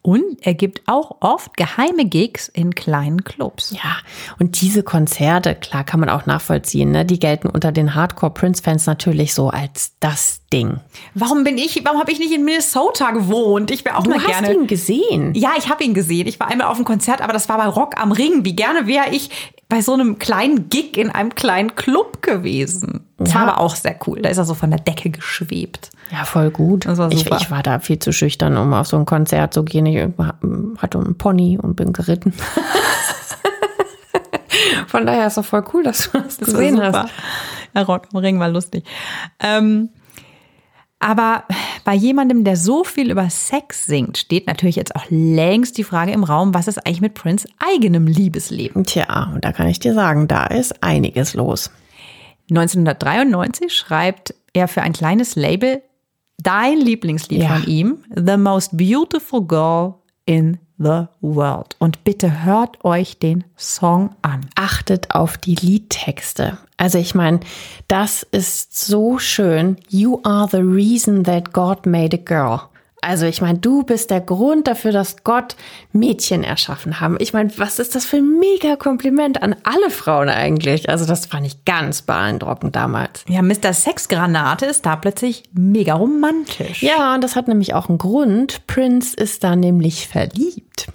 Und 0.02 0.26
er 0.42 0.54
gibt 0.54 0.82
auch 0.88 1.22
oft 1.22 1.56
geheime 1.56 2.04
Gigs 2.04 2.50
in 2.50 2.76
kleinen 2.76 3.24
Clubs. 3.24 3.72
Ja, 3.72 3.96
und 4.40 4.60
diese 4.60 4.84
Konzerte, 4.84 5.56
klar 5.56 5.86
kann 5.86 6.02
man 6.02 6.10
auch 6.10 6.26
nachvollziehen, 6.26 6.92
ne? 6.92 7.06
die 7.06 7.20
gelten 7.20 7.48
unter 7.48 7.72
den 7.72 7.96
Hardcore-Prince-Fans 7.96 8.88
natürlich 8.88 9.34
so 9.34 9.52
als 9.52 9.94
das 10.02 10.41
Ding. 10.52 10.80
Warum 11.14 11.44
bin 11.44 11.58
ich, 11.58 11.82
warum 11.86 12.00
habe 12.00 12.12
ich 12.12 12.20
nicht 12.20 12.34
in 12.34 12.44
Minnesota 12.44 13.12
gewohnt? 13.12 13.72
Ich 13.72 13.86
wäre 13.86 13.98
auch 13.98 14.04
du 14.04 14.10
mal 14.12 14.20
gerne. 14.20 14.48
Du 14.48 14.54
hast 14.54 14.62
ihn 14.62 14.68
gesehen. 14.68 15.34
Ja, 15.34 15.52
ich 15.58 15.70
habe 15.70 15.84
ihn 15.84 15.94
gesehen. 15.94 16.28
Ich 16.28 16.40
war 16.40 16.50
einmal 16.50 16.68
auf 16.68 16.76
einem 16.76 16.86
Konzert, 16.86 17.22
aber 17.22 17.34
das 17.34 17.50
war 17.50 17.58
bei 17.58 17.68
Rock 17.68 18.00
am 18.00 18.12
Ring. 18.12 18.44
Wie 18.44 18.56
gerne 18.56 18.88
wäre 18.88 19.10
ich 19.12 19.30
bei 19.70 19.82
so 19.82 19.94
einem 19.94 20.20
kleinen 20.20 20.68
Gig 20.70 20.98
in 20.98 21.10
einem 21.10 21.34
kleinen 21.34 21.76
Club 21.76 22.22
gewesen. 22.22 23.06
Das 23.18 23.30
ja. 23.30 23.36
war 23.36 23.44
aber 23.48 23.62
auch 23.62 23.76
sehr 23.76 23.98
cool. 24.06 24.22
Da 24.22 24.30
ist 24.30 24.38
er 24.38 24.44
so 24.44 24.54
von 24.54 24.70
der 24.70 24.80
Decke 24.80 25.10
geschwebt. 25.10 25.92
Ja, 26.12 26.26
voll 26.26 26.52
gut. 26.52 26.86
Das 26.86 26.98
war 26.98 27.10
ich, 27.12 27.26
ich, 27.26 27.52
war 27.52 27.64
da 27.64 27.80
viel 27.80 28.00
zu 28.00 28.12
schüchtern, 28.12 28.58
um 28.58 28.74
auf 28.74 28.88
so 28.88 28.98
ein 28.98 29.06
Konzert 29.06 29.54
zu 29.54 29.64
gehen. 29.64 29.86
Ich 29.86 29.98
hatte 30.78 31.00
einen 31.00 31.18
Pony 31.18 31.58
und 31.58 31.78
bin 31.78 31.94
geritten. 31.94 32.34
Von 34.88 35.06
daher 35.06 35.28
ist 35.28 35.38
es 35.38 35.46
voll 35.46 35.64
cool, 35.74 35.84
dass 35.84 36.12
du 36.12 36.20
das, 36.20 36.38
das 36.38 36.50
gesehen 36.50 36.82
hast. 36.82 37.10
Ja, 37.74 37.84
Rock 37.84 38.10
am 38.12 38.20
Ring 38.20 38.42
war 38.42 38.50
lustig. 38.50 38.84
Ähm, 39.40 39.88
aber 41.02 41.46
bei 41.84 41.96
jemandem, 41.96 42.44
der 42.44 42.56
so 42.56 42.84
viel 42.84 43.12
über 43.12 43.30
Sex 43.30 43.86
singt, 43.88 44.20
steht 44.20 44.48
natürlich 44.48 44.76
jetzt 44.76 44.96
auch 44.96 45.06
längst 45.10 45.78
die 45.78 45.84
Frage 45.84 46.12
im 46.12 46.24
Raum, 46.24 46.54
was 46.54 46.68
ist 46.68 46.86
eigentlich 46.86 47.02
mit 47.02 47.16
Prince 47.16 47.48
eigenem 47.60 48.06
Liebesleben? 48.08 48.84
Tja, 48.86 49.32
und 49.34 49.44
da 49.44 49.52
kann 49.52 49.68
ich 49.68 49.80
dir 49.80 49.94
sagen, 49.94 50.28
da 50.28 50.46
ist 50.46 50.84
einiges 50.84 51.34
los. 51.34 51.72
1993 52.52 53.74
schreibt 53.74 54.36
er 54.54 54.68
für 54.68 54.84
ein 54.84 54.94
kleines 54.94 55.36
Label 55.36 55.82
dein 56.38 56.80
Lieblingslied 56.80 57.44
ja. 57.44 57.56
von 57.56 57.66
ihm, 57.66 58.04
The 58.16 58.38
Most 58.38 58.78
Beautiful 58.78 59.46
Girl 59.46 59.96
in 60.26 60.60
the 60.82 61.06
World. 61.22 61.76
Und 61.80 62.04
bitte 62.04 62.44
hört 62.44 62.84
euch 62.84 63.20
den 63.20 63.44
Song 63.56 64.16
an. 64.22 64.42
Achtet 64.56 65.14
auf 65.14 65.38
die 65.38 65.56
Liedtexte. 65.56 66.58
Also 66.78 66.98
ich 66.98 67.14
meine, 67.14 67.42
das 67.88 68.24
ist 68.24 68.76
so 68.78 69.20
schön. 69.20 69.78
You 69.90 70.20
are 70.24 70.48
the 70.52 70.62
reason 70.62 71.24
that 71.26 71.54
God 71.54 71.86
made 71.86 72.18
a 72.18 72.22
girl. 72.24 72.71
Also 73.02 73.26
ich 73.26 73.42
meine, 73.42 73.58
du 73.58 73.84
bist 73.84 74.12
der 74.12 74.22
Grund 74.22 74.68
dafür, 74.68 74.92
dass 74.92 75.24
Gott 75.24 75.56
Mädchen 75.92 76.44
erschaffen 76.44 77.00
haben. 77.00 77.18
Ich 77.20 77.34
meine, 77.34 77.52
was 77.58 77.80
ist 77.80 77.96
das 77.96 78.06
für 78.06 78.18
ein 78.18 78.40
mega 78.40 78.76
Kompliment 78.76 79.42
an 79.42 79.56
alle 79.64 79.90
Frauen 79.90 80.30
eigentlich? 80.30 80.88
Also 80.88 81.06
das 81.06 81.26
fand 81.26 81.48
ich 81.48 81.66
ganz 81.66 82.04
beeindruckend 82.04 82.76
damals. 82.76 83.26
Ja, 83.28 83.42
Mr. 83.42 83.74
Sexgranate 83.74 84.68
ist 84.68 84.86
da 84.86 84.96
plötzlich 84.96 85.44
mega 85.54 85.96
romantisch. 85.96 86.84
Ja, 86.84 87.16
und 87.16 87.24
das 87.24 87.36
hat 87.36 87.48
nämlich 87.48 87.74
auch 87.74 87.90
einen 87.90 87.98
Grund. 87.98 88.68
Prince 88.68 89.16
ist 89.16 89.44
da 89.44 89.56
nämlich 89.56 90.08
verliebt. 90.08 90.88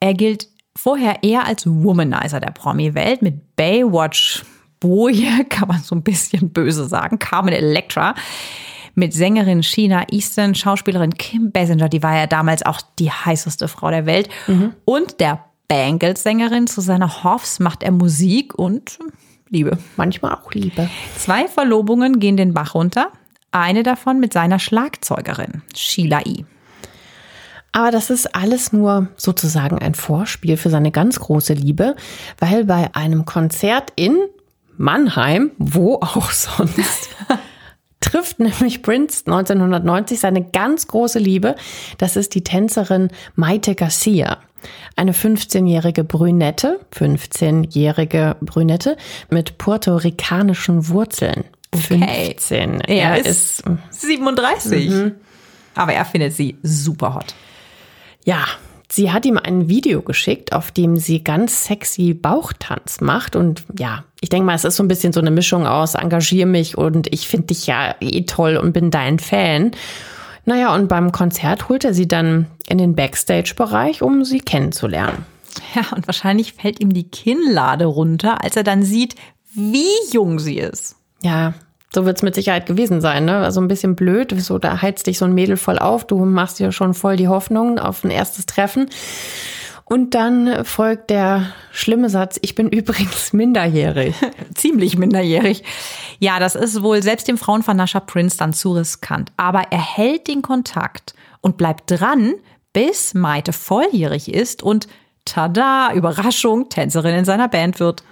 Er 0.00 0.14
gilt 0.14 0.48
Vorher 0.80 1.24
eher 1.24 1.44
als 1.44 1.66
Womanizer 1.66 2.38
der 2.38 2.52
Promi-Welt 2.52 3.20
mit 3.20 3.56
Baywatch 3.56 4.44
Boje, 4.78 5.44
kann 5.48 5.66
man 5.66 5.80
so 5.80 5.96
ein 5.96 6.04
bisschen 6.04 6.50
böse 6.50 6.86
sagen, 6.86 7.18
Carmen 7.18 7.52
Electra 7.52 8.14
mit 8.98 9.14
Sängerin 9.14 9.62
Sheena 9.62 10.04
Easton, 10.10 10.54
Schauspielerin 10.54 11.14
Kim 11.14 11.52
Basinger, 11.52 11.88
die 11.88 12.02
war 12.02 12.16
ja 12.16 12.26
damals 12.26 12.66
auch 12.66 12.80
die 12.98 13.10
heißeste 13.10 13.68
Frau 13.68 13.90
der 13.90 14.04
Welt, 14.04 14.28
mhm. 14.46 14.74
und 14.84 15.20
der 15.20 15.44
Bangles-Sängerin 15.68 16.66
Susanne 16.66 17.24
Hoffs 17.24 17.60
macht 17.60 17.82
er 17.82 17.92
Musik 17.92 18.58
und 18.58 18.98
Liebe. 19.50 19.78
Manchmal 19.96 20.34
auch 20.34 20.52
Liebe. 20.52 20.90
Zwei 21.16 21.48
Verlobungen 21.48 22.20
gehen 22.20 22.36
den 22.36 22.52
Bach 22.52 22.74
runter. 22.74 23.12
Eine 23.50 23.82
davon 23.82 24.20
mit 24.20 24.32
seiner 24.32 24.58
Schlagzeugerin, 24.58 25.62
Sheila 25.74 26.20
E. 26.26 26.44
Aber 27.72 27.90
das 27.90 28.10
ist 28.10 28.34
alles 28.34 28.72
nur 28.72 29.08
sozusagen 29.16 29.78
ein 29.78 29.94
Vorspiel 29.94 30.56
für 30.56 30.68
seine 30.70 30.90
ganz 30.90 31.20
große 31.20 31.54
Liebe, 31.54 31.96
weil 32.38 32.64
bei 32.64 32.94
einem 32.94 33.24
Konzert 33.24 33.92
in 33.96 34.18
Mannheim, 34.76 35.50
wo 35.58 35.94
auch 35.96 36.30
sonst, 36.32 37.10
trifft 38.00 38.38
nämlich 38.38 38.82
Prince 38.82 39.24
1990 39.26 40.20
seine 40.20 40.44
ganz 40.44 40.86
große 40.86 41.18
Liebe. 41.18 41.54
Das 41.98 42.16
ist 42.16 42.34
die 42.34 42.44
Tänzerin 42.44 43.08
Maite 43.34 43.74
Garcia. 43.74 44.38
Eine 44.96 45.12
15-jährige 45.12 46.02
Brünette, 46.02 46.80
15-jährige 46.92 48.36
Brünette 48.40 48.96
mit 49.30 49.56
puerto-ricanischen 49.58 50.88
Wurzeln. 50.88 51.44
Okay. 51.70 52.34
15. 52.34 52.80
Er, 52.80 53.10
er 53.10 53.18
ist, 53.18 53.60
ist 53.60 53.64
37. 53.90 54.90
Mhm. 54.90 55.12
Aber 55.74 55.92
er 55.92 56.04
findet 56.04 56.34
sie 56.34 56.56
super 56.62 57.14
hot. 57.14 57.34
Ja, 58.24 58.46
Sie 58.90 59.12
hat 59.12 59.26
ihm 59.26 59.38
ein 59.38 59.68
Video 59.68 60.00
geschickt, 60.00 60.52
auf 60.52 60.72
dem 60.72 60.96
sie 60.96 61.22
ganz 61.22 61.66
sexy 61.66 62.14
Bauchtanz 62.14 63.00
macht. 63.00 63.36
Und 63.36 63.64
ja, 63.78 64.04
ich 64.20 64.30
denke 64.30 64.46
mal, 64.46 64.54
es 64.54 64.64
ist 64.64 64.76
so 64.76 64.82
ein 64.82 64.88
bisschen 64.88 65.12
so 65.12 65.20
eine 65.20 65.30
Mischung 65.30 65.66
aus 65.66 65.94
engagier 65.94 66.46
mich 66.46 66.78
und 66.78 67.12
ich 67.12 67.28
finde 67.28 67.48
dich 67.48 67.66
ja 67.66 67.94
eh 68.00 68.22
toll 68.22 68.56
und 68.56 68.72
bin 68.72 68.90
dein 68.90 69.18
Fan. 69.18 69.72
Naja, 70.46 70.74
und 70.74 70.88
beim 70.88 71.12
Konzert 71.12 71.68
holt 71.68 71.84
er 71.84 71.92
sie 71.92 72.08
dann 72.08 72.46
in 72.66 72.78
den 72.78 72.96
Backstage-Bereich, 72.96 74.00
um 74.00 74.24
sie 74.24 74.40
kennenzulernen. 74.40 75.26
Ja, 75.74 75.82
und 75.94 76.06
wahrscheinlich 76.06 76.54
fällt 76.54 76.80
ihm 76.80 76.92
die 76.92 77.10
Kinnlade 77.10 77.84
runter, 77.84 78.42
als 78.42 78.56
er 78.56 78.62
dann 78.62 78.82
sieht, 78.82 79.16
wie 79.54 79.90
jung 80.12 80.38
sie 80.38 80.58
ist. 80.58 80.96
Ja, 81.22 81.52
so 81.94 82.04
wird 82.04 82.18
es 82.18 82.22
mit 82.22 82.34
Sicherheit 82.34 82.66
gewesen 82.66 83.00
sein, 83.00 83.24
ne? 83.24 83.38
Also 83.38 83.60
ein 83.60 83.68
bisschen 83.68 83.96
blöd, 83.96 84.34
so 84.38 84.58
da 84.58 84.82
heizt 84.82 85.06
dich 85.06 85.18
so 85.18 85.24
ein 85.24 85.32
Mädel 85.32 85.56
voll 85.56 85.78
auf, 85.78 86.06
du 86.06 86.18
machst 86.24 86.58
dir 86.58 86.70
schon 86.72 86.94
voll 86.94 87.16
die 87.16 87.28
Hoffnung 87.28 87.78
auf 87.78 88.04
ein 88.04 88.10
erstes 88.10 88.46
Treffen. 88.46 88.90
Und 89.84 90.14
dann 90.14 90.66
folgt 90.66 91.08
der 91.08 91.46
schlimme 91.72 92.10
Satz, 92.10 92.38
ich 92.42 92.54
bin 92.54 92.68
übrigens 92.70 93.32
minderjährig. 93.32 94.14
Ziemlich 94.54 94.98
minderjährig. 94.98 95.64
Ja, 96.18 96.38
das 96.38 96.54
ist 96.54 96.82
wohl 96.82 97.02
selbst 97.02 97.26
dem 97.26 97.38
Frauenvernascher 97.38 98.00
Prince 98.00 98.36
dann 98.36 98.52
zu 98.52 98.72
riskant. 98.72 99.32
Aber 99.38 99.62
er 99.70 99.80
hält 99.96 100.28
den 100.28 100.42
Kontakt 100.42 101.14
und 101.40 101.56
bleibt 101.56 101.84
dran, 101.90 102.34
bis 102.74 103.14
Maite 103.14 103.54
volljährig 103.54 104.32
ist 104.32 104.62
und 104.62 104.88
tada, 105.24 105.92
Überraschung, 105.94 106.68
Tänzerin 106.68 107.14
in 107.14 107.24
seiner 107.24 107.48
Band 107.48 107.80
wird. 107.80 108.02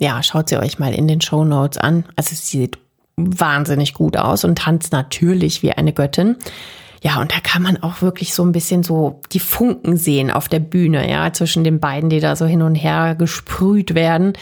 Ja, 0.00 0.22
schaut 0.22 0.48
sie 0.48 0.58
euch 0.58 0.78
mal 0.78 0.92
in 0.92 1.06
den 1.06 1.20
Show 1.20 1.44
Notes 1.44 1.78
an. 1.78 2.04
Also 2.16 2.34
sie 2.34 2.58
sieht 2.58 2.78
wahnsinnig 3.16 3.94
gut 3.94 4.16
aus 4.16 4.44
und 4.44 4.58
tanzt 4.58 4.92
natürlich 4.92 5.62
wie 5.62 5.72
eine 5.72 5.92
Göttin. 5.92 6.36
Ja, 7.02 7.20
und 7.20 7.32
da 7.32 7.40
kann 7.40 7.62
man 7.62 7.82
auch 7.82 8.02
wirklich 8.02 8.34
so 8.34 8.42
ein 8.44 8.52
bisschen 8.52 8.82
so 8.82 9.20
die 9.32 9.40
Funken 9.40 9.96
sehen 9.96 10.30
auf 10.30 10.48
der 10.48 10.60
Bühne, 10.60 11.08
ja, 11.10 11.32
zwischen 11.32 11.64
den 11.64 11.78
beiden, 11.78 12.10
die 12.10 12.20
da 12.20 12.36
so 12.36 12.46
hin 12.46 12.62
und 12.62 12.74
her 12.74 13.14
gesprüht 13.14 13.94
werden. 13.94 14.32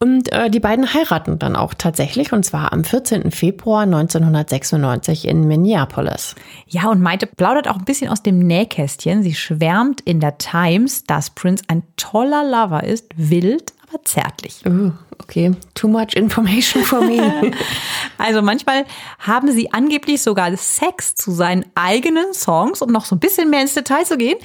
Und 0.00 0.32
äh, 0.32 0.48
die 0.48 0.60
beiden 0.60 0.94
heiraten 0.94 1.40
dann 1.40 1.56
auch 1.56 1.74
tatsächlich, 1.74 2.32
und 2.32 2.44
zwar 2.44 2.72
am 2.72 2.84
14. 2.84 3.32
Februar 3.32 3.82
1996 3.82 5.26
in 5.26 5.48
Minneapolis. 5.48 6.36
Ja, 6.68 6.88
und 6.88 7.02
Maite 7.02 7.26
plaudert 7.26 7.66
auch 7.66 7.78
ein 7.78 7.84
bisschen 7.84 8.08
aus 8.08 8.22
dem 8.22 8.38
Nähkästchen. 8.38 9.24
Sie 9.24 9.34
schwärmt 9.34 10.00
in 10.02 10.20
der 10.20 10.38
Times, 10.38 11.02
dass 11.02 11.30
Prince 11.30 11.64
ein 11.66 11.82
toller 11.96 12.44
Lover 12.44 12.84
ist, 12.84 13.06
wild, 13.16 13.72
aber 13.88 14.04
zärtlich. 14.04 14.64
Uh, 14.66 14.92
okay, 15.22 15.52
too 15.74 15.88
much 15.88 16.14
information 16.14 16.82
for 16.82 17.00
me. 17.00 17.52
also 18.18 18.42
manchmal 18.42 18.84
haben 19.18 19.50
sie 19.52 19.72
angeblich 19.72 20.22
sogar 20.22 20.54
Sex 20.56 21.14
zu 21.14 21.30
seinen 21.30 21.64
eigenen 21.74 22.34
Songs, 22.34 22.82
um 22.82 22.90
noch 22.90 23.04
so 23.04 23.16
ein 23.16 23.20
bisschen 23.20 23.50
mehr 23.50 23.62
ins 23.62 23.74
Detail 23.74 24.04
zu 24.04 24.16
gehen. 24.16 24.38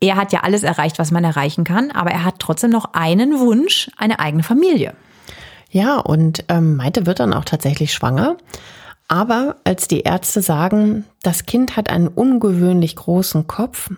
Er 0.00 0.16
hat 0.16 0.32
ja 0.32 0.40
alles 0.40 0.62
erreicht, 0.62 0.98
was 0.98 1.10
man 1.10 1.24
erreichen 1.24 1.64
kann, 1.64 1.90
aber 1.90 2.10
er 2.10 2.24
hat 2.24 2.38
trotzdem 2.38 2.70
noch 2.70 2.92
einen 2.92 3.38
Wunsch, 3.38 3.90
eine 3.96 4.18
eigene 4.18 4.42
Familie. 4.42 4.94
Ja, 5.70 5.96
und 5.96 6.44
ähm, 6.48 6.76
Maite 6.76 7.06
wird 7.06 7.20
dann 7.20 7.32
auch 7.32 7.44
tatsächlich 7.44 7.92
schwanger. 7.92 8.36
Aber 9.08 9.56
als 9.64 9.88
die 9.88 10.00
Ärzte 10.00 10.42
sagen, 10.42 11.04
das 11.22 11.46
Kind 11.46 11.76
hat 11.76 11.90
einen 11.90 12.08
ungewöhnlich 12.08 12.96
großen 12.96 13.46
Kopf, 13.46 13.90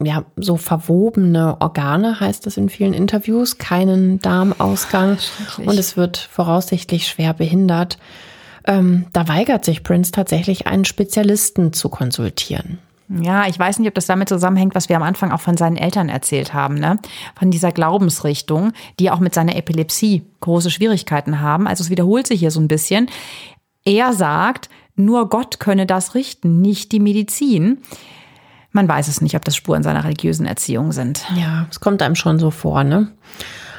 ja, 0.00 0.24
so 0.36 0.56
verwobene 0.56 1.60
Organe, 1.60 2.18
heißt 2.18 2.46
es 2.46 2.56
in 2.56 2.68
vielen 2.68 2.94
Interviews, 2.94 3.58
keinen 3.58 4.18
Darmausgang 4.20 5.18
und 5.58 5.78
es 5.78 5.96
wird 5.96 6.16
voraussichtlich 6.16 7.06
schwer 7.06 7.32
behindert. 7.32 7.98
Ähm, 8.66 9.06
da 9.12 9.28
weigert 9.28 9.64
sich 9.64 9.82
Prince 9.82 10.10
tatsächlich, 10.10 10.66
einen 10.66 10.84
Spezialisten 10.84 11.72
zu 11.72 11.88
konsultieren. 11.88 12.78
Ja, 13.08 13.46
ich 13.46 13.58
weiß 13.58 13.78
nicht, 13.78 13.88
ob 13.88 13.94
das 13.94 14.06
damit 14.06 14.30
zusammenhängt, 14.30 14.74
was 14.74 14.88
wir 14.88 14.96
am 14.96 15.02
Anfang 15.02 15.30
auch 15.30 15.40
von 15.40 15.58
seinen 15.58 15.76
Eltern 15.76 16.08
erzählt 16.08 16.54
haben, 16.54 16.76
ne? 16.76 16.98
Von 17.38 17.50
dieser 17.50 17.70
Glaubensrichtung, 17.70 18.72
die 18.98 19.10
auch 19.10 19.20
mit 19.20 19.34
seiner 19.34 19.56
Epilepsie 19.56 20.22
große 20.40 20.70
Schwierigkeiten 20.70 21.40
haben. 21.40 21.66
Also 21.66 21.84
es 21.84 21.90
wiederholt 21.90 22.26
sich 22.26 22.40
hier 22.40 22.50
so 22.50 22.60
ein 22.60 22.68
bisschen. 22.68 23.10
Er 23.84 24.14
sagt, 24.14 24.70
nur 24.96 25.28
Gott 25.28 25.60
könne 25.60 25.84
das 25.84 26.14
richten, 26.14 26.62
nicht 26.62 26.92
die 26.92 27.00
Medizin. 27.00 27.82
Man 28.74 28.88
weiß 28.88 29.06
es 29.06 29.20
nicht, 29.20 29.36
ob 29.36 29.44
das 29.44 29.54
Spuren 29.54 29.84
seiner 29.84 30.02
religiösen 30.02 30.46
Erziehung 30.46 30.90
sind. 30.90 31.24
Ja, 31.36 31.66
es 31.70 31.78
kommt 31.78 32.02
einem 32.02 32.16
schon 32.16 32.40
so 32.40 32.50
vor, 32.50 32.82
ne? 32.82 33.08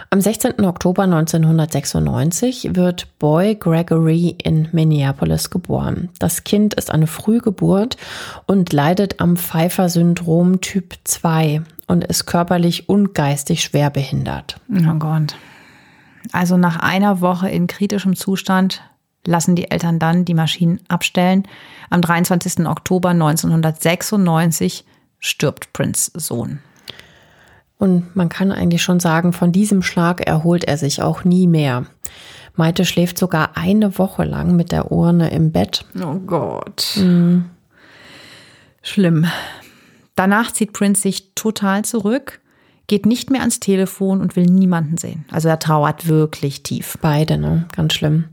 Am 0.10 0.22
16. 0.22 0.64
Oktober 0.64 1.04
1996 1.04 2.76
wird 2.76 3.20
Boy 3.20 3.56
Gregory 3.56 4.38
in 4.42 4.70
Minneapolis 4.72 5.50
geboren. 5.50 6.08
Das 6.20 6.46
Kind 6.46 6.76
ist 6.76 6.92
eine 6.92 7.08
Frühgeburt 7.08 7.98
und 8.46 8.72
leidet 8.72 9.20
am 9.20 9.36
Pfeiffer-Syndrom 9.36 10.62
Typ 10.62 10.94
2 11.04 11.64
und 11.88 12.06
ist 12.06 12.26
körperlich 12.26 12.88
und 12.88 13.14
geistig 13.14 13.64
schwer 13.64 13.90
behindert. 13.90 14.62
Oh 14.72 14.94
Gott. 14.94 15.36
Also 16.32 16.56
nach 16.56 16.78
einer 16.78 17.20
Woche 17.20 17.50
in 17.50 17.68
kritischem 17.68 18.16
Zustand 18.16 18.82
lassen 19.28 19.56
die 19.56 19.72
Eltern 19.72 20.00
dann 20.00 20.26
die 20.26 20.34
Maschinen 20.34 20.80
abstellen. 20.88 21.44
Am 21.90 22.02
23. 22.02 22.66
Oktober 22.68 23.10
1996 23.10 24.86
stirbt 25.20 25.74
Prince 25.74 26.12
Sohn. 26.16 26.60
Und 27.78 28.16
man 28.16 28.30
kann 28.30 28.52
eigentlich 28.52 28.84
schon 28.84 29.00
sagen, 29.00 29.34
von 29.34 29.52
diesem 29.52 29.82
Schlag 29.82 30.22
erholt 30.26 30.64
er 30.64 30.78
sich 30.78 31.02
auch 31.02 31.24
nie 31.24 31.48
mehr. 31.48 31.86
Maite 32.56 32.86
schläft 32.86 33.18
sogar 33.18 33.58
eine 33.58 33.98
Woche 33.98 34.24
lang 34.24 34.56
mit 34.56 34.72
der 34.72 34.92
Urne 34.92 35.30
im 35.30 35.52
Bett. 35.52 35.86
Oh 36.02 36.16
Gott. 36.16 36.94
Mhm. 36.98 37.46
Schlimm. 38.82 39.28
Danach 40.16 40.52
zieht 40.52 40.72
Prince 40.72 41.02
sich 41.02 41.34
total 41.36 41.84
zurück, 41.84 42.40
geht 42.88 43.06
nicht 43.06 43.30
mehr 43.30 43.42
ans 43.42 43.60
Telefon 43.60 44.22
und 44.22 44.36
will 44.36 44.46
niemanden 44.46 44.98
sehen. 44.98 45.26
Also 45.32 45.50
er 45.50 45.60
trauert 45.60 46.08
wirklich 46.08 46.64
tief. 46.64 46.98
Beide, 47.02 47.38
ne? 47.38 47.68
Ganz 47.76 47.94
schlimm. 47.94 48.26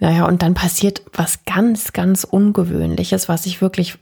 Naja, 0.00 0.26
und 0.26 0.42
dann 0.42 0.54
passiert 0.54 1.02
was 1.12 1.44
ganz, 1.44 1.92
ganz 1.92 2.24
Ungewöhnliches, 2.24 3.28
was 3.28 3.46
ich 3.46 3.60
wirklich 3.60 3.98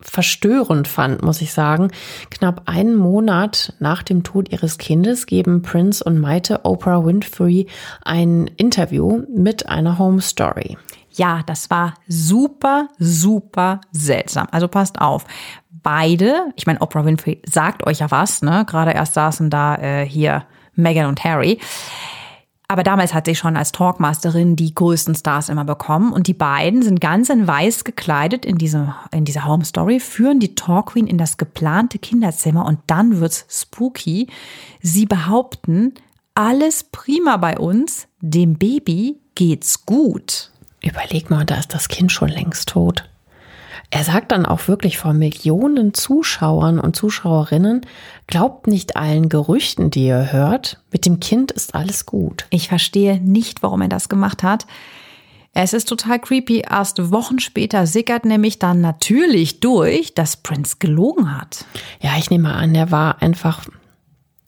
verstörend 0.00 0.86
fand, 0.86 1.22
muss 1.22 1.40
ich 1.40 1.52
sagen. 1.52 1.90
Knapp 2.30 2.62
einen 2.66 2.94
Monat 2.94 3.74
nach 3.80 4.02
dem 4.02 4.22
Tod 4.22 4.52
ihres 4.52 4.78
Kindes 4.78 5.26
geben 5.26 5.62
Prince 5.62 6.04
und 6.04 6.18
Maite 6.18 6.60
Oprah 6.64 7.04
Winfrey 7.04 7.66
ein 8.04 8.48
Interview 8.56 9.22
mit 9.34 9.68
einer 9.68 9.98
Home 9.98 10.20
Story. 10.20 10.76
Ja, 11.10 11.42
das 11.46 11.68
war 11.70 11.94
super, 12.06 12.88
super 12.98 13.80
seltsam. 13.90 14.46
Also 14.52 14.68
passt 14.68 15.00
auf. 15.00 15.24
Beide, 15.70 16.52
ich 16.54 16.66
meine, 16.66 16.80
Oprah 16.80 17.04
Winfrey 17.04 17.42
sagt 17.44 17.86
euch 17.86 17.98
ja 17.98 18.10
was, 18.10 18.42
ne? 18.42 18.64
Gerade 18.68 18.92
erst 18.92 19.14
saßen 19.14 19.50
da 19.50 19.76
äh, 19.76 20.06
hier 20.06 20.44
Meghan 20.74 21.06
und 21.06 21.24
Harry. 21.24 21.58
Aber 22.70 22.82
damals 22.82 23.14
hat 23.14 23.24
sie 23.24 23.34
schon 23.34 23.56
als 23.56 23.72
Talkmasterin 23.72 24.54
die 24.54 24.74
größten 24.74 25.14
Stars 25.14 25.48
immer 25.48 25.64
bekommen. 25.64 26.12
Und 26.12 26.26
die 26.26 26.34
beiden 26.34 26.82
sind 26.82 27.00
ganz 27.00 27.30
in 27.30 27.46
weiß 27.46 27.84
gekleidet 27.84 28.44
in, 28.44 28.58
diesem, 28.58 28.92
in 29.10 29.24
dieser 29.24 29.46
Home 29.46 29.64
Story, 29.64 30.00
führen 30.00 30.38
die 30.38 30.54
Talk 30.54 30.92
Queen 30.92 31.06
in 31.06 31.16
das 31.16 31.38
geplante 31.38 31.98
Kinderzimmer 31.98 32.66
und 32.66 32.80
dann 32.86 33.20
wird's 33.20 33.46
spooky. 33.48 34.28
Sie 34.82 35.06
behaupten, 35.06 35.94
alles 36.34 36.84
prima 36.84 37.38
bei 37.38 37.58
uns, 37.58 38.06
dem 38.20 38.58
Baby 38.58 39.18
geht's 39.34 39.86
gut. 39.86 40.50
Überleg 40.82 41.30
mal, 41.30 41.46
da 41.46 41.56
ist 41.56 41.72
das 41.72 41.88
Kind 41.88 42.12
schon 42.12 42.28
längst 42.28 42.68
tot. 42.68 43.08
Er 43.90 44.04
sagt 44.04 44.32
dann 44.32 44.44
auch 44.44 44.68
wirklich 44.68 44.98
vor 44.98 45.14
Millionen 45.14 45.94
Zuschauern 45.94 46.78
und 46.78 46.94
Zuschauerinnen, 46.94 47.86
glaubt 48.26 48.66
nicht 48.66 48.96
allen 48.96 49.30
Gerüchten, 49.30 49.90
die 49.90 50.06
ihr 50.06 50.30
hört. 50.30 50.82
Mit 50.92 51.06
dem 51.06 51.20
Kind 51.20 51.52
ist 51.52 51.74
alles 51.74 52.04
gut. 52.04 52.46
Ich 52.50 52.68
verstehe 52.68 53.18
nicht, 53.18 53.62
warum 53.62 53.80
er 53.80 53.88
das 53.88 54.10
gemacht 54.10 54.42
hat. 54.42 54.66
Es 55.54 55.72
ist 55.72 55.88
total 55.88 56.18
creepy. 56.18 56.64
Erst 56.70 57.10
Wochen 57.10 57.38
später 57.38 57.86
sickert 57.86 58.26
nämlich 58.26 58.58
dann 58.58 58.82
natürlich 58.82 59.60
durch, 59.60 60.14
dass 60.14 60.36
Prince 60.36 60.76
gelogen 60.78 61.36
hat. 61.36 61.64
Ja, 62.00 62.12
ich 62.18 62.28
nehme 62.30 62.52
an, 62.52 62.74
der 62.74 62.90
war 62.90 63.22
einfach 63.22 63.66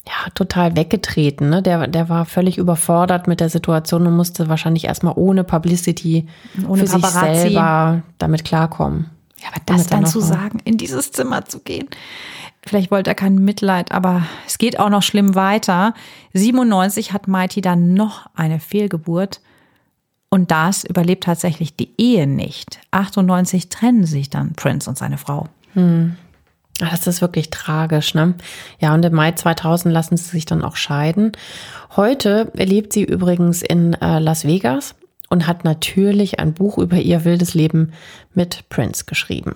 ja, 0.07 0.31
total 0.35 0.77
weggetreten. 0.77 1.49
Ne? 1.49 1.63
Der, 1.63 1.87
der 1.87 2.09
war 2.11 2.27
völlig 2.27 2.59
überfordert 2.59 3.27
mit 3.27 3.41
der 3.41 3.49
Situation 3.49 4.07
und 4.07 4.17
musste 4.17 4.49
wahrscheinlich 4.49 4.85
erstmal 4.85 5.15
ohne 5.17 5.45
Publicity 5.45 6.29
ohne 6.69 6.87
für 6.87 7.01
Paparazzi. 7.01 7.43
sich 7.43 7.53
selber 7.53 8.03
damit 8.19 8.45
klarkommen. 8.45 9.07
Ja, 9.41 9.49
aber 9.49 9.63
das 9.67 9.87
dann 9.87 10.07
zu 10.07 10.21
sagen, 10.21 10.61
in 10.65 10.77
dieses 10.77 11.13
Zimmer 11.13 11.45
zu 11.45 11.61
gehen. 11.61 11.89
Vielleicht 12.63 12.91
wollte 12.91 13.11
er 13.11 13.15
kein 13.15 13.37
Mitleid, 13.37 13.91
aber 13.91 14.27
es 14.47 14.59
geht 14.59 14.79
auch 14.79 14.91
noch 14.91 15.03
schlimm 15.03 15.35
weiter. 15.35 15.95
97 16.35 17.13
hat 17.13 17.27
Mighty 17.27 17.63
dann 17.63 17.95
noch 17.95 18.27
eine 18.35 18.61
Fehlgeburt. 18.61 19.41
Und 20.29 20.51
das 20.51 20.85
überlebt 20.85 21.25
tatsächlich 21.25 21.75
die 21.75 21.91
Ehe 21.99 22.27
nicht. 22.27 22.81
98 22.93 23.69
trennen 23.69 24.05
sich 24.05 24.31
dann 24.31 24.53
Prince 24.53 24.89
und 24.89 24.97
seine 24.97 25.19
Frau. 25.19 25.49
Hm. 25.73 26.17
Das 26.79 27.07
ist 27.07 27.21
wirklich 27.21 27.51
tragisch, 27.51 28.15
ne? 28.15 28.35
Ja, 28.79 28.95
und 28.95 29.05
im 29.05 29.15
Mai 29.15 29.33
2000 29.33 29.93
lassen 29.93 30.17
sie 30.17 30.31
sich 30.31 30.47
dann 30.47 30.63
auch 30.63 30.77
scheiden. 30.77 31.33
Heute 31.97 32.51
lebt 32.55 32.93
sie 32.93 33.05
übrigens 33.05 33.61
in 33.63 33.95
äh, 33.95 34.19
Las 34.19 34.45
Vegas 34.47 34.95
und 35.31 35.47
hat 35.47 35.65
natürlich 35.65 36.39
ein 36.39 36.53
Buch 36.53 36.77
über 36.77 36.99
ihr 36.99 37.25
wildes 37.25 37.55
Leben 37.55 37.93
mit 38.35 38.69
Prince 38.69 39.07
geschrieben. 39.07 39.55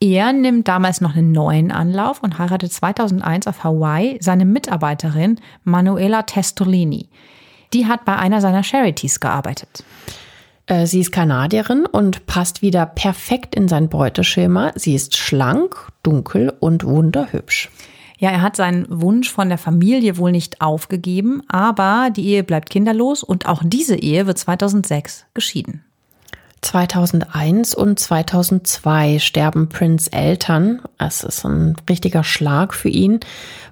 Er 0.00 0.32
nimmt 0.32 0.66
damals 0.66 1.02
noch 1.02 1.14
einen 1.14 1.32
neuen 1.32 1.70
Anlauf 1.70 2.22
und 2.22 2.38
heiratet 2.38 2.72
2001 2.72 3.46
auf 3.46 3.64
Hawaii 3.64 4.16
seine 4.20 4.46
Mitarbeiterin 4.46 5.38
Manuela 5.64 6.22
Testolini. 6.22 7.10
Die 7.74 7.86
hat 7.86 8.06
bei 8.06 8.16
einer 8.16 8.40
seiner 8.40 8.62
Charities 8.62 9.20
gearbeitet. 9.20 9.84
Äh, 10.66 10.86
sie 10.86 11.00
ist 11.00 11.12
Kanadierin 11.12 11.84
und 11.84 12.24
passt 12.24 12.62
wieder 12.62 12.86
perfekt 12.86 13.54
in 13.54 13.68
sein 13.68 13.90
Beuteschema. 13.90 14.72
Sie 14.74 14.94
ist 14.94 15.18
schlank, 15.18 15.76
dunkel 16.02 16.54
und 16.60 16.84
wunderhübsch. 16.84 17.68
Ja, 18.20 18.30
er 18.30 18.42
hat 18.42 18.54
seinen 18.54 18.86
Wunsch 18.88 19.30
von 19.30 19.48
der 19.48 19.56
Familie 19.56 20.18
wohl 20.18 20.30
nicht 20.30 20.60
aufgegeben, 20.60 21.42
aber 21.48 22.10
die 22.14 22.26
Ehe 22.26 22.44
bleibt 22.44 22.68
kinderlos 22.68 23.22
und 23.22 23.46
auch 23.46 23.62
diese 23.64 23.96
Ehe 23.96 24.26
wird 24.26 24.36
2006 24.36 25.24
geschieden. 25.32 25.82
2001 26.60 27.74
und 27.74 27.98
2002 27.98 29.20
sterben 29.20 29.70
Prince 29.70 30.12
Eltern. 30.12 30.82
Es 30.98 31.24
ist 31.24 31.46
ein 31.46 31.76
richtiger 31.88 32.22
Schlag 32.22 32.74
für 32.74 32.90
ihn, 32.90 33.20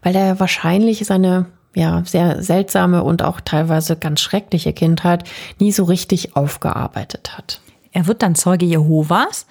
weil 0.02 0.16
er 0.16 0.40
wahrscheinlich 0.40 1.04
seine 1.04 1.44
ja, 1.74 2.02
sehr 2.06 2.42
seltsame 2.42 3.04
und 3.04 3.22
auch 3.22 3.42
teilweise 3.42 3.96
ganz 3.96 4.22
schreckliche 4.22 4.72
Kindheit 4.72 5.24
nie 5.60 5.72
so 5.72 5.84
richtig 5.84 6.34
aufgearbeitet 6.36 7.36
hat. 7.36 7.60
Er 7.92 8.06
wird 8.06 8.22
dann 8.22 8.34
Zeuge 8.34 8.64
Jehovas, 8.64 9.46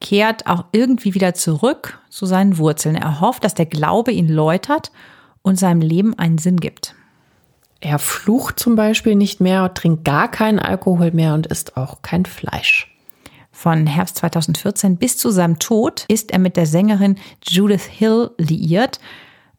kehrt 0.00 0.46
auch 0.46 0.64
irgendwie 0.72 1.14
wieder 1.14 1.34
zurück 1.34 2.00
zu 2.08 2.26
seinen 2.26 2.58
Wurzeln. 2.58 2.96
Er 2.96 3.20
hofft, 3.20 3.44
dass 3.44 3.54
der 3.54 3.66
Glaube 3.66 4.12
ihn 4.12 4.28
läutert 4.28 4.90
und 5.42 5.58
seinem 5.58 5.80
Leben 5.80 6.18
einen 6.18 6.38
Sinn 6.38 6.56
gibt. 6.58 6.94
Er 7.80 7.98
flucht 7.98 8.58
zum 8.58 8.76
Beispiel 8.76 9.14
nicht 9.14 9.40
mehr, 9.40 9.72
trinkt 9.72 10.04
gar 10.04 10.30
keinen 10.30 10.58
Alkohol 10.58 11.12
mehr 11.12 11.34
und 11.34 11.46
isst 11.46 11.76
auch 11.76 12.02
kein 12.02 12.26
Fleisch. 12.26 12.94
Von 13.52 13.86
Herbst 13.86 14.16
2014 14.16 14.96
bis 14.96 15.16
zu 15.16 15.30
seinem 15.30 15.58
Tod 15.58 16.04
ist 16.08 16.30
er 16.30 16.38
mit 16.38 16.56
der 16.56 16.66
Sängerin 16.66 17.16
Judith 17.42 17.84
Hill 17.84 18.30
liiert. 18.38 19.00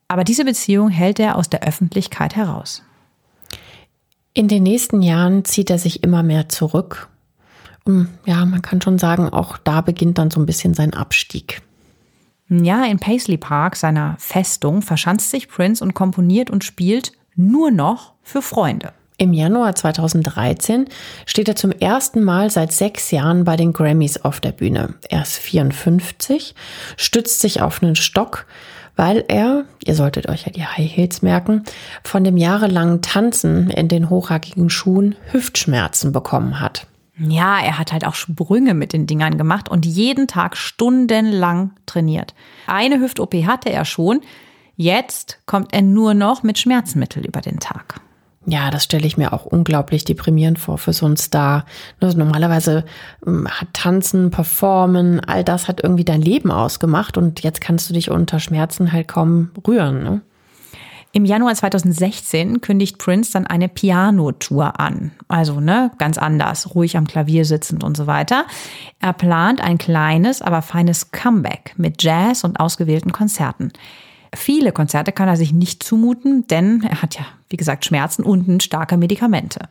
Aber 0.08 0.24
diese 0.24 0.46
Beziehung 0.46 0.90
hält 0.90 1.20
er 1.20 1.36
aus 1.36 1.50
der 1.50 1.64
Öffentlichkeit 1.64 2.36
heraus. 2.36 2.84
In 4.34 4.48
den 4.48 4.64
nächsten 4.64 5.02
Jahren 5.02 5.46
zieht 5.46 5.70
er 5.70 5.78
sich 5.78 6.04
immer 6.04 6.24
mehr 6.24 6.50
zurück. 6.50 7.10
Und 7.84 8.10
ja, 8.26 8.46
man 8.46 8.62
kann 8.62 8.82
schon 8.82 9.00
sagen, 9.00 9.30
auch 9.30 9.58
da 9.58 9.82
beginnt 9.82 10.18
dann 10.18 10.32
so 10.32 10.40
ein 10.40 10.46
bisschen 10.46 10.74
sein 10.74 10.94
Abstieg. 10.94 11.62
Ja, 12.50 12.86
in 12.86 13.00
Paisley 13.00 13.38
Park, 13.38 13.76
seiner 13.76 14.16
Festung, 14.20 14.82
verschanzt 14.82 15.32
sich 15.32 15.48
Prince 15.48 15.84
und 15.84 15.94
komponiert 15.94 16.50
und 16.50 16.64
spielt 16.64 17.14
nur 17.36 17.72
noch 17.72 18.14
für 18.22 18.42
Freunde. 18.42 18.92
Im 19.18 19.34
Januar 19.34 19.76
2013 19.76 20.86
steht 21.26 21.48
er 21.48 21.56
zum 21.56 21.72
ersten 21.72 22.24
Mal 22.24 22.50
seit 22.50 22.72
sechs 22.72 23.12
Jahren 23.12 23.44
bei 23.44 23.56
den 23.56 23.72
Grammys 23.72 24.18
auf 24.18 24.40
der 24.40 24.52
Bühne. 24.52 24.96
Er 25.10 25.22
ist 25.22 25.38
54, 25.38 26.56
stützt 26.98 27.40
sich 27.40 27.62
auf 27.62 27.82
einen 27.82 27.96
Stock 27.96 28.46
weil 28.96 29.24
er, 29.28 29.66
ihr 29.86 29.96
solltet 29.96 30.30
euch 30.30 30.46
ja 30.46 30.52
die 30.52 30.66
High 30.66 30.96
Heels 30.96 31.22
merken, 31.22 31.64
von 32.04 32.24
dem 32.24 32.38
jahrelangen 32.38 33.02
Tanzen 33.02 33.70
in 33.70 33.88
den 33.88 34.10
hochhackigen 34.10 34.70
Schuhen 34.70 35.16
Hüftschmerzen 35.32 36.12
bekommen 36.12 36.60
hat. 36.60 36.88
Ja, 37.30 37.60
er 37.60 37.78
hat 37.78 37.92
halt 37.92 38.06
auch 38.06 38.16
Sprünge 38.16 38.74
mit 38.74 38.94
den 38.94 39.06
Dingern 39.06 39.38
gemacht 39.38 39.70
und 39.70 39.86
jeden 39.86 40.28
Tag 40.28 40.58
stundenlang 40.58 41.72
trainiert. 41.86 42.34
Eine 42.66 43.00
Hüft-OP 43.00 43.34
hatte 43.46 43.70
er 43.70 43.86
schon. 43.86 44.22
Jetzt 44.76 45.40
kommt 45.46 45.74
er 45.74 45.84
nur 45.84 46.16
noch 46.16 46.42
mit 46.42 46.58
Schmerzmittel 46.58 47.24
über 47.24 47.42
den 47.42 47.60
Tag. 47.60 48.02
Ja, 48.48 48.72
das 48.72 48.86
stelle 48.86 49.06
ich 49.06 49.18
mir 49.18 49.34
auch 49.34 49.46
unglaublich 49.46 50.04
deprimierend 50.04 50.58
vor 50.58 50.80
für 50.80 50.94
so 50.94 51.06
einen 51.06 51.18
Star. 51.18 51.66
Also 52.00 52.18
normalerweise 52.18 52.86
ähm, 53.26 53.48
hat 53.48 53.68
Tanzen, 53.74 54.32
Performen, 54.32 55.20
all 55.20 55.44
das 55.44 55.68
hat 55.68 55.84
irgendwie 55.84 56.06
dein 56.06 56.24
Leben 56.24 56.50
ausgemacht 56.50 57.18
und 57.18 57.42
jetzt 57.42 57.62
kannst 57.62 57.88
du 57.90 57.94
dich 57.94 58.10
unter 58.10 58.40
Schmerzen 58.40 58.92
halt 58.92 59.08
kaum 59.08 59.52
rühren. 59.68 60.02
Ne? 60.02 60.22
Im 61.14 61.26
Januar 61.26 61.54
2016 61.54 62.62
kündigt 62.62 62.98
Prince 62.98 63.34
dann 63.34 63.46
eine 63.46 63.68
Pianotour 63.68 64.80
an. 64.80 65.12
Also, 65.28 65.60
ne, 65.60 65.92
ganz 65.98 66.18
anders, 66.18 66.74
ruhig 66.74 66.96
am 66.96 67.06
Klavier 67.06 67.44
sitzend 67.44 67.84
und 67.84 67.98
so 67.98 68.08
weiter. 68.08 68.46
Er 69.02 69.12
plant 69.12 69.60
ein 69.60 69.78
kleines, 69.78 70.42
aber 70.42 70.62
feines 70.62 71.12
Comeback 71.12 71.74
mit 71.76 72.02
Jazz 72.02 72.46
und 72.46 72.62
ausgewählten 72.62 73.12
Konzerten. 73.12 73.74
Viele 74.34 74.72
Konzerte 74.72 75.12
kann 75.12 75.28
er 75.28 75.36
sich 75.36 75.52
nicht 75.52 75.84
zumuten, 75.84 76.48
denn 76.48 76.84
er 76.90 77.02
hat 77.02 77.16
ja, 77.16 77.26
wie 77.50 77.58
gesagt, 77.58 77.84
Schmerzen 77.84 78.24
und 78.24 78.64
starke 78.64 78.96
Medikamente. 78.96 79.68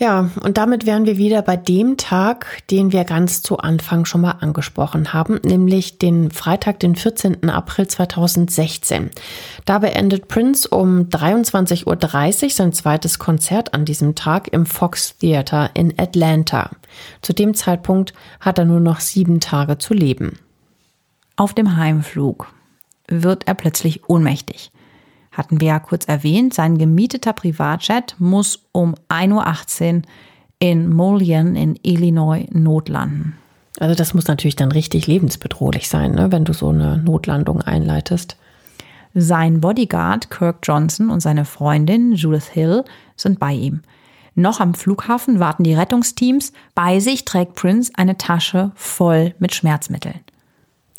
Ja, 0.00 0.30
und 0.44 0.58
damit 0.58 0.86
wären 0.86 1.06
wir 1.06 1.16
wieder 1.16 1.42
bei 1.42 1.56
dem 1.56 1.96
Tag, 1.96 2.62
den 2.70 2.92
wir 2.92 3.02
ganz 3.02 3.42
zu 3.42 3.58
Anfang 3.58 4.04
schon 4.04 4.20
mal 4.20 4.36
angesprochen 4.38 5.12
haben, 5.12 5.40
nämlich 5.42 5.98
den 5.98 6.30
Freitag, 6.30 6.78
den 6.78 6.94
14. 6.94 7.50
April 7.50 7.88
2016. 7.88 9.10
Da 9.64 9.80
beendet 9.80 10.28
Prince 10.28 10.68
um 10.68 11.08
23.30 11.08 12.44
Uhr 12.44 12.50
sein 12.50 12.72
zweites 12.72 13.18
Konzert 13.18 13.74
an 13.74 13.84
diesem 13.84 14.14
Tag 14.14 14.46
im 14.52 14.66
Fox 14.66 15.18
Theater 15.18 15.70
in 15.74 15.92
Atlanta. 15.98 16.70
Zu 17.20 17.32
dem 17.32 17.54
Zeitpunkt 17.54 18.14
hat 18.38 18.60
er 18.60 18.66
nur 18.66 18.80
noch 18.80 19.00
sieben 19.00 19.40
Tage 19.40 19.78
zu 19.78 19.94
leben. 19.94 20.38
Auf 21.34 21.54
dem 21.54 21.76
Heimflug 21.76 22.46
wird 23.08 23.48
er 23.48 23.54
plötzlich 23.54 24.08
ohnmächtig. 24.08 24.70
Hatten 25.38 25.60
wir 25.60 25.68
ja 25.68 25.78
kurz 25.78 26.06
erwähnt, 26.06 26.52
sein 26.52 26.78
gemieteter 26.78 27.32
Privatjet 27.32 28.16
muss 28.18 28.64
um 28.72 28.96
1.18 29.08 29.94
Uhr 29.94 30.02
in 30.58 30.88
Mullion 30.92 31.54
in 31.54 31.78
Illinois 31.84 32.48
notlanden. 32.50 33.38
Also 33.78 33.94
das 33.94 34.14
muss 34.14 34.26
natürlich 34.26 34.56
dann 34.56 34.72
richtig 34.72 35.06
lebensbedrohlich 35.06 35.88
sein, 35.88 36.10
ne, 36.10 36.32
wenn 36.32 36.44
du 36.44 36.52
so 36.52 36.70
eine 36.70 36.98
Notlandung 36.98 37.62
einleitest. 37.62 38.36
Sein 39.14 39.60
Bodyguard 39.60 40.28
Kirk 40.28 40.58
Johnson 40.64 41.08
und 41.08 41.20
seine 41.20 41.44
Freundin 41.44 42.14
Judith 42.14 42.48
Hill 42.48 42.82
sind 43.14 43.38
bei 43.38 43.52
ihm. 43.52 43.82
Noch 44.34 44.58
am 44.58 44.74
Flughafen 44.74 45.38
warten 45.38 45.62
die 45.62 45.74
Rettungsteams. 45.74 46.52
Bei 46.74 46.98
sich 46.98 47.24
trägt 47.24 47.54
Prince 47.54 47.92
eine 47.94 48.18
Tasche 48.18 48.72
voll 48.74 49.36
mit 49.38 49.54
Schmerzmitteln. 49.54 50.18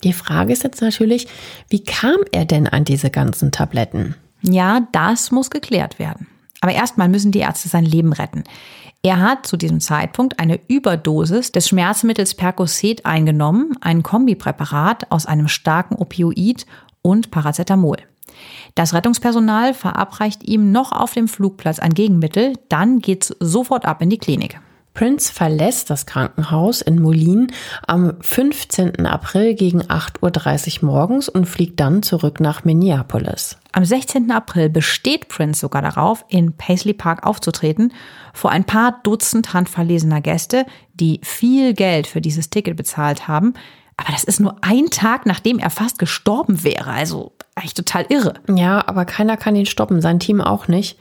Die 0.05 0.13
Frage 0.13 0.53
ist 0.53 0.63
jetzt 0.63 0.81
natürlich, 0.81 1.27
wie 1.67 1.83
kam 1.83 2.19
er 2.31 2.45
denn 2.45 2.67
an 2.67 2.85
diese 2.85 3.09
ganzen 3.09 3.51
Tabletten? 3.51 4.15
Ja, 4.41 4.87
das 4.91 5.31
muss 5.31 5.49
geklärt 5.49 5.99
werden. 5.99 6.27
Aber 6.61 6.73
erstmal 6.73 7.09
müssen 7.09 7.31
die 7.31 7.39
Ärzte 7.39 7.69
sein 7.69 7.85
Leben 7.85 8.13
retten. 8.13 8.43
Er 9.01 9.21
hat 9.21 9.45
zu 9.45 9.55
diesem 9.55 9.79
Zeitpunkt 9.79 10.39
eine 10.39 10.59
Überdosis 10.67 11.53
des 11.53 11.69
Schmerzmittels 11.69 12.35
Percocet 12.35 13.05
eingenommen, 13.05 13.77
ein 13.79 14.03
Kombipräparat 14.03 15.09
aus 15.09 15.25
einem 15.25 15.47
starken 15.47 15.95
Opioid 15.95 16.65
und 17.01 17.31
Paracetamol. 17.31 17.97
Das 18.75 18.93
Rettungspersonal 18.93 19.73
verabreicht 19.73 20.43
ihm 20.43 20.71
noch 20.71 20.91
auf 20.91 21.13
dem 21.13 21.29
Flugplatz 21.29 21.79
ein 21.79 21.93
Gegenmittel, 21.93 22.53
dann 22.67 22.99
geht's 22.99 23.33
sofort 23.39 23.85
ab 23.85 24.01
in 24.01 24.09
die 24.09 24.17
Klinik. 24.17 24.59
Prince 24.99 25.31
verlässt 25.31 25.89
das 25.89 26.05
Krankenhaus 26.05 26.81
in 26.81 27.01
Moulin 27.01 27.53
am 27.87 28.15
15. 28.19 29.05
April 29.05 29.53
gegen 29.53 29.81
8.30 29.81 30.83
Uhr 30.83 30.89
morgens 30.91 31.29
und 31.29 31.45
fliegt 31.45 31.79
dann 31.79 32.03
zurück 32.03 32.41
nach 32.41 32.65
Minneapolis. 32.65 33.57
Am 33.71 33.85
16. 33.85 34.29
April 34.29 34.67
besteht 34.67 35.29
Prince 35.29 35.61
sogar 35.61 35.81
darauf, 35.81 36.25
in 36.27 36.51
Paisley 36.51 36.91
Park 36.91 37.25
aufzutreten, 37.25 37.93
vor 38.33 38.51
ein 38.51 38.65
paar 38.65 38.99
Dutzend 39.03 39.53
handverlesener 39.53 40.19
Gäste, 40.19 40.65
die 40.93 41.21
viel 41.23 41.73
Geld 41.73 42.05
für 42.05 42.19
dieses 42.19 42.49
Ticket 42.49 42.75
bezahlt 42.75 43.29
haben. 43.29 43.53
Aber 43.95 44.11
das 44.11 44.25
ist 44.25 44.41
nur 44.41 44.57
ein 44.59 44.87
Tag, 44.87 45.25
nachdem 45.25 45.59
er 45.59 45.69
fast 45.69 45.97
gestorben 45.97 46.65
wäre. 46.65 46.91
Also 46.91 47.31
eigentlich 47.55 47.73
total 47.73 48.05
irre. 48.09 48.33
Ja, 48.53 48.85
aber 48.85 49.05
keiner 49.05 49.37
kann 49.37 49.55
ihn 49.55 49.65
stoppen, 49.65 50.01
sein 50.01 50.19
Team 50.19 50.41
auch 50.41 50.67
nicht. 50.67 50.97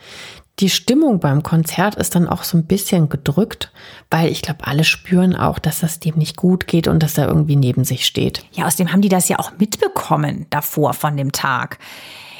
Die 0.59 0.69
Stimmung 0.69 1.19
beim 1.19 1.41
Konzert 1.41 1.95
ist 1.95 2.15
dann 2.15 2.27
auch 2.27 2.43
so 2.43 2.57
ein 2.57 2.65
bisschen 2.65 3.07
gedrückt, 3.07 3.71
weil 4.09 4.29
ich 4.29 4.41
glaube, 4.41 4.67
alle 4.67 4.83
spüren 4.83 5.33
auch, 5.33 5.57
dass 5.57 5.79
das 5.79 5.99
dem 5.99 6.15
nicht 6.15 6.35
gut 6.35 6.67
geht 6.67 6.89
und 6.89 7.01
dass 7.01 7.17
er 7.17 7.27
irgendwie 7.27 7.55
neben 7.55 7.85
sich 7.85 8.05
steht. 8.05 8.45
Ja, 8.51 8.67
außerdem 8.67 8.91
haben 8.91 9.01
die 9.01 9.09
das 9.09 9.29
ja 9.29 9.39
auch 9.39 9.53
mitbekommen 9.57 10.47
davor 10.49 10.93
von 10.93 11.15
dem 11.15 11.31
Tag. 11.31 11.79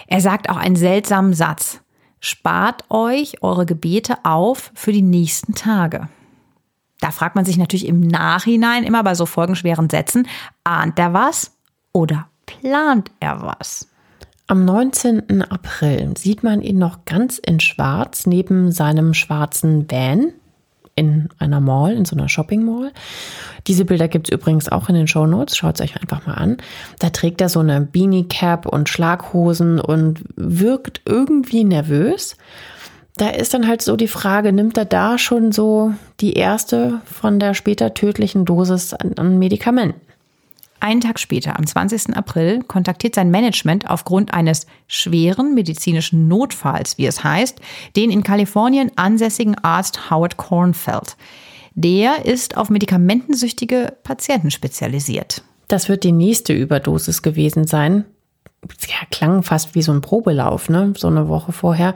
Er 0.07 0.19
sagt 0.19 0.49
auch 0.49 0.57
einen 0.57 0.75
seltsamen 0.75 1.33
Satz. 1.33 1.79
Spart 2.19 2.83
euch 2.89 3.41
eure 3.41 3.65
Gebete 3.65 4.17
auf 4.23 4.71
für 4.73 4.91
die 4.91 5.01
nächsten 5.01 5.55
Tage. 5.55 6.09
Da 6.99 7.11
fragt 7.11 7.35
man 7.35 7.45
sich 7.45 7.55
natürlich 7.55 7.87
im 7.87 8.01
Nachhinein 8.01 8.83
immer 8.83 9.03
bei 9.03 9.15
so 9.15 9.25
folgenschweren 9.25 9.89
Sätzen, 9.89 10.27
ahnt 10.65 10.99
er 10.99 11.13
was 11.13 11.55
oder 11.93 12.27
plant 12.45 13.11
er 13.21 13.41
was? 13.41 13.88
Am 14.49 14.65
19. 14.65 15.43
April 15.43 16.17
sieht 16.17 16.41
man 16.41 16.63
ihn 16.63 16.79
noch 16.79 17.05
ganz 17.05 17.37
in 17.37 17.59
Schwarz 17.59 18.25
neben 18.25 18.71
seinem 18.71 19.13
schwarzen 19.13 19.85
Van 19.91 20.33
in 20.95 21.29
einer 21.37 21.59
Mall, 21.59 21.93
in 21.93 22.05
so 22.05 22.15
einer 22.15 22.29
Shopping 22.29 22.65
Mall. 22.65 22.91
Diese 23.67 23.85
Bilder 23.85 24.07
gibt 24.07 24.27
es 24.27 24.35
übrigens 24.35 24.67
auch 24.67 24.89
in 24.89 24.95
den 24.95 25.07
Show 25.07 25.27
Notes. 25.27 25.55
Schaut 25.55 25.75
es 25.75 25.81
euch 25.81 26.01
einfach 26.01 26.25
mal 26.25 26.33
an. 26.33 26.57
Da 26.97 27.11
trägt 27.11 27.41
er 27.41 27.49
so 27.49 27.59
eine 27.59 27.81
Beanie 27.81 28.27
Cap 28.27 28.65
und 28.65 28.89
Schlaghosen 28.89 29.79
und 29.79 30.23
wirkt 30.35 31.01
irgendwie 31.05 31.63
nervös. 31.63 32.35
Da 33.17 33.29
ist 33.29 33.53
dann 33.53 33.67
halt 33.67 33.83
so 33.83 33.97
die 33.97 34.07
Frage, 34.07 34.51
nimmt 34.51 34.79
er 34.79 34.85
da 34.85 35.19
schon 35.19 35.51
so 35.51 35.93
die 36.21 36.33
erste 36.33 37.01
von 37.05 37.37
der 37.37 37.53
später 37.53 37.93
tödlichen 37.93 38.45
Dosis 38.45 38.95
an, 38.95 39.13
an 39.15 39.37
Medikamenten? 39.37 40.08
Einen 40.81 41.01
Tag 41.01 41.19
später, 41.19 41.57
am 41.57 41.67
20. 41.67 42.15
April, 42.15 42.63
kontaktiert 42.63 43.15
sein 43.15 43.31
Management 43.31 43.89
aufgrund 43.89 44.33
eines 44.33 44.65
schweren 44.87 45.53
medizinischen 45.53 46.27
Notfalls, 46.27 46.97
wie 46.97 47.05
es 47.05 47.23
heißt, 47.23 47.59
den 47.95 48.11
in 48.11 48.23
Kalifornien 48.23 48.91
ansässigen 48.95 49.55
Arzt 49.55 50.09
Howard 50.09 50.37
Kornfeld. 50.37 51.17
Der 51.73 52.25
ist 52.25 52.57
auf 52.57 52.69
medikamentensüchtige 52.69 53.93
Patienten 54.03 54.51
spezialisiert. 54.51 55.43
Das 55.67 55.89
wird 55.89 56.03
die 56.03 56.11
nächste 56.11 56.53
Überdosis 56.53 57.21
gewesen 57.21 57.67
sein 57.67 58.05
ja, 58.87 59.05
klang 59.09 59.41
fast 59.41 59.73
wie 59.73 59.81
so 59.81 59.91
ein 59.91 60.01
Probelauf, 60.01 60.69
ne? 60.69 60.93
So 60.97 61.07
eine 61.07 61.29
Woche 61.29 61.51
vorher. 61.51 61.93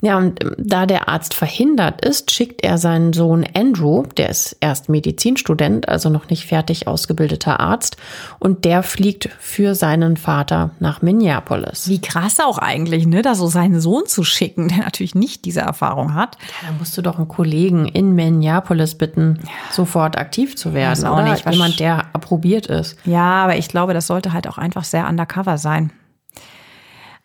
Ja, 0.00 0.16
und 0.16 0.42
ähm, 0.42 0.54
da 0.56 0.86
der 0.86 1.08
Arzt 1.08 1.34
verhindert 1.34 2.04
ist, 2.04 2.30
schickt 2.30 2.62
er 2.62 2.78
seinen 2.78 3.12
Sohn 3.12 3.44
Andrew, 3.54 4.04
der 4.16 4.28
ist 4.28 4.56
erst 4.60 4.88
Medizinstudent, 4.88 5.88
also 5.88 6.08
noch 6.08 6.30
nicht 6.30 6.46
fertig 6.46 6.86
ausgebildeter 6.86 7.58
Arzt, 7.58 7.96
und 8.38 8.64
der 8.64 8.84
fliegt 8.84 9.28
für 9.40 9.74
seinen 9.74 10.16
Vater 10.16 10.70
nach 10.78 11.02
Minneapolis. 11.02 11.88
Wie 11.88 12.00
krass 12.00 12.38
auch 12.40 12.58
eigentlich, 12.58 13.06
ne? 13.06 13.22
Da 13.22 13.34
so 13.34 13.48
seinen 13.48 13.80
Sohn 13.80 14.06
zu 14.06 14.22
schicken, 14.22 14.68
der 14.68 14.78
natürlich 14.78 15.16
nicht 15.16 15.44
diese 15.44 15.60
Erfahrung 15.60 16.14
hat. 16.14 16.36
Ja, 16.62 16.68
da 16.68 16.74
musst 16.78 16.96
du 16.96 17.02
doch 17.02 17.18
einen 17.18 17.28
Kollegen 17.28 17.86
in 17.86 18.14
Minneapolis 18.14 18.94
bitten, 18.94 19.40
sofort 19.72 20.16
aktiv 20.16 20.56
zu 20.56 20.74
werden. 20.74 21.06
Auch 21.06 21.18
oder 21.18 21.30
nicht. 21.32 21.50
jemand, 21.50 21.80
der 21.80 22.06
approbiert 22.12 22.66
ist. 22.66 22.96
Ja, 23.04 23.42
aber 23.44 23.56
ich 23.56 23.68
glaube, 23.68 23.94
das 23.94 24.06
sollte 24.06 24.32
halt 24.32 24.46
auch 24.46 24.58
einfach 24.58 24.84
sehr 24.84 25.08
undercover 25.08 25.58
sein. 25.58 25.87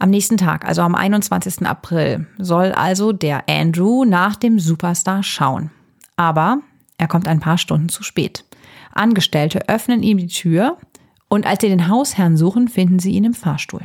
Am 0.04 0.10
nächsten 0.10 0.36
Tag, 0.36 0.66
also 0.66 0.82
am 0.82 0.96
21. 0.96 1.66
April, 1.66 2.28
soll 2.38 2.74
also 2.74 3.14
der 3.14 3.48
Andrew 3.48 4.04
nach 4.04 4.36
dem 4.36 4.60
Superstar 4.60 5.24
schauen. 5.24 5.72
Aber 6.18 6.60
er 6.98 7.08
kommt 7.08 7.26
ein 7.26 7.40
paar 7.40 7.58
Stunden 7.58 7.88
zu 7.88 8.04
spät. 8.04 8.44
Angestellte 8.92 9.70
öffnen 9.70 10.04
ihm 10.04 10.18
die 10.18 10.28
Tür 10.28 10.78
und 11.30 11.48
als 11.48 11.62
sie 11.62 11.70
den 11.70 11.88
Hausherrn 11.88 12.36
suchen, 12.36 12.68
finden 12.68 13.00
sie 13.00 13.14
ihn 13.14 13.24
im 13.24 13.34
Fahrstuhl. 13.34 13.80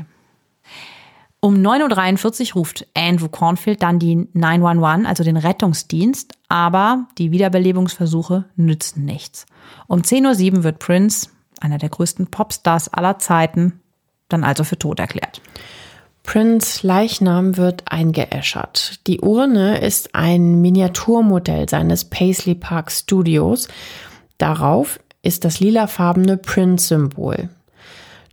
Um 1.39 1.55
9.43 1.55 2.49
Uhr 2.49 2.55
ruft 2.55 2.89
Andrew 2.95 3.29
Cornfield 3.29 3.81
dann 3.85 4.01
die 4.01 4.27
911, 4.33 5.09
also 5.09 5.23
den 5.23 5.37
Rettungsdienst, 5.37 6.33
aber 6.49 7.07
die 7.19 7.31
Wiederbelebungsversuche 7.31 8.45
nützen 8.57 9.05
nichts. 9.05 9.47
Um 9.87 10.01
10.07 10.01 10.57
Uhr 10.57 10.65
wird 10.65 10.81
Prince, 10.81 11.29
einer 11.61 11.79
der 11.79 11.91
größten 11.91 12.27
Popstars 12.27 12.93
aller 12.93 13.21
Zeiten, 13.21 13.83
dann 14.29 14.43
also 14.43 14.65
für 14.65 14.81
tot 14.81 14.99
erklärt. 14.99 15.41
Prince 16.29 16.87
Leichnam 16.87 17.57
wird 17.57 17.85
eingeäschert. 17.87 19.01
Die 19.07 19.23
Urne 19.23 19.81
ist 19.81 20.15
ein 20.15 20.61
Miniaturmodell 20.61 21.71
seines 21.71 22.05
Paisley 22.05 22.55
Park 22.55 22.93
Studios. 22.93 23.67
Darauf 24.37 25.01
ist 25.23 25.47
das 25.47 25.59
lilafarbene 25.61 26.37
Prince-Symbol. 26.37 27.49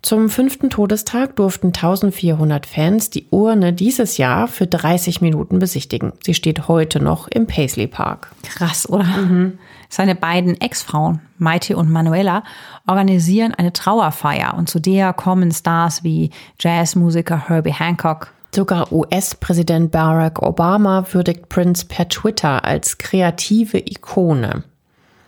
Zum 0.02 0.28
fünften 0.28 0.70
Todestag 0.70 1.38
durften 1.38 1.68
1400 1.68 2.66
Fans 2.66 3.12
die 3.12 3.28
Urne 3.30 3.72
dieses 3.72 4.18
Jahr 4.18 4.50
für 4.50 4.68
30 4.68 5.22
Minuten 5.22 5.60
besichtigen. 5.60 6.12
Sie 6.22 6.34
steht 6.34 6.68
heute 6.68 7.02
noch 7.02 7.30
im 7.30 7.48
Paisley 7.48 7.88
Park. 7.88 8.36
Krass, 8.44 8.90
oder? 8.90 9.06
Mhm. 9.06 9.58
Seine 9.96 10.14
beiden 10.14 10.60
Ex-Frauen, 10.60 11.22
Maite 11.38 11.78
und 11.78 11.90
Manuela, 11.90 12.44
organisieren 12.86 13.54
eine 13.54 13.72
Trauerfeier 13.72 14.54
und 14.58 14.68
zu 14.68 14.82
der 14.82 15.14
kommen 15.14 15.54
Stars 15.54 16.04
wie 16.04 16.32
Jazzmusiker 16.60 17.48
Herbie 17.48 17.72
Hancock. 17.72 18.34
Sogar 18.54 18.92
US-Präsident 18.92 19.92
Barack 19.92 20.42
Obama 20.42 21.06
würdigt 21.14 21.48
Prince 21.48 21.86
per 21.86 22.10
Twitter 22.10 22.66
als 22.66 22.98
kreative 22.98 23.78
Ikone. 23.78 24.66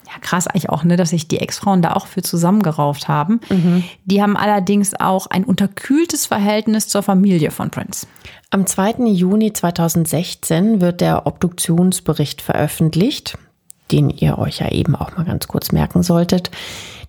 Ja, 0.06 0.20
krass 0.20 0.48
eigentlich 0.48 0.70
auch, 0.70 0.84
ne, 0.84 0.98
dass 0.98 1.12
sich 1.12 1.30
die 1.30 1.40
Ex-Frauen 1.40 1.82
da 1.82 1.94
auch 1.94 2.08
für 2.08 2.22
zusammengerauft 2.22 3.08
haben. 3.08 3.40
Mhm. 3.50 3.86
Die 4.04 4.22
haben 4.22 4.36
allerdings 4.36 4.94
auch 5.00 5.28
ein 5.28 5.46
unterkühltes 5.46 6.26
Verhältnis 6.26 6.90
zur 6.90 7.04
Familie 7.04 7.52
von 7.52 7.70
Prince. 7.70 8.06
Am 8.50 8.66
2. 8.66 9.06
Juni 9.06 9.54
2016 9.54 10.82
wird 10.82 11.00
der 11.00 11.26
Obduktionsbericht 11.26 12.42
veröffentlicht 12.42 13.38
den 13.92 14.10
ihr 14.10 14.38
euch 14.38 14.60
ja 14.60 14.72
eben 14.72 14.96
auch 14.96 15.16
mal 15.16 15.26
ganz 15.26 15.48
kurz 15.48 15.72
merken 15.72 16.04
solltet. 16.04 16.52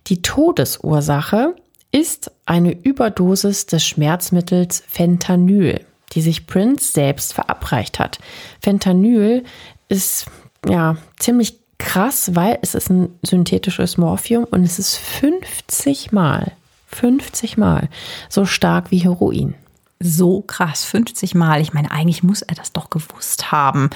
Die 0.07 0.21
Todesursache 0.21 1.55
ist 1.91 2.31
eine 2.45 2.71
Überdosis 2.71 3.65
des 3.65 3.85
Schmerzmittels 3.85 4.83
Fentanyl, 4.87 5.85
die 6.13 6.21
sich 6.21 6.47
Prince 6.47 6.91
selbst 6.91 7.33
verabreicht 7.33 7.99
hat. 7.99 8.19
Fentanyl 8.61 9.43
ist 9.87 10.27
ja 10.67 10.97
ziemlich 11.17 11.59
krass, 11.77 12.35
weil 12.35 12.59
es 12.61 12.75
ist 12.75 12.89
ein 12.89 13.09
synthetisches 13.23 13.97
Morphium 13.97 14.43
und 14.43 14.63
es 14.63 14.77
ist 14.77 14.97
50 14.97 16.11
Mal, 16.11 16.51
50 16.87 17.57
Mal 17.57 17.89
so 18.29 18.45
stark 18.45 18.91
wie 18.91 18.99
Heroin. 18.99 19.55
So 19.99 20.41
krass, 20.41 20.85
50 20.85 21.35
Mal. 21.35 21.61
Ich 21.61 21.73
meine, 21.73 21.91
eigentlich 21.91 22.23
muss 22.23 22.41
er 22.41 22.55
das 22.55 22.71
doch 22.71 22.89
gewusst 22.89 23.51
haben. 23.51 23.89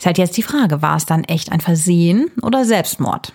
Ist 0.00 0.06
halt 0.06 0.16
jetzt 0.16 0.38
die 0.38 0.42
Frage, 0.42 0.80
war 0.80 0.96
es 0.96 1.04
dann 1.04 1.24
echt 1.24 1.52
ein 1.52 1.60
Versehen 1.60 2.30
oder 2.40 2.64
Selbstmord? 2.64 3.34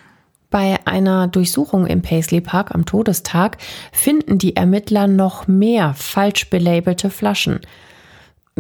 Bei 0.50 0.80
einer 0.86 1.28
Durchsuchung 1.28 1.86
im 1.86 2.02
Paisley 2.02 2.42
Park 2.42 2.74
am 2.74 2.88
Todestag 2.88 3.60
finden 3.92 4.40
die 4.40 4.56
Ermittler 4.56 5.06
noch 5.06 5.48
mehr 5.48 5.94
falsch 5.94 6.50
belabelte 6.50 7.12
Flaschen. 7.12 7.60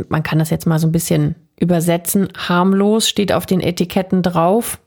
Man 0.08 0.22
kann 0.22 0.38
das 0.38 0.52
jetzt 0.52 0.68
mal 0.68 0.78
so 0.78 0.86
ein 0.86 0.92
bisschen 0.92 1.34
übersetzen. 1.60 2.28
Harmlos 2.38 3.10
steht 3.10 3.34
auf 3.34 3.48
den 3.48 3.60
Etiketten 3.60 4.22
drauf 4.22 4.80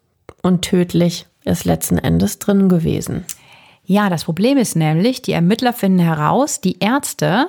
und 0.44 0.62
tödlich 0.62 1.26
ist 1.44 1.64
letzten 1.64 1.98
Endes 1.98 2.38
drin 2.38 2.68
gewesen. 2.68 3.24
Ja, 3.82 4.10
das 4.10 4.26
Problem 4.26 4.58
ist 4.58 4.76
nämlich, 4.76 5.22
die 5.22 5.32
Ermittler 5.32 5.72
finden 5.72 5.98
heraus, 5.98 6.60
die 6.60 6.78
Ärzte 6.78 7.48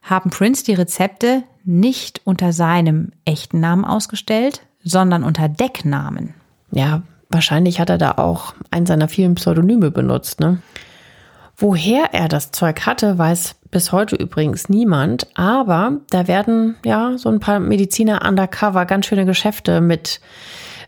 haben 0.00 0.30
Prince 0.30 0.64
die 0.64 0.72
Rezepte 0.72 1.42
nicht 1.62 2.22
unter 2.24 2.54
seinem 2.54 3.12
echten 3.26 3.60
Namen 3.60 3.84
ausgestellt, 3.84 4.62
sondern 4.82 5.24
unter 5.24 5.48
Decknamen. 5.48 6.34
Ja, 6.70 7.02
wahrscheinlich 7.28 7.80
hat 7.80 7.90
er 7.90 7.98
da 7.98 8.12
auch 8.12 8.54
einen 8.70 8.86
seiner 8.86 9.08
vielen 9.08 9.34
Pseudonyme 9.34 9.90
benutzt, 9.90 10.40
ne? 10.40 10.62
Woher 11.56 12.14
er 12.14 12.28
das 12.28 12.52
Zeug 12.52 12.86
hatte, 12.86 13.18
weiß 13.18 13.56
bis 13.70 13.92
heute 13.92 14.16
übrigens 14.16 14.70
niemand, 14.70 15.26
aber 15.34 15.98
da 16.08 16.26
werden 16.26 16.76
ja 16.84 17.18
so 17.18 17.28
ein 17.28 17.38
paar 17.38 17.60
Mediziner 17.60 18.26
undercover 18.26 18.86
ganz 18.86 19.06
schöne 19.06 19.26
Geschäfte 19.26 19.82
mit 19.82 20.20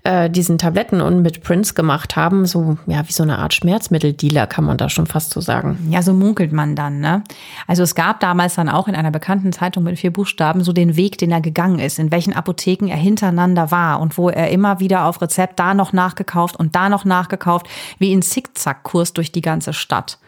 äh, 0.04 0.28
diesen 0.28 0.58
Tabletten 0.58 1.00
und 1.00 1.22
mit 1.22 1.42
Prince 1.42 1.74
gemacht 1.74 2.16
haben. 2.16 2.44
So, 2.46 2.76
ja, 2.86 3.06
wie 3.06 3.12
so 3.12 3.22
eine 3.22 3.38
Art 3.38 3.54
Schmerzmitteldealer, 3.54 4.46
kann 4.46 4.64
man 4.64 4.76
da 4.76 4.88
schon 4.88 5.06
fast 5.06 5.30
so 5.30 5.40
sagen. 5.40 5.78
Ja, 5.90 6.02
so 6.02 6.12
munkelt 6.12 6.52
man 6.52 6.74
dann, 6.74 7.00
ne? 7.00 7.22
Also 7.66 7.84
es 7.84 7.94
gab 7.94 8.20
damals 8.20 8.56
dann 8.56 8.68
auch 8.68 8.88
in 8.88 8.96
einer 8.96 9.10
bekannten 9.10 9.52
Zeitung 9.52 9.84
mit 9.84 9.98
vier 9.98 10.12
Buchstaben 10.12 10.64
so 10.64 10.72
den 10.72 10.96
Weg, 10.96 11.18
den 11.18 11.30
er 11.30 11.40
gegangen 11.40 11.78
ist, 11.78 11.98
in 11.98 12.10
welchen 12.10 12.32
Apotheken 12.32 12.88
er 12.88 12.96
hintereinander 12.96 13.70
war 13.70 14.00
und 14.00 14.18
wo 14.18 14.28
er 14.28 14.50
immer 14.50 14.80
wieder 14.80 15.06
auf 15.06 15.22
Rezept 15.22 15.60
da 15.60 15.74
noch 15.74 15.92
nachgekauft 15.92 16.56
und 16.56 16.74
da 16.74 16.88
noch 16.88 17.04
nachgekauft, 17.04 17.68
wie 17.98 18.12
in 18.12 18.22
Zickzackkurs 18.22 19.12
durch 19.12 19.30
die 19.30 19.40
ganze 19.40 19.72
Stadt. 19.72 20.18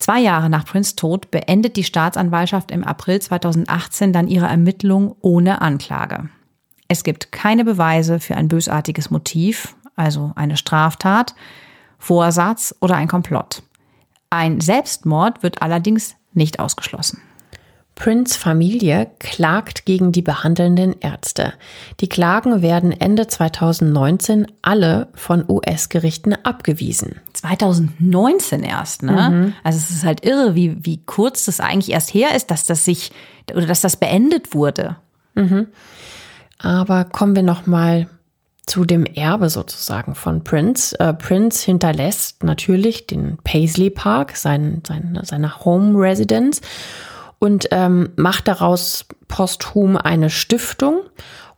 Zwei 0.00 0.18
Jahre 0.18 0.50
nach 0.50 0.64
Prince 0.64 0.96
Tod 0.96 1.30
beendet 1.30 1.76
die 1.76 1.84
Staatsanwaltschaft 1.84 2.72
im 2.72 2.82
April 2.82 3.22
2018 3.22 4.12
dann 4.12 4.26
ihre 4.26 4.46
Ermittlung 4.46 5.14
ohne 5.20 5.60
Anklage. 5.60 6.28
Es 6.92 7.04
gibt 7.04 7.32
keine 7.32 7.64
Beweise 7.64 8.20
für 8.20 8.36
ein 8.36 8.48
bösartiges 8.48 9.10
Motiv, 9.10 9.74
also 9.96 10.32
eine 10.36 10.58
Straftat, 10.58 11.34
Vorsatz 11.98 12.74
oder 12.82 12.96
ein 12.96 13.08
Komplott. 13.08 13.62
Ein 14.28 14.60
Selbstmord 14.60 15.42
wird 15.42 15.62
allerdings 15.62 16.16
nicht 16.34 16.60
ausgeschlossen. 16.60 17.22
Prince 17.94 18.38
Familie 18.38 19.10
klagt 19.20 19.86
gegen 19.86 20.12
die 20.12 20.20
behandelnden 20.20 20.94
Ärzte. 21.00 21.54
Die 22.00 22.10
Klagen 22.10 22.60
werden 22.60 22.92
Ende 22.92 23.26
2019 23.26 24.48
alle 24.60 25.08
von 25.14 25.46
US-Gerichten 25.48 26.34
abgewiesen. 26.44 27.22
2019 27.32 28.64
erst, 28.64 29.02
ne? 29.02 29.30
Mhm. 29.30 29.54
Also 29.64 29.78
es 29.78 29.88
ist 29.88 30.04
halt 30.04 30.26
irre, 30.26 30.54
wie, 30.54 30.76
wie 30.84 30.98
kurz 31.06 31.46
das 31.46 31.58
eigentlich 31.58 31.92
erst 31.92 32.12
her 32.12 32.36
ist, 32.36 32.50
dass 32.50 32.66
das 32.66 32.84
sich 32.84 33.12
oder 33.54 33.64
dass 33.64 33.80
das 33.80 33.96
beendet 33.96 34.52
wurde. 34.52 34.96
Mhm. 35.34 35.68
Aber 36.62 37.04
kommen 37.04 37.36
wir 37.36 37.42
noch 37.42 37.66
mal 37.66 38.08
zu 38.66 38.84
dem 38.84 39.04
Erbe 39.04 39.50
sozusagen 39.50 40.14
von 40.14 40.44
Prince. 40.44 40.98
Äh, 40.98 41.14
Prince 41.14 41.64
hinterlässt 41.64 42.44
natürlich 42.44 43.06
den 43.06 43.38
Paisley 43.42 43.90
Park, 43.90 44.36
sein, 44.36 44.82
sein, 44.86 45.18
seine 45.24 45.64
Home 45.64 45.98
Residence 45.98 46.60
und 47.38 47.68
ähm, 47.72 48.10
macht 48.16 48.46
daraus 48.46 49.06
posthum 49.26 49.96
eine 49.96 50.30
Stiftung. 50.30 51.00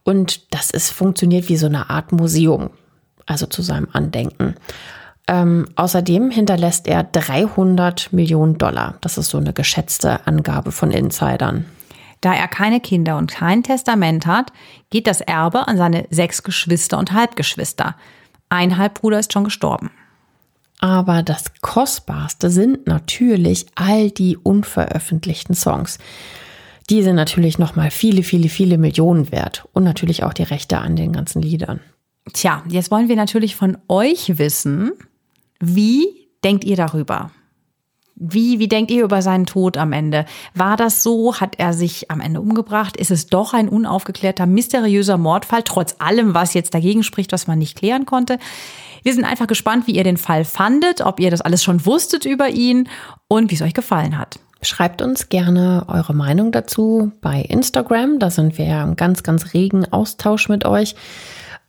Und 0.03 0.55
das 0.55 0.71
ist 0.71 0.91
funktioniert 0.91 1.49
wie 1.49 1.57
so 1.57 1.67
eine 1.67 1.91
Art 1.91 2.13
Museum, 2.13 2.71
also 3.27 3.47
zu 3.47 3.63
seinem 3.63 3.89
Andenken. 3.93 4.55
Ähm, 5.27 5.67
außerdem 5.77 6.31
hinterlässt 6.31 6.87
er 6.87 7.05
300 7.05 8.13
Millionen 8.13 8.59
Dollar. 8.59 8.97
Das 9.01 9.19
ist 9.19 9.29
so 9.29 9.39
eine 9.39 9.53
geschätzte 9.53 10.27
Angabe 10.27 10.73
von 10.73 10.91
Insidern. 10.91 11.67
Da 12.25 12.33
er 12.33 12.49
keine 12.49 12.81
Kinder 12.81 13.19
und 13.19 13.31
kein 13.31 13.63
Testament 13.63 14.25
hat, 14.25 14.51
geht 14.89 15.07
das 15.07 15.21
Erbe 15.21 15.69
an 15.69 15.77
seine 15.77 16.07
sechs 16.09 16.43
Geschwister 16.43 16.97
und 16.97 17.13
Halbgeschwister. 17.13 17.97
Ein 18.49 18.79
Halbbruder 18.79 19.19
ist 19.19 19.35
schon 19.35 19.45
gestorben. 19.45 19.91
Aber 20.79 21.23
das 21.23 21.53
Kostbarste 21.61 22.49
sind 22.49 22.87
natürlich 22.87 23.67
all 23.75 24.11
die 24.11 24.39
unveröffentlichten 24.39 25.55
Songs. 25.55 25.99
Die 26.89 27.03
sind 27.03 27.17
natürlich 27.17 27.59
nochmal 27.59 27.91
viele, 27.91 28.23
viele, 28.23 28.49
viele 28.49 28.79
Millionen 28.79 29.31
wert. 29.31 29.69
Und 29.75 29.85
natürlich 29.85 30.25
auch 30.25 30.33
die 30.33 30.45
Rechte 30.45 30.79
an 30.79 30.97
den 30.97 31.13
ganzen 31.13 31.43
Liedern. 31.43 31.81
Tja, 32.33 32.63
jetzt 32.71 32.91
wollen 32.91 33.11
wir 33.11 33.17
natürlich 33.17 33.55
von 33.55 33.77
euch 33.87 34.39
wissen, 34.39 34.93
wie 35.61 36.31
denkt 36.43 36.65
ihr 36.65 36.77
darüber? 36.77 37.31
Wie, 38.17 38.61
wie 38.61 38.69
denkt 38.69 38.93
ihr 38.93 39.05
über 39.05 39.23
seinen 39.23 39.45
Tod 39.45 39.77
am 39.77 39.93
Ende? 39.93 40.25
War 40.55 40.77
das 40.77 41.03
so? 41.03 41.41
Hat 41.41 41.59
er 41.59 41.73
sich 41.73 42.11
am 42.11 42.21
Ende 42.21 42.41
umgebracht? 42.41 42.97
Ist 42.97 43.11
es 43.11 43.27
doch 43.27 43.55
ein 43.55 43.69
unaufgeklärter, 43.69 44.47
mysteriöser 44.47 45.19
Mordfall, 45.19 45.63
trotz 45.65 45.97
allem, 45.99 46.33
was 46.33 46.55
jetzt 46.55 46.75
dagegen 46.75 47.03
spricht, 47.03 47.33
was 47.33 47.49
man 47.49 47.59
nicht 47.59 47.77
klären 47.77 48.07
konnte? 48.07 48.39
Wir 49.03 49.13
sind 49.15 49.25
einfach 49.25 49.49
gespannt, 49.49 49.87
wie 49.87 49.97
ihr 49.97 50.05
den 50.05 50.17
Fall 50.17 50.45
fandet, 50.45 51.01
ob 51.01 51.19
ihr 51.19 51.31
das 51.31 51.41
alles 51.41 51.65
schon 51.65 51.85
wusstet 51.85 52.25
über 52.25 52.49
ihn 52.49 52.89
und 53.27 53.51
wie 53.51 53.57
es 53.57 53.63
euch 53.63 53.75
gefallen 53.75 54.17
hat. 54.17 54.39
Schreibt 54.63 55.03
uns 55.03 55.29
gerne 55.29 55.85
eure 55.89 56.15
Meinung 56.15 56.53
dazu 56.53 57.13
bei 57.21 57.43
Instagram. 57.43 58.19
Da 58.19 58.31
sind 58.31 58.57
wir 58.57 58.65
ja 58.65 58.83
im 58.83 58.97
ganz, 58.97 59.23
ganz 59.23 59.53
regen 59.53 59.93
Austausch 59.93 60.49
mit 60.49 60.65
euch. 60.65 60.95